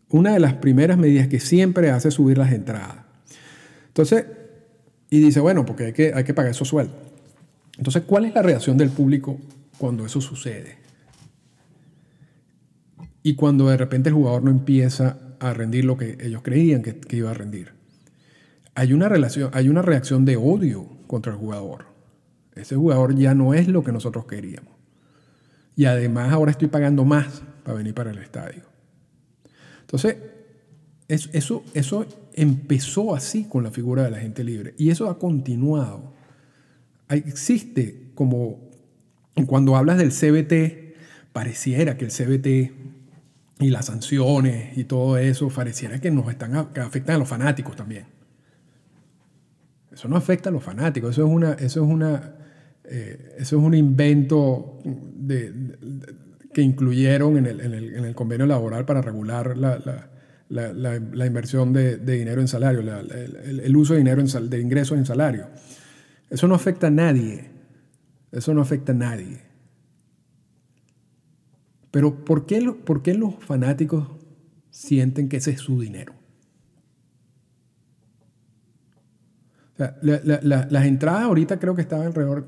una 0.09 0.33
de 0.33 0.39
las 0.39 0.55
primeras 0.55 0.97
medidas 0.97 1.27
que 1.27 1.39
siempre 1.39 1.89
hace 1.89 2.11
subir 2.11 2.37
las 2.37 2.51
entradas. 2.51 2.97
Entonces, 3.87 4.25
y 5.09 5.19
dice, 5.19 5.39
bueno, 5.39 5.65
porque 5.65 5.85
hay 5.85 5.93
que, 5.93 6.13
hay 6.13 6.23
que 6.23 6.33
pagar 6.33 6.51
esos 6.51 6.67
sueldos. 6.67 6.95
Entonces, 7.77 8.03
¿cuál 8.05 8.25
es 8.25 8.35
la 8.35 8.41
reacción 8.41 8.77
del 8.77 8.89
público 8.89 9.39
cuando 9.77 10.05
eso 10.05 10.21
sucede? 10.21 10.77
Y 13.23 13.35
cuando 13.35 13.69
de 13.69 13.77
repente 13.77 14.09
el 14.09 14.15
jugador 14.15 14.43
no 14.43 14.51
empieza 14.51 15.17
a 15.39 15.53
rendir 15.53 15.85
lo 15.85 15.97
que 15.97 16.17
ellos 16.21 16.41
creían 16.43 16.81
que, 16.81 16.97
que 16.97 17.17
iba 17.17 17.31
a 17.31 17.33
rendir. 17.33 17.73
Hay 18.75 18.93
una, 18.93 19.09
relación, 19.09 19.49
hay 19.53 19.69
una 19.69 19.81
reacción 19.81 20.25
de 20.25 20.37
odio 20.37 20.87
contra 21.07 21.33
el 21.33 21.37
jugador. 21.37 21.85
Ese 22.55 22.75
jugador 22.75 23.15
ya 23.15 23.33
no 23.33 23.53
es 23.53 23.67
lo 23.67 23.83
que 23.83 23.91
nosotros 23.91 24.25
queríamos. 24.25 24.73
Y 25.75 25.85
además 25.85 26.31
ahora 26.31 26.51
estoy 26.51 26.67
pagando 26.67 27.05
más 27.05 27.41
para 27.63 27.77
venir 27.77 27.93
para 27.93 28.11
el 28.11 28.17
estadio. 28.17 28.63
Entonces, 29.81 30.17
eso, 31.07 31.63
eso 31.73 32.05
empezó 32.33 33.13
así 33.13 33.43
con 33.43 33.63
la 33.63 33.71
figura 33.71 34.03
de 34.03 34.11
la 34.11 34.19
gente 34.19 34.43
libre 34.43 34.73
y 34.77 34.89
eso 34.89 35.09
ha 35.09 35.19
continuado. 35.19 36.13
Existe 37.09 38.11
como, 38.15 38.69
cuando 39.47 39.75
hablas 39.75 39.97
del 39.97 40.11
CBT, 40.11 40.95
pareciera 41.33 41.97
que 41.97 42.05
el 42.05 42.11
CBT 42.11 42.71
y 43.59 43.69
las 43.69 43.87
sanciones 43.87 44.77
y 44.77 44.85
todo 44.85 45.17
eso, 45.17 45.49
pareciera 45.49 45.99
que 45.99 46.09
nos 46.09 46.29
están, 46.29 46.55
afectan 46.55 47.15
a 47.15 47.19
los 47.19 47.27
fanáticos 47.27 47.75
también. 47.75 48.05
Eso 49.91 50.07
no 50.07 50.15
afecta 50.15 50.49
a 50.49 50.53
los 50.53 50.63
fanáticos, 50.63 51.11
eso 51.11 51.25
es 51.25 51.29
una, 51.29 51.53
eso 51.53 51.83
es 51.83 51.89
una, 51.89 52.35
eh, 52.85 53.35
eso 53.37 53.57
es 53.57 53.63
un 53.63 53.73
invento 53.73 54.79
que 56.53 56.61
incluyeron 56.61 57.37
en 57.37 57.45
el, 57.45 58.15
convenio 58.15 58.45
laboral 58.45 58.85
para 58.85 59.01
regular 59.01 59.57
la 59.57 60.11
la, 60.51 61.25
inversión 61.25 61.71
de, 61.73 61.97
dinero 61.97 62.41
en 62.41 62.47
salario, 62.47 62.81
el, 62.81 63.75
uso 63.75 63.93
de 63.93 63.99
dinero 63.99 64.21
en 64.21 64.49
de 64.49 64.59
ingresos 64.59 64.97
en 64.97 65.05
salario. 65.05 65.47
Eso 66.29 66.47
no 66.47 66.55
afecta 66.55 66.87
a 66.87 66.91
nadie. 66.91 67.49
Eso 68.31 68.53
no 68.53 68.61
afecta 68.61 68.91
a 68.91 68.95
nadie. 68.95 69.41
Pero 71.89 72.23
¿por 72.23 72.45
qué, 72.45 72.61
por 72.85 73.01
qué 73.01 73.13
los 73.13 73.35
fanáticos 73.35 74.07
sienten 74.69 75.29
que 75.29 75.37
ese 75.37 75.51
es 75.51 75.61
su 75.61 75.79
dinero? 75.81 76.13
Las 80.01 80.85
entradas 80.85 81.23
ahorita 81.23 81.59
creo 81.59 81.75
que 81.75 81.81
están 81.81 82.01
alrededor, 82.01 82.47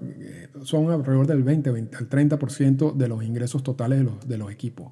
son 0.64 0.92
alrededor 0.92 1.28
del 1.28 1.44
20, 1.44 1.72
20 1.72 1.98
al 1.98 2.10
30% 2.10 2.96
de 2.96 3.08
los 3.08 3.24
ingresos 3.24 3.64
totales 3.64 4.00
de 4.00 4.04
los, 4.06 4.28
de 4.28 4.38
los 4.38 4.52
equipos. 4.52 4.92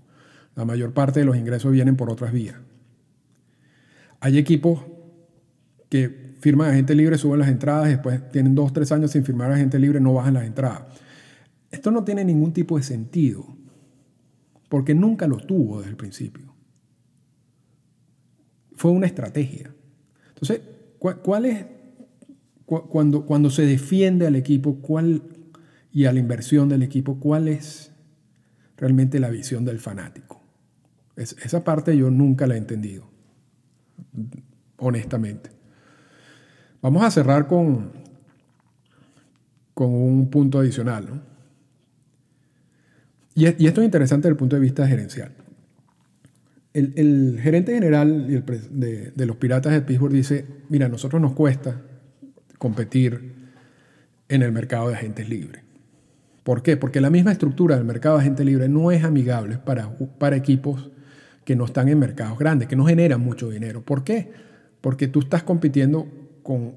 La 0.56 0.66
mayor 0.66 0.94
parte 0.94 1.22
de 1.22 1.26
los 1.26 1.38
ingresos 1.38 1.72
vienen 1.72 1.96
por 1.96 2.10
otras 2.10 2.32
vías. 2.34 2.56
Hay 4.20 4.38
equipos 4.38 4.86
que 5.90 6.36
firman 6.40 6.72
a 6.72 6.74
gente 6.74 6.96
libre, 6.96 7.18
suben 7.18 7.40
las 7.40 7.50
entradas, 7.50 7.90
después 7.90 8.32
tienen 8.32 8.56
dos, 8.56 8.74
tres 8.74 8.92
años 8.92 9.12
sin 9.12 9.24
firmar 9.24 9.52
a 9.52 9.58
gente 9.58 9.78
libre, 9.78 10.00
no 10.00 10.14
bajan 10.14 10.34
las 10.34 10.46
entradas. 10.46 10.84
Esto 11.70 11.92
no 11.92 12.04
tiene 12.04 12.26
ningún 12.26 12.52
tipo 12.52 12.78
de 12.78 12.84
sentido, 12.84 13.46
porque 14.70 14.94
nunca 14.94 15.28
lo 15.28 15.38
tuvo 15.38 15.78
desde 15.78 15.92
el 15.92 15.98
principio. 15.98 16.54
Fue 18.76 18.92
una 18.92 19.06
estrategia. 19.06 19.74
Entonces, 20.30 20.62
¿cuál, 20.98 21.46
es, 21.46 21.66
cuando, 22.80 23.26
cuando 23.26 23.50
se 23.50 23.66
defiende 23.66 24.28
al 24.28 24.36
equipo 24.36 24.78
cuál, 24.78 25.24
y 25.92 26.06
a 26.06 26.14
la 26.14 26.20
inversión 26.20 26.70
del 26.70 26.84
equipo, 26.84 27.20
cuál 27.20 27.48
es 27.48 27.92
realmente 28.78 29.20
la 29.20 29.30
visión 29.30 29.66
del 29.66 29.80
fanático? 29.80 30.40
esa 31.18 31.64
parte 31.64 31.96
yo 31.96 32.10
nunca 32.10 32.48
la 32.48 32.56
he 32.56 32.58
entendido 32.58 33.12
honestamente. 34.78 35.52
Vamos 36.82 37.04
a 37.04 37.12
cerrar 37.12 37.48
con, 37.48 37.92
con 39.74 39.94
un 39.94 40.30
punto 40.30 40.60
adicional. 40.60 41.22
Y, 43.36 43.46
esto 43.46 43.82
es 43.82 43.86
interesante 43.86 44.28
desde 44.28 44.34
el 44.34 44.38
punto 44.38 44.56
de 44.56 44.62
vista 44.62 44.88
gerencial. 44.88 45.32
El, 46.74 47.40
gerente 47.42 47.74
general 47.74 48.28
de, 48.28 49.12
de, 49.12 49.26
los 49.26 49.36
Piratas 49.36 49.74
de 49.74 49.82
Pittsburgh 49.82 50.14
dice, 50.14 50.46
mira, 50.70 50.86
a 50.88 50.90
nosotros 50.90 51.22
nos 51.22 51.34
cuesta 51.34 51.82
competir 52.62 53.34
en 54.30 54.44
el 54.44 54.52
mercado 54.52 54.90
de 54.90 54.94
agentes 54.94 55.28
libres. 55.28 55.64
¿Por 56.44 56.62
qué? 56.62 56.78
Porque 56.78 57.02
la 57.02 57.10
misma 57.10 57.32
estructura 57.32 57.76
del 57.76 57.86
mercado 57.86 58.18
de 58.18 58.22
agentes 58.22 58.46
libres 58.46 58.70
no 58.70 58.92
es 58.92 59.04
amigable 59.04 59.58
para, 59.58 59.98
para 60.20 60.36
equipos 60.36 60.92
que 61.44 61.56
no 61.56 61.66
están 61.66 61.90
en 61.90 61.98
mercados 61.98 62.38
grandes, 62.38 62.68
que 62.68 62.76
no 62.76 62.86
generan 62.86 63.20
mucho 63.20 63.50
dinero. 63.50 63.82
¿Por 63.82 64.04
qué? 64.04 64.32
Porque 64.80 65.08
tú 65.08 65.22
estás 65.22 65.42
compitiendo 65.42 66.08
con 66.44 66.76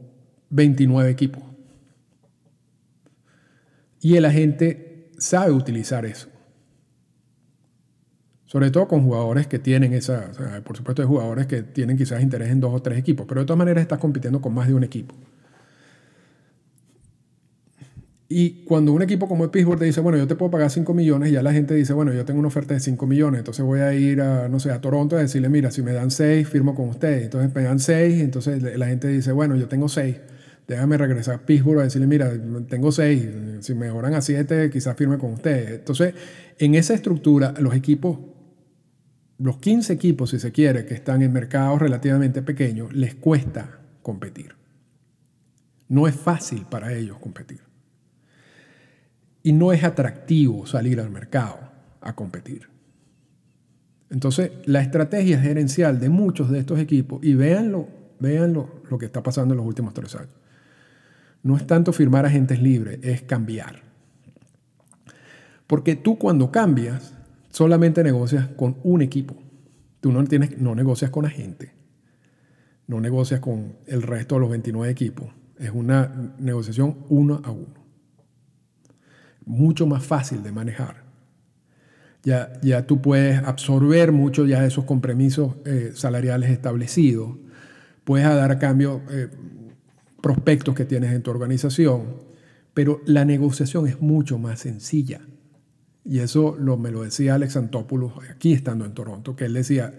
29 0.48 1.10
equipos. 1.10 1.42
Y 4.00 4.16
el 4.16 4.24
agente 4.24 5.10
sabe 5.18 5.52
utilizar 5.52 6.06
eso. 6.06 6.28
Sobre 8.46 8.70
todo 8.70 8.88
con 8.88 9.02
jugadores 9.02 9.48
que 9.48 9.58
tienen 9.58 9.92
esa, 9.92 10.32
por 10.64 10.78
supuesto 10.78 11.02
hay 11.02 11.08
jugadores 11.08 11.46
que 11.46 11.62
tienen 11.62 11.98
quizás 11.98 12.22
interés 12.22 12.48
en 12.48 12.60
dos 12.60 12.72
o 12.72 12.80
tres 12.80 12.98
equipos, 12.98 13.26
pero 13.28 13.42
de 13.42 13.46
todas 13.46 13.58
maneras 13.58 13.82
estás 13.82 13.98
compitiendo 13.98 14.40
con 14.40 14.54
más 14.54 14.66
de 14.66 14.72
un 14.72 14.82
equipo. 14.82 15.14
Y 18.28 18.64
cuando 18.64 18.92
un 18.92 19.02
equipo 19.02 19.28
como 19.28 19.44
el 19.44 19.50
Pittsburgh 19.50 19.78
te 19.78 19.84
dice, 19.84 20.00
bueno, 20.00 20.16
yo 20.16 20.26
te 20.26 20.34
puedo 20.34 20.50
pagar 20.50 20.70
5 20.70 20.94
millones, 20.94 21.30
ya 21.30 21.42
la 21.42 21.52
gente 21.52 21.74
dice, 21.74 21.92
bueno, 21.92 22.12
yo 22.14 22.24
tengo 22.24 22.38
una 22.38 22.48
oferta 22.48 22.72
de 22.72 22.80
5 22.80 23.06
millones, 23.06 23.40
entonces 23.40 23.64
voy 23.64 23.80
a 23.80 23.92
ir 23.94 24.22
a, 24.22 24.48
no 24.48 24.58
sé, 24.60 24.70
a 24.70 24.80
Toronto 24.80 25.16
a 25.16 25.20
decirle, 25.20 25.50
mira, 25.50 25.70
si 25.70 25.82
me 25.82 25.92
dan 25.92 26.10
6, 26.10 26.48
firmo 26.48 26.74
con 26.74 26.88
ustedes. 26.88 27.24
Entonces 27.24 27.54
me 27.54 27.62
dan 27.62 27.78
6, 27.78 28.22
entonces 28.22 28.62
la 28.78 28.86
gente 28.86 29.08
dice, 29.08 29.30
bueno, 29.32 29.56
yo 29.56 29.68
tengo 29.68 29.90
6, 29.90 30.16
déjame 30.66 30.96
regresar 30.96 31.34
a 31.34 31.38
Pittsburgh 31.46 31.80
a 31.80 31.84
decirle, 31.84 32.06
mira, 32.06 32.32
tengo 32.66 32.92
6, 32.92 33.28
si 33.60 33.74
mejoran 33.74 34.14
a 34.14 34.22
7, 34.22 34.70
quizás 34.70 34.96
firme 34.96 35.18
con 35.18 35.34
ustedes. 35.34 35.80
Entonces, 35.80 36.14
en 36.58 36.74
esa 36.76 36.94
estructura, 36.94 37.52
los 37.60 37.74
equipos, 37.74 38.18
los 39.38 39.58
15 39.58 39.92
equipos, 39.92 40.30
si 40.30 40.38
se 40.38 40.50
quiere, 40.50 40.86
que 40.86 40.94
están 40.94 41.20
en 41.20 41.30
mercados 41.30 41.78
relativamente 41.78 42.40
pequeños, 42.40 42.94
les 42.94 43.14
cuesta 43.14 43.80
competir. 44.00 44.54
No 45.88 46.08
es 46.08 46.14
fácil 46.14 46.64
para 46.70 46.94
ellos 46.94 47.18
competir 47.18 47.63
y 49.44 49.52
no 49.52 49.72
es 49.72 49.84
atractivo 49.84 50.66
salir 50.66 50.98
al 50.98 51.10
mercado 51.10 51.58
a 52.00 52.16
competir. 52.16 52.68
Entonces, 54.10 54.52
la 54.64 54.80
estrategia 54.80 55.38
gerencial 55.38 56.00
de 56.00 56.08
muchos 56.08 56.50
de 56.50 56.58
estos 56.58 56.80
equipos, 56.80 57.22
y 57.22 57.34
véanlo, 57.34 57.86
véanlo 58.18 58.82
lo 58.90 58.96
que 58.96 59.04
está 59.04 59.22
pasando 59.22 59.52
en 59.52 59.58
los 59.58 59.66
últimos 59.66 59.92
tres 59.92 60.14
años, 60.16 60.32
no 61.42 61.58
es 61.58 61.66
tanto 61.66 61.92
firmar 61.92 62.24
agentes 62.24 62.60
libres, 62.60 62.98
es 63.02 63.20
cambiar. 63.22 63.82
Porque 65.66 65.94
tú 65.94 66.18
cuando 66.18 66.50
cambias, 66.50 67.12
solamente 67.50 68.02
negocias 68.02 68.48
con 68.56 68.78
un 68.82 69.02
equipo. 69.02 69.36
Tú 70.00 70.10
no, 70.10 70.24
tienes, 70.24 70.58
no 70.58 70.74
negocias 70.74 71.10
con 71.10 71.26
agente, 71.26 71.72
no 72.86 72.98
negocias 72.98 73.40
con 73.40 73.76
el 73.86 74.02
resto 74.02 74.36
de 74.36 74.40
los 74.40 74.50
29 74.50 74.90
equipos. 74.90 75.26
Es 75.58 75.70
una 75.70 76.34
negociación 76.38 77.04
uno 77.10 77.42
a 77.44 77.50
uno. 77.50 77.83
Mucho 79.46 79.86
más 79.86 80.04
fácil 80.04 80.42
de 80.42 80.52
manejar. 80.52 81.04
Ya, 82.22 82.52
ya 82.62 82.86
tú 82.86 83.02
puedes 83.02 83.42
absorber 83.42 84.12
mucho 84.12 84.46
ya 84.46 84.64
esos 84.64 84.84
compromisos 84.84 85.56
eh, 85.66 85.92
salariales 85.94 86.50
establecidos. 86.50 87.36
Puedes 88.04 88.26
dar 88.26 88.50
a 88.50 88.58
cambio 88.58 89.02
eh, 89.10 89.28
prospectos 90.22 90.74
que 90.74 90.86
tienes 90.86 91.12
en 91.12 91.22
tu 91.22 91.30
organización, 91.30 92.16
pero 92.72 93.02
la 93.04 93.26
negociación 93.26 93.86
es 93.86 94.00
mucho 94.00 94.38
más 94.38 94.60
sencilla. 94.60 95.20
Y 96.04 96.20
eso 96.20 96.56
lo, 96.58 96.76
me 96.76 96.90
lo 96.90 97.02
decía 97.02 97.34
Alex 97.34 97.56
Antopoulos 97.56 98.12
aquí 98.30 98.52
estando 98.52 98.84
en 98.84 98.92
Toronto, 98.92 99.36
que 99.36 99.44
él 99.46 99.54
decía, 99.54 99.92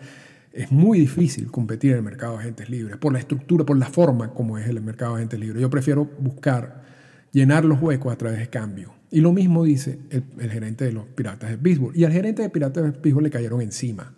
es 0.56 0.72
muy 0.72 1.00
difícil 1.00 1.52
competir 1.52 1.92
en 1.92 1.98
el 1.98 2.04
mercado 2.04 2.34
de 2.34 2.40
agentes 2.40 2.70
libres, 2.70 2.98
por 2.98 3.12
la 3.12 3.20
estructura, 3.20 3.66
por 3.66 3.78
la 3.78 3.88
forma 3.88 4.34
como 4.34 4.58
es 4.58 4.68
el 4.68 4.82
mercado 4.82 5.16
de 5.16 5.22
agentes 5.22 5.40
libres. 5.40 5.62
Yo 5.62 5.70
prefiero 5.70 6.10
buscar 6.20 6.84
llenar 7.32 7.66
los 7.66 7.82
huecos 7.82 8.14
a 8.14 8.16
través 8.18 8.40
de 8.40 8.50
cambio. 8.50 8.94
Y 9.16 9.22
lo 9.22 9.32
mismo 9.32 9.64
dice 9.64 9.98
el, 10.10 10.52
gerente 10.52 10.84
de 10.84 10.92
los 10.92 11.06
Piratas 11.06 11.50
de 11.50 11.58
Pittsburgh. 11.58 11.96
Y 11.96 12.04
al 12.04 12.12
gerente 12.12 12.42
de 12.42 12.50
Piratas 12.50 12.84
de 12.84 12.92
Pittsburgh 12.92 13.24
le 13.24 13.30
cayeron 13.30 13.62
encima. 13.62 14.14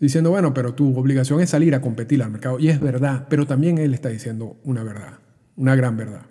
Diciendo, 0.00 0.30
bueno, 0.30 0.54
pero 0.54 0.72
tu 0.72 0.96
obligación 0.98 1.42
es 1.42 1.50
salir 1.50 1.74
a 1.74 1.82
competir 1.82 2.22
al 2.22 2.30
mercado. 2.30 2.58
Y 2.58 2.68
es 2.68 2.80
verdad, 2.80 3.26
pero 3.28 3.46
también 3.46 3.76
él 3.76 3.92
está 3.92 4.08
diciendo 4.08 4.56
una 4.64 4.82
verdad, 4.82 5.18
una 5.56 5.76
gran 5.76 5.94
verdad. 5.94 6.22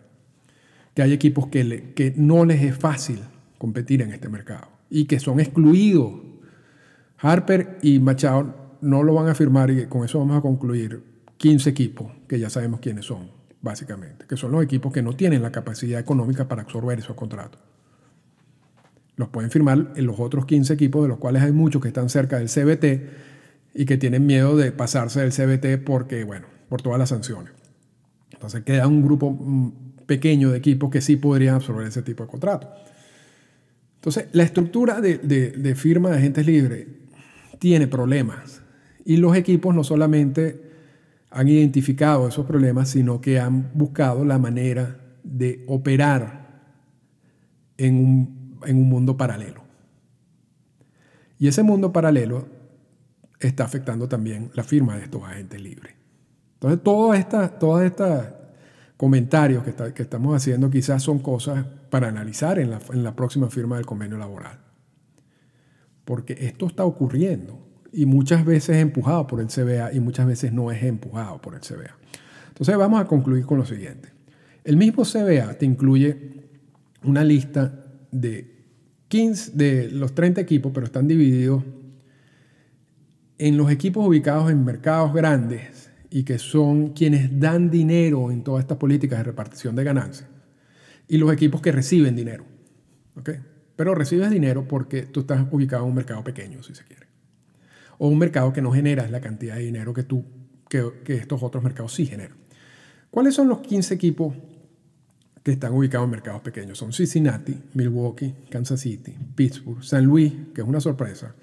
Que 0.96 1.04
hay 1.04 1.14
equipos 1.14 1.50
que, 1.50 1.94
que 1.96 2.16
no 2.18 2.46
les 2.46 2.64
es 2.64 2.76
fácil 2.76 3.20
competir 3.60 4.02
en 4.02 4.12
este 4.12 4.28
mercado 4.28 4.70
y 4.90 5.06
que 5.06 5.20
son 5.20 5.40
excluidos. 5.40 6.14
Harper 7.20 7.78
y 7.84 8.00
Machado 8.00 8.78
no 8.82 9.04
lo 9.04 9.14
van 9.14 9.28
a 9.28 9.36
firmar 9.36 9.70
y 9.70 9.86
con 9.86 10.04
eso 10.04 10.18
vamos 10.18 10.36
a 10.36 10.42
concluir 10.42 11.04
15 11.38 11.70
equipos 11.70 12.12
que 12.28 12.40
ya 12.40 12.50
sabemos 12.50 12.80
quiénes 12.80 13.06
son, 13.06 13.30
básicamente, 13.64 14.28
que 14.28 14.38
son 14.38 14.52
los 14.52 14.64
equipos 14.64 14.94
que 14.94 15.02
no 15.02 15.14
tienen 15.14 15.42
la 15.42 15.52
capacidad 15.52 16.00
económica 16.00 16.48
para 16.48 16.62
absorber 16.62 17.00
esos 17.00 17.16
contratos. 17.16 17.60
Los 19.16 19.30
pueden 19.30 19.50
firmar 19.50 19.94
en 19.96 20.06
los 20.06 20.20
otros 20.20 20.46
15 20.46 20.74
equipos, 20.74 21.04
de 21.04 21.08
los 21.08 21.18
cuales 21.18 21.42
hay 21.42 21.52
muchos 21.52 21.82
que 21.82 21.88
están 21.88 22.10
cerca 22.10 22.38
del 22.38 22.50
CBT 22.50 23.74
y 23.74 23.86
que 23.86 23.98
tienen 23.98 24.26
miedo 24.26 24.56
de 24.56 24.72
pasarse 24.72 25.22
del 25.22 25.32
CBT 25.32 25.84
porque, 25.84 26.24
bueno, 26.24 26.46
por 26.70 26.82
todas 26.82 27.00
las 27.00 27.10
sanciones. 27.10 27.54
Entonces 28.32 28.64
queda 28.64 28.86
un 28.88 29.02
grupo 29.02 29.32
mm, 29.32 29.72
pequeño 30.06 30.52
de 30.52 30.58
equipos 30.58 30.90
que 30.90 31.02
sí 31.02 31.16
podrían 31.16 31.56
absorber 31.56 31.88
ese 31.88 32.02
tipo 32.02 32.24
de 32.24 32.30
contratos. 32.30 32.70
Entonces, 33.96 34.26
la 34.34 34.44
estructura 34.44 35.00
de, 35.00 35.76
firma 35.76 36.10
de 36.10 36.18
agentes 36.18 36.46
libres 36.46 36.88
tiene 37.60 37.88
problemas 37.88 38.62
y 39.06 39.16
los 39.16 39.34
equipos 39.38 39.74
no 39.74 39.86
solamente 39.86 40.63
han 41.34 41.48
identificado 41.48 42.28
esos 42.28 42.46
problemas, 42.46 42.90
sino 42.90 43.20
que 43.20 43.40
han 43.40 43.72
buscado 43.74 44.24
la 44.24 44.38
manera 44.38 45.00
de 45.24 45.66
operar 45.68 46.44
en 47.78 47.96
un, 47.96 48.60
en 48.66 48.78
un 48.78 48.88
mundo 48.88 49.18
paralelo. 49.18 49.64
Y 51.40 51.48
ese 51.48 51.64
mundo 51.64 51.92
paralelo 51.92 52.48
está 53.40 53.66
afectando 53.66 54.08
también 54.08 54.52
la 54.54 54.64
firma 54.64 54.96
de 54.96 55.06
estos 55.06 55.24
agentes 55.24 55.60
libres. 55.60 55.96
Entonces, 56.54 56.82
todas 56.84 57.20
estas 57.20 57.58
toda 57.58 57.86
esta 57.86 58.40
comentarios 58.96 59.64
que, 59.64 59.74
que, 59.94 60.04
estamos 60.04 60.36
haciendo 60.36 60.70
quizás 60.70 61.02
son 61.02 61.20
cosas 61.20 61.66
para 61.90 62.08
analizar 62.08 62.60
en 62.60 62.70
la, 62.70 62.80
en 62.94 63.04
la 63.04 63.16
próxima 63.16 63.50
firma 63.50 63.76
del 63.78 63.88
convenio 63.88 64.18
laboral. 64.18 64.60
Porque 66.06 66.38
esto 66.40 66.68
está 66.68 66.86
ocurriendo 66.86 67.63
y 67.94 68.08
muchas 68.08 68.44
veces 68.44 68.78
es 68.78 68.82
empujado 68.82 69.28
por 69.28 69.40
el 69.40 69.48
CBA 69.48 69.94
y 69.94 70.00
muchas 70.00 70.26
veces 70.26 70.52
no 70.52 70.72
es 70.72 70.82
empujado 70.84 71.40
por 71.40 71.54
el 71.54 71.62
CBA. 71.62 71.96
Entonces 72.48 72.76
vamos 72.76 73.00
a 73.00 73.06
concluir 73.06 73.46
con 73.46 73.60
lo 73.60 73.66
siguiente. 73.66 74.10
El 74.64 74.78
mismo 74.78 75.04
CBA 75.04 75.54
te 75.54 75.66
incluye 75.66 76.50
una 77.04 77.24
lista 77.24 77.86
de 78.12 78.52
15 79.10 79.52
de 79.54 79.92
los 79.92 80.16
30 80.16 80.42
equipos, 80.42 80.72
pero 80.74 80.88
están 80.88 81.08
divididos 81.08 81.64
en 83.38 83.58
los 83.58 83.70
equipos 83.70 84.08
ubicados 84.08 84.50
en 84.50 84.66
mercados 84.66 85.14
grandes 85.14 85.92
y 86.10 86.24
que 86.24 86.40
son 86.40 86.94
quienes 86.94 87.40
dan 87.40 87.70
dinero 87.70 88.32
en 88.32 88.44
todas 88.44 88.62
estas 88.62 88.78
políticas 88.78 89.20
de 89.20 89.24
repartición 89.24 89.76
de 89.76 89.84
ganancias, 89.84 90.30
y 91.08 91.18
los 91.18 91.32
equipos 91.34 91.62
que 91.62 91.72
reciben 91.72 92.16
dinero. 92.16 92.46
¿okay? 93.16 93.40
Pero 93.76 93.96
recibes 93.96 94.30
dinero 94.30 94.68
porque 94.68 95.04
tú 95.04 95.22
estás 95.22 95.46
ubicado 95.52 95.84
en 95.84 95.90
un 95.90 95.96
mercado 95.96 96.24
pequeño, 96.24 96.64
si 96.64 96.74
se 96.74 96.84
quiere. 96.84 97.13
O 97.98 98.08
un 98.08 98.18
mercado 98.18 98.54
que 98.54 98.62
no 98.62 98.72
genera 98.72 99.08
la 99.08 99.22
cantidad 99.22 99.56
de 99.56 99.64
dinero 99.64 99.94
que, 99.94 100.04
tú, 100.04 100.26
que, 100.70 101.16
estos 101.16 101.44
otros 101.44 101.64
mercados 101.64 101.94
sí 101.94 102.06
generan. 102.06 102.38
¿Cuáles 103.10 103.36
son 103.36 103.48
los 103.48 103.60
15 103.60 103.94
equipos 103.94 104.36
que 105.44 105.52
están 105.52 105.74
ubicados 105.74 106.06
en 106.06 106.12
mercados 106.12 106.42
pequeños? 106.42 106.78
Son 106.78 106.92
Cincinnati, 106.92 107.56
Milwaukee, 107.74 108.34
Kansas 108.50 108.80
City, 108.80 109.16
Pittsburgh, 109.36 109.84
San 109.84 110.06
Luis, 110.06 110.34
que 110.54 110.62
es 110.62 110.68
una 110.68 110.80
sorpresa, 110.80 111.36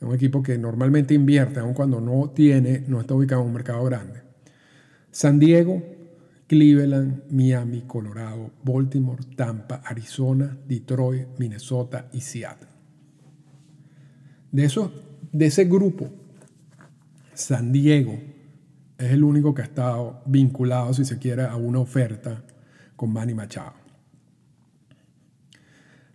un 0.00 0.14
equipo 0.14 0.42
que 0.42 0.58
normalmente 0.58 1.14
invierte, 1.14 1.60
aun 1.60 1.74
cuando 1.74 2.00
no 2.00 2.30
tiene, 2.30 2.84
no 2.88 3.00
está 3.00 3.14
ubicado 3.14 3.42
en 3.42 3.48
un 3.48 3.54
mercado 3.54 3.84
grande. 3.84 4.22
San 5.10 5.38
Diego, 5.38 5.82
Cleveland, 6.46 7.22
Miami, 7.30 7.82
Colorado, 7.86 8.50
Baltimore, 8.62 9.22
Tampa, 9.36 9.76
Arizona, 9.84 10.56
Detroit, 10.66 11.28
Minnesota 11.38 12.08
y 12.12 12.20
Seattle. 12.20 12.68
De, 14.52 14.64
eso, 14.64 14.92
de 15.34 15.46
ese 15.46 15.64
grupo, 15.64 16.08
San 17.34 17.72
Diego 17.72 18.16
es 18.96 19.10
el 19.10 19.24
único 19.24 19.52
que 19.52 19.62
ha 19.62 19.64
estado 19.64 20.22
vinculado, 20.26 20.94
si 20.94 21.04
se 21.04 21.18
quiere, 21.18 21.42
a 21.42 21.56
una 21.56 21.80
oferta 21.80 22.44
con 22.94 23.12
Manny 23.12 23.34
Machado. 23.34 23.72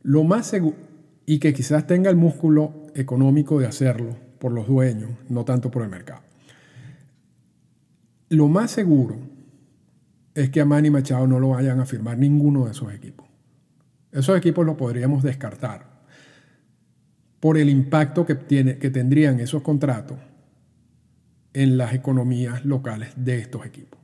Lo 0.04 0.24
más 0.24 0.48
seguro, 0.48 0.78
y 1.26 1.38
que 1.40 1.54
quizás 1.54 1.86
tenga 1.86 2.10
el 2.10 2.16
músculo 2.16 2.88
económico 2.96 3.60
de 3.60 3.68
hacerlo 3.68 4.16
por 4.40 4.54
los 4.54 4.68
dueños, 4.68 5.12
no 5.28 5.44
tanto 5.44 5.70
por 5.70 5.84
el 5.84 5.90
mercado. 5.90 6.22
Lo 8.30 8.48
más 8.48 8.72
seguro 8.72 9.18
es 10.34 10.50
que 10.50 10.62
a 10.62 10.66
Manny 10.66 10.92
Machado 10.92 11.28
no 11.28 11.42
lo 11.42 11.50
vayan 11.50 11.82
a 11.82 11.86
firmar 11.86 12.18
ninguno 12.18 12.66
de 12.66 12.72
esos 12.72 12.94
equipos. 12.94 13.28
Esos 14.14 14.38
equipos 14.38 14.66
los 14.66 14.78
podríamos 14.78 15.24
descartar 15.24 15.99
por 17.40 17.58
el 17.58 17.70
impacto 17.70 18.26
que, 18.26 18.36
tiene, 18.36 18.78
que 18.78 18.90
tendrían 18.90 19.40
esos 19.40 19.62
contratos 19.62 20.18
en 21.54 21.78
las 21.78 21.94
economías 21.94 22.66
locales 22.66 23.12
de 23.16 23.40
estos 23.40 23.66
equipos. 23.66 24.00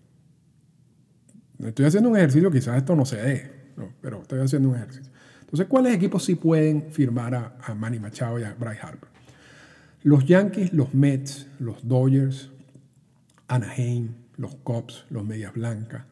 Estoy 1.59 1.85
haciendo 1.85 2.09
un 2.09 2.17
ejercicio, 2.17 2.51
quizás 2.51 2.77
esto 2.77 2.95
no 2.95 3.05
se 3.05 3.17
dé, 3.17 3.51
pero 4.01 4.21
estoy 4.21 4.39
haciendo 4.39 4.69
un 4.69 4.75
ejercicio. 4.75 5.11
Entonces, 5.41 5.67
¿cuáles 5.67 5.93
equipos 5.93 6.25
sí 6.25 6.35
pueden 6.35 6.91
firmar 6.91 7.35
a, 7.35 7.73
Manny 7.75 7.99
Machado 7.99 8.39
y 8.39 8.43
a 8.43 8.53
Bryce 8.53 8.81
Harper? 8.81 9.09
Los 10.03 10.25
Yankees, 10.25 10.73
los 10.73 10.93
Mets, 10.93 11.47
los 11.59 11.87
Dodgers, 11.87 12.51
Anaheim, 13.47 14.15
los 14.37 14.55
Cubs, 14.55 15.05
los 15.09 15.23
Medias 15.23 15.53
Blancas, 15.53 16.03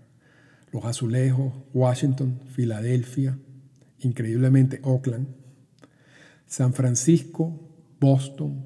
los 0.72 0.86
Azulejos, 0.86 1.54
Washington, 1.74 2.40
Filadelfia, 2.52 3.38
increíblemente 4.00 4.80
Oakland, 4.84 5.28
San 6.54 6.72
Francisco, 6.72 7.60
Boston, 7.99 8.64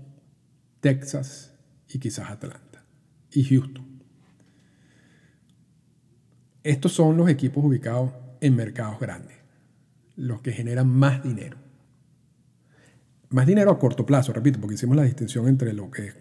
Texas 0.81 1.53
y 1.87 1.99
quizás 1.99 2.29
Atlanta 2.29 2.83
y 3.31 3.45
Houston. 3.45 3.85
Estos 6.63 6.91
son 6.91 7.15
los 7.15 7.29
equipos 7.29 7.63
ubicados 7.63 8.11
en 8.41 8.57
mercados 8.57 8.99
grandes 8.99 9.37
los 10.17 10.41
que 10.41 10.51
generan 10.51 10.89
más 10.89 11.23
dinero. 11.23 11.55
Más 13.29 13.47
dinero 13.47 13.71
a 13.71 13.79
corto 13.79 14.05
plazo, 14.05 14.33
repito, 14.33 14.59
porque 14.59 14.75
hicimos 14.75 14.97
la 14.97 15.03
distinción 15.03 15.47
entre 15.47 15.71
lo 15.71 15.89
que 15.89 16.07
es 16.07 16.15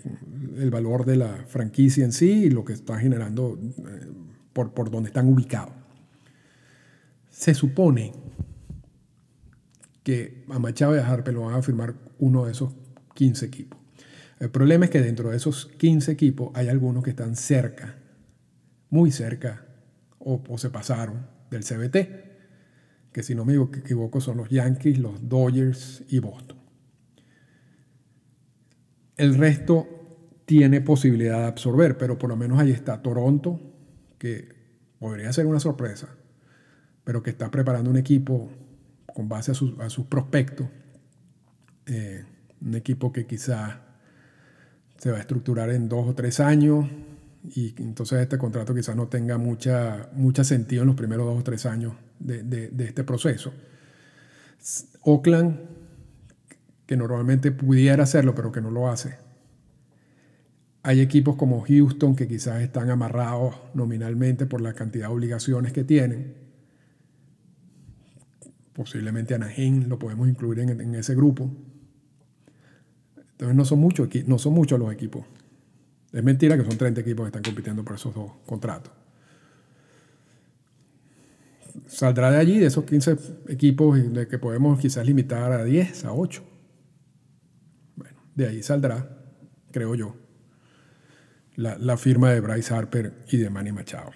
el 0.59 0.71
valor 0.71 1.05
de 1.05 1.17
la 1.17 1.47
franquicia 1.49 2.05
en 2.05 2.13
sí 2.13 2.45
y 2.45 2.51
lo 2.51 2.65
que 2.65 2.75
está 2.75 2.97
generando 2.97 3.59
eh, 3.61 4.13
por, 4.53 4.73
por 4.73 4.89
donde 4.89 5.09
están 5.09 5.27
ubicados. 5.27 5.75
Se 7.29 7.55
supone 7.55 8.13
que 10.07 10.45
a 10.51 10.61
Machado 10.61 10.95
y 10.95 11.01
a 11.01 11.09
Harper 11.09 11.35
lo 11.35 11.41
van 11.47 11.55
a 11.57 11.63
firmar 11.63 11.97
uno 12.21 12.45
de 12.45 12.53
esos 12.53 12.73
15 13.15 13.45
equipos. 13.45 13.77
El 14.39 14.51
problema 14.51 14.85
es 14.85 14.93
que 14.93 15.01
dentro 15.01 15.31
de 15.31 15.37
esos 15.37 15.67
15 15.67 16.13
equipos 16.13 16.53
hay 16.55 16.69
algunos 16.69 17.03
que 17.03 17.11
están 17.11 17.35
cerca, 17.35 17.97
muy 18.89 19.11
cerca, 19.11 19.67
o, 20.21 20.41
o 20.49 20.59
se 20.59 20.71
pasaron 20.71 21.27
del 21.51 21.65
CBT 21.65 23.11
que 23.13 23.25
si 23.25 23.35
no 23.35 23.45
me 23.45 23.57
equivoco 23.57 24.21
son 24.21 24.37
los 24.37 24.49
Yankees, 24.49 25.01
los 25.01 25.29
Dodgers 25.29 26.05
y 26.09 26.21
Boston. 26.21 26.59
El 29.17 29.35
resto 29.35 29.89
tiene 30.45 30.81
posibilidad 30.83 31.41
de 31.41 31.47
absorber, 31.47 31.99
pero 31.99 32.17
por 32.17 32.31
lo 32.31 32.37
menos 32.37 32.61
ahí 32.61 32.71
está 32.71 33.03
Toronto, 33.03 33.59
que 34.19 34.55
podría 35.01 35.33
ser 35.33 35.47
una 35.47 35.59
sorpresa, 35.59 36.11
pero 37.03 37.25
que 37.25 37.31
está 37.31 37.51
preparando 37.51 37.91
un 37.91 37.97
equipo 37.97 38.53
con 39.17 39.31
base 39.31 39.53
a, 39.53 39.55
sus 39.55 40.07
prospectos, 40.11 40.69
eh, 41.87 42.23
un 42.61 42.75
equipo 42.75 43.15
que 43.15 43.25
quizás 43.25 43.79
se 44.99 45.11
va 45.11 45.17
a 45.17 45.21
estructurar 45.21 45.71
en 45.71 45.89
dos 45.89 46.07
o 46.07 46.15
tres 46.15 46.39
años 46.39 46.85
y 47.43 47.75
entonces 47.79 48.21
este 48.21 48.37
contrato 48.37 48.75
quizás 48.75 48.95
no 48.95 49.09
tenga 49.09 49.39
mucha, 49.39 50.11
mucha 50.13 50.45
sentido 50.45 50.83
en 50.83 50.89
los 50.89 50.97
primeros 50.97 51.25
dos 51.25 51.41
o 51.41 51.43
tres 51.43 51.65
años 51.65 51.95
de, 52.19 52.43
de 52.43 52.85
este 52.85 53.05
proceso. 53.05 53.55
Oakland, 55.01 55.61
que 56.85 56.99
normalmente 56.99 57.53
pudiera 57.53 58.03
hacerlo, 58.03 58.35
pero 58.35 58.53
que 58.53 58.61
no 58.61 58.71
lo 58.71 58.91
hace. 58.91 59.17
Hay 60.83 61.01
equipos 61.01 61.37
como 61.37 61.63
Houston 61.63 62.15
que 62.17 62.29
quizás 62.29 62.61
están 62.61 62.91
amarrados 62.91 63.55
nominalmente 63.73 64.45
por 64.45 64.61
la 64.61 64.75
cantidad 64.75 65.09
de 65.09 65.15
obligaciones 65.15 65.73
que 65.73 65.85
tienen. 65.85 66.46
Posiblemente 68.77 69.35
Anaheim 69.35 69.89
lo 69.89 69.99
podemos 69.99 70.29
incluir 70.29 70.61
en, 70.61 70.95
ese 70.95 71.15
grupo. 71.15 71.51
Entonces 73.33 73.57
no 73.57 73.65
son, 73.65 73.81
muchos, 73.81 74.09
no 74.27 74.39
son 74.39 74.53
muchos 74.53 74.79
los 74.79 74.93
equipos. 74.93 75.25
Es 76.13 76.23
mentira 76.23 76.57
que 76.57 76.65
son 76.65 76.77
30 76.77 77.01
equipos 77.01 77.25
que 77.25 77.29
están 77.29 77.43
compitiendo 77.43 77.83
por 77.85 77.97
esos 77.97 78.15
dos 78.15 78.33
contratos 78.45 78.93
saldrá 81.87 82.31
de 82.31 82.39
allí, 82.39 82.59
de 82.59 82.67
esos 82.67 82.85
15 82.85 83.17
equipos, 83.49 84.13
de 84.13 84.29
que 84.29 84.39
podemos 84.39 84.79
quizás 84.79 85.07
limitar 85.07 85.53
a 85.53 85.65
10, 85.65 86.05
a 86.05 86.13
8. 86.13 86.43
Bueno, 87.97 88.19
de 88.35 88.49
ahí 88.49 88.63
saldrá, 88.63 89.09
creo 89.71 89.95
yo, 89.95 90.17
la, 91.57 91.97
firma 91.97 92.31
de 92.33 92.41
Bryce 92.41 92.75
Harper 92.75 93.13
y 93.31 93.39
de 93.39 93.51
Manny 93.51 93.73
Machado. 93.73 94.11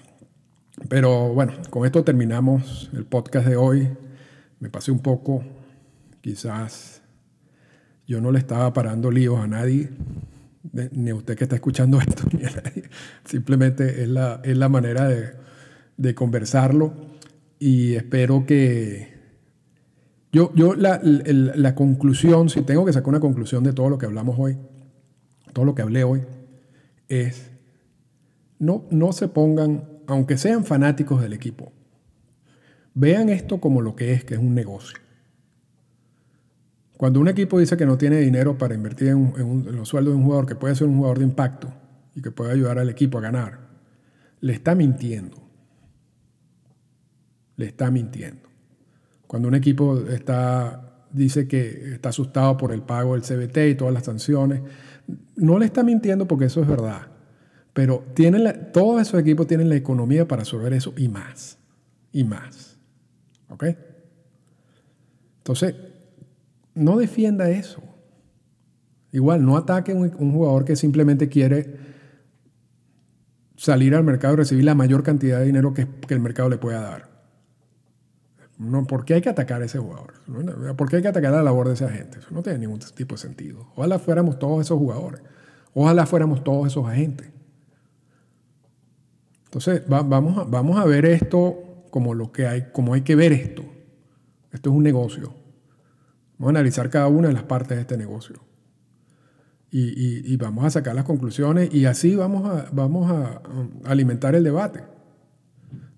Pero 0.88 1.32
bueno, 1.32 1.54
con 1.70 1.86
esto 1.86 2.04
terminamos 2.04 2.90
el 2.94 3.04
podcast 3.04 3.46
de 3.46 3.56
hoy. 3.56 3.88
Me 4.60 4.70
pasé 4.70 4.92
un 4.92 5.00
poco, 5.00 5.42
quizás 6.20 7.02
yo 8.06 8.20
no 8.20 8.30
le 8.30 8.38
estaba 8.38 8.72
parando 8.72 9.10
líos 9.10 9.38
a 9.38 9.46
nadie, 9.46 9.90
ni 10.92 11.10
a 11.10 11.14
usted 11.14 11.36
que 11.36 11.44
está 11.44 11.56
escuchando 11.56 11.98
esto, 12.06 12.24
ni 12.36 12.44
a 12.44 12.50
nadie. 12.50 12.84
Simplemente 13.24 14.02
es 14.02 14.08
la, 14.08 14.40
es 14.44 14.56
la 14.56 14.68
manera 14.68 15.08
de, 15.08 15.30
de 15.96 16.14
conversarlo 16.14 16.94
y 17.58 17.94
espero 17.94 18.46
que... 18.46 19.20
Yo, 20.32 20.52
yo 20.54 20.74
la, 20.74 21.00
la, 21.02 21.74
conclusión, 21.74 22.48
si 22.50 22.62
tengo 22.62 22.84
que 22.84 22.92
sacar 22.92 23.08
una 23.08 23.18
conclusión 23.18 23.64
de 23.64 23.72
todo 23.72 23.90
lo 23.90 23.98
que 23.98 24.06
hablamos 24.06 24.36
hoy, 24.38 24.56
todo 25.52 25.64
lo 25.64 25.74
que 25.74 25.82
hablé 25.82 26.04
hoy, 26.04 26.22
es 27.08 27.50
no, 28.60 28.84
no 28.90 29.12
se 29.12 29.26
pongan, 29.26 29.88
aunque 30.06 30.38
sean 30.38 30.64
fanáticos 30.64 31.20
del 31.20 31.32
equipo, 31.32 31.72
vean 33.00 33.28
esto 33.28 33.60
como 33.60 33.80
lo 33.80 33.96
que 33.96 34.12
es, 34.12 34.24
que 34.24 34.34
es 34.34 34.40
un 34.40 34.54
negocio. 34.54 34.98
Cuando 36.96 37.18
un 37.20 37.28
equipo 37.28 37.58
dice 37.58 37.76
que 37.76 37.86
no 37.86 37.96
tiene 37.96 38.18
dinero 38.18 38.58
para 38.58 38.74
invertir 38.74 39.08
en, 39.08 39.32
en 39.36 39.76
los 39.76 39.88
sueldos 39.88 40.12
de 40.12 40.18
un 40.18 40.24
jugador 40.24 40.46
que 40.46 40.54
puede 40.54 40.74
ser 40.74 40.86
un 40.86 40.96
jugador 40.96 41.18
de 41.18 41.24
impacto 41.24 41.72
y 42.14 42.20
que 42.20 42.30
puede 42.30 42.52
ayudar 42.52 42.78
al 42.78 42.90
equipo 42.90 43.18
a 43.18 43.22
ganar, 43.22 43.60
le 44.40 44.52
está 44.52 44.74
mintiendo 44.74 45.50
le 47.60 47.66
está 47.66 47.90
mintiendo. 47.90 48.48
Cuando 49.26 49.48
un 49.48 49.54
equipo 49.54 49.98
está, 50.08 51.04
dice 51.12 51.46
que 51.46 51.92
está 51.92 52.08
asustado 52.08 52.56
por 52.56 52.72
el 52.72 52.80
pago 52.80 53.12
del 53.14 53.22
CBT 53.22 53.58
y 53.70 53.74
todas 53.74 53.92
las 53.92 54.04
sanciones, 54.04 54.62
no 55.36 55.58
le 55.58 55.66
está 55.66 55.82
mintiendo 55.82 56.26
porque 56.26 56.46
eso 56.46 56.62
es 56.62 56.66
verdad. 56.66 57.08
Pero 57.74 58.02
tienen 58.14 58.70
todos 58.72 59.02
esos 59.02 59.20
equipos 59.20 59.46
tienen 59.46 59.68
la 59.68 59.76
economía 59.76 60.26
para 60.26 60.40
absorber 60.40 60.72
eso 60.72 60.94
y 60.96 61.08
más. 61.08 61.58
Y 62.12 62.24
más. 62.24 62.69
¿Ok? 63.50 63.64
Entonces, 65.38 65.74
no 66.74 66.96
defienda 66.96 67.50
eso. 67.50 67.82
Igual, 69.12 69.44
no 69.44 69.56
ataque 69.56 69.92
a 69.92 69.94
un, 69.94 70.32
jugador 70.32 70.64
que 70.64 70.76
simplemente 70.76 71.28
quiere 71.28 71.76
salir 73.56 73.94
al 73.94 74.04
mercado 74.04 74.34
y 74.34 74.36
recibir 74.38 74.64
la 74.64 74.74
mayor 74.74 75.02
cantidad 75.02 75.40
de 75.40 75.46
dinero 75.46 75.74
que, 75.74 75.86
que 76.06 76.14
el 76.14 76.20
mercado 76.20 76.48
le 76.48 76.58
pueda 76.58 76.80
dar. 76.80 77.10
No, 78.58 78.86
¿Por 78.86 79.04
qué 79.04 79.14
hay 79.14 79.22
que 79.22 79.30
atacar 79.30 79.62
a 79.62 79.64
ese 79.64 79.78
jugador? 79.78 80.12
¿Por 80.76 80.88
qué 80.88 80.96
hay 80.96 81.02
que 81.02 81.08
atacar 81.08 81.32
a 81.32 81.38
la 81.38 81.42
labor 81.42 81.68
de 81.68 81.74
esa 81.74 81.88
gente? 81.88 82.18
Eso 82.18 82.28
no 82.30 82.42
tiene 82.42 82.58
ningún 82.58 82.78
tipo 82.94 83.14
de 83.14 83.20
sentido. 83.20 83.72
Ojalá 83.74 83.98
fuéramos 83.98 84.38
todos 84.38 84.60
esos 84.60 84.78
jugadores. 84.78 85.22
Ojalá 85.72 86.04
fuéramos 86.04 86.44
todos 86.44 86.66
esos 86.66 86.86
agentes. 86.86 87.30
Entonces, 89.46 89.82
vamos, 89.88 90.38
a, 90.38 90.44
vamos 90.44 90.78
a 90.78 90.84
ver 90.84 91.06
esto 91.06 91.69
como 91.90 92.14
lo 92.14 92.32
que 92.32 92.46
hay, 92.46 92.66
como 92.72 92.94
hay 92.94 93.02
que 93.02 93.16
ver 93.16 93.32
esto. 93.32 93.64
Esto 94.52 94.70
es 94.70 94.76
un 94.76 94.82
negocio. 94.82 95.34
Vamos 96.38 96.54
a 96.54 96.58
analizar 96.58 96.88
cada 96.90 97.08
una 97.08 97.28
de 97.28 97.34
las 97.34 97.44
partes 97.44 97.76
de 97.76 97.82
este 97.82 97.96
negocio. 97.96 98.36
Y, 99.72 100.36
vamos 100.36 100.64
a 100.64 100.70
sacar 100.70 100.96
las 100.96 101.04
conclusiones 101.04 101.72
y 101.72 101.84
así 101.84 102.16
vamos 102.16 102.44
a, 102.44 102.68
vamos 102.72 103.10
a, 103.10 103.40
alimentar 103.84 104.34
el 104.34 104.42
debate. 104.42 104.82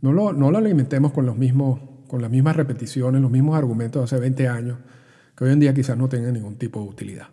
No 0.02 0.12
lo, 0.12 0.34
no 0.34 0.50
lo 0.50 0.58
alimentemos 0.58 1.12
con 1.12 1.24
los 1.24 1.38
mismos 1.38 1.80
con 2.12 2.20
las 2.20 2.30
mismas 2.30 2.56
repeticiones, 2.56 3.22
los 3.22 3.30
mismos 3.30 3.56
argumentos 3.56 4.02
de 4.02 4.04
hace 4.04 4.20
20 4.20 4.46
años, 4.46 4.76
que 5.34 5.44
hoy 5.44 5.52
en 5.52 5.60
día 5.60 5.72
quizás 5.72 5.96
no 5.96 6.10
tengan 6.10 6.34
ningún 6.34 6.56
tipo 6.56 6.78
de 6.82 6.90
utilidad. 6.90 7.28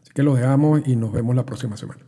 Así 0.00 0.12
que 0.14 0.22
los 0.22 0.38
dejamos 0.38 0.82
y 0.86 0.94
nos 0.94 1.10
vemos 1.10 1.34
la 1.34 1.44
próxima 1.44 1.76
semana. 1.76 2.02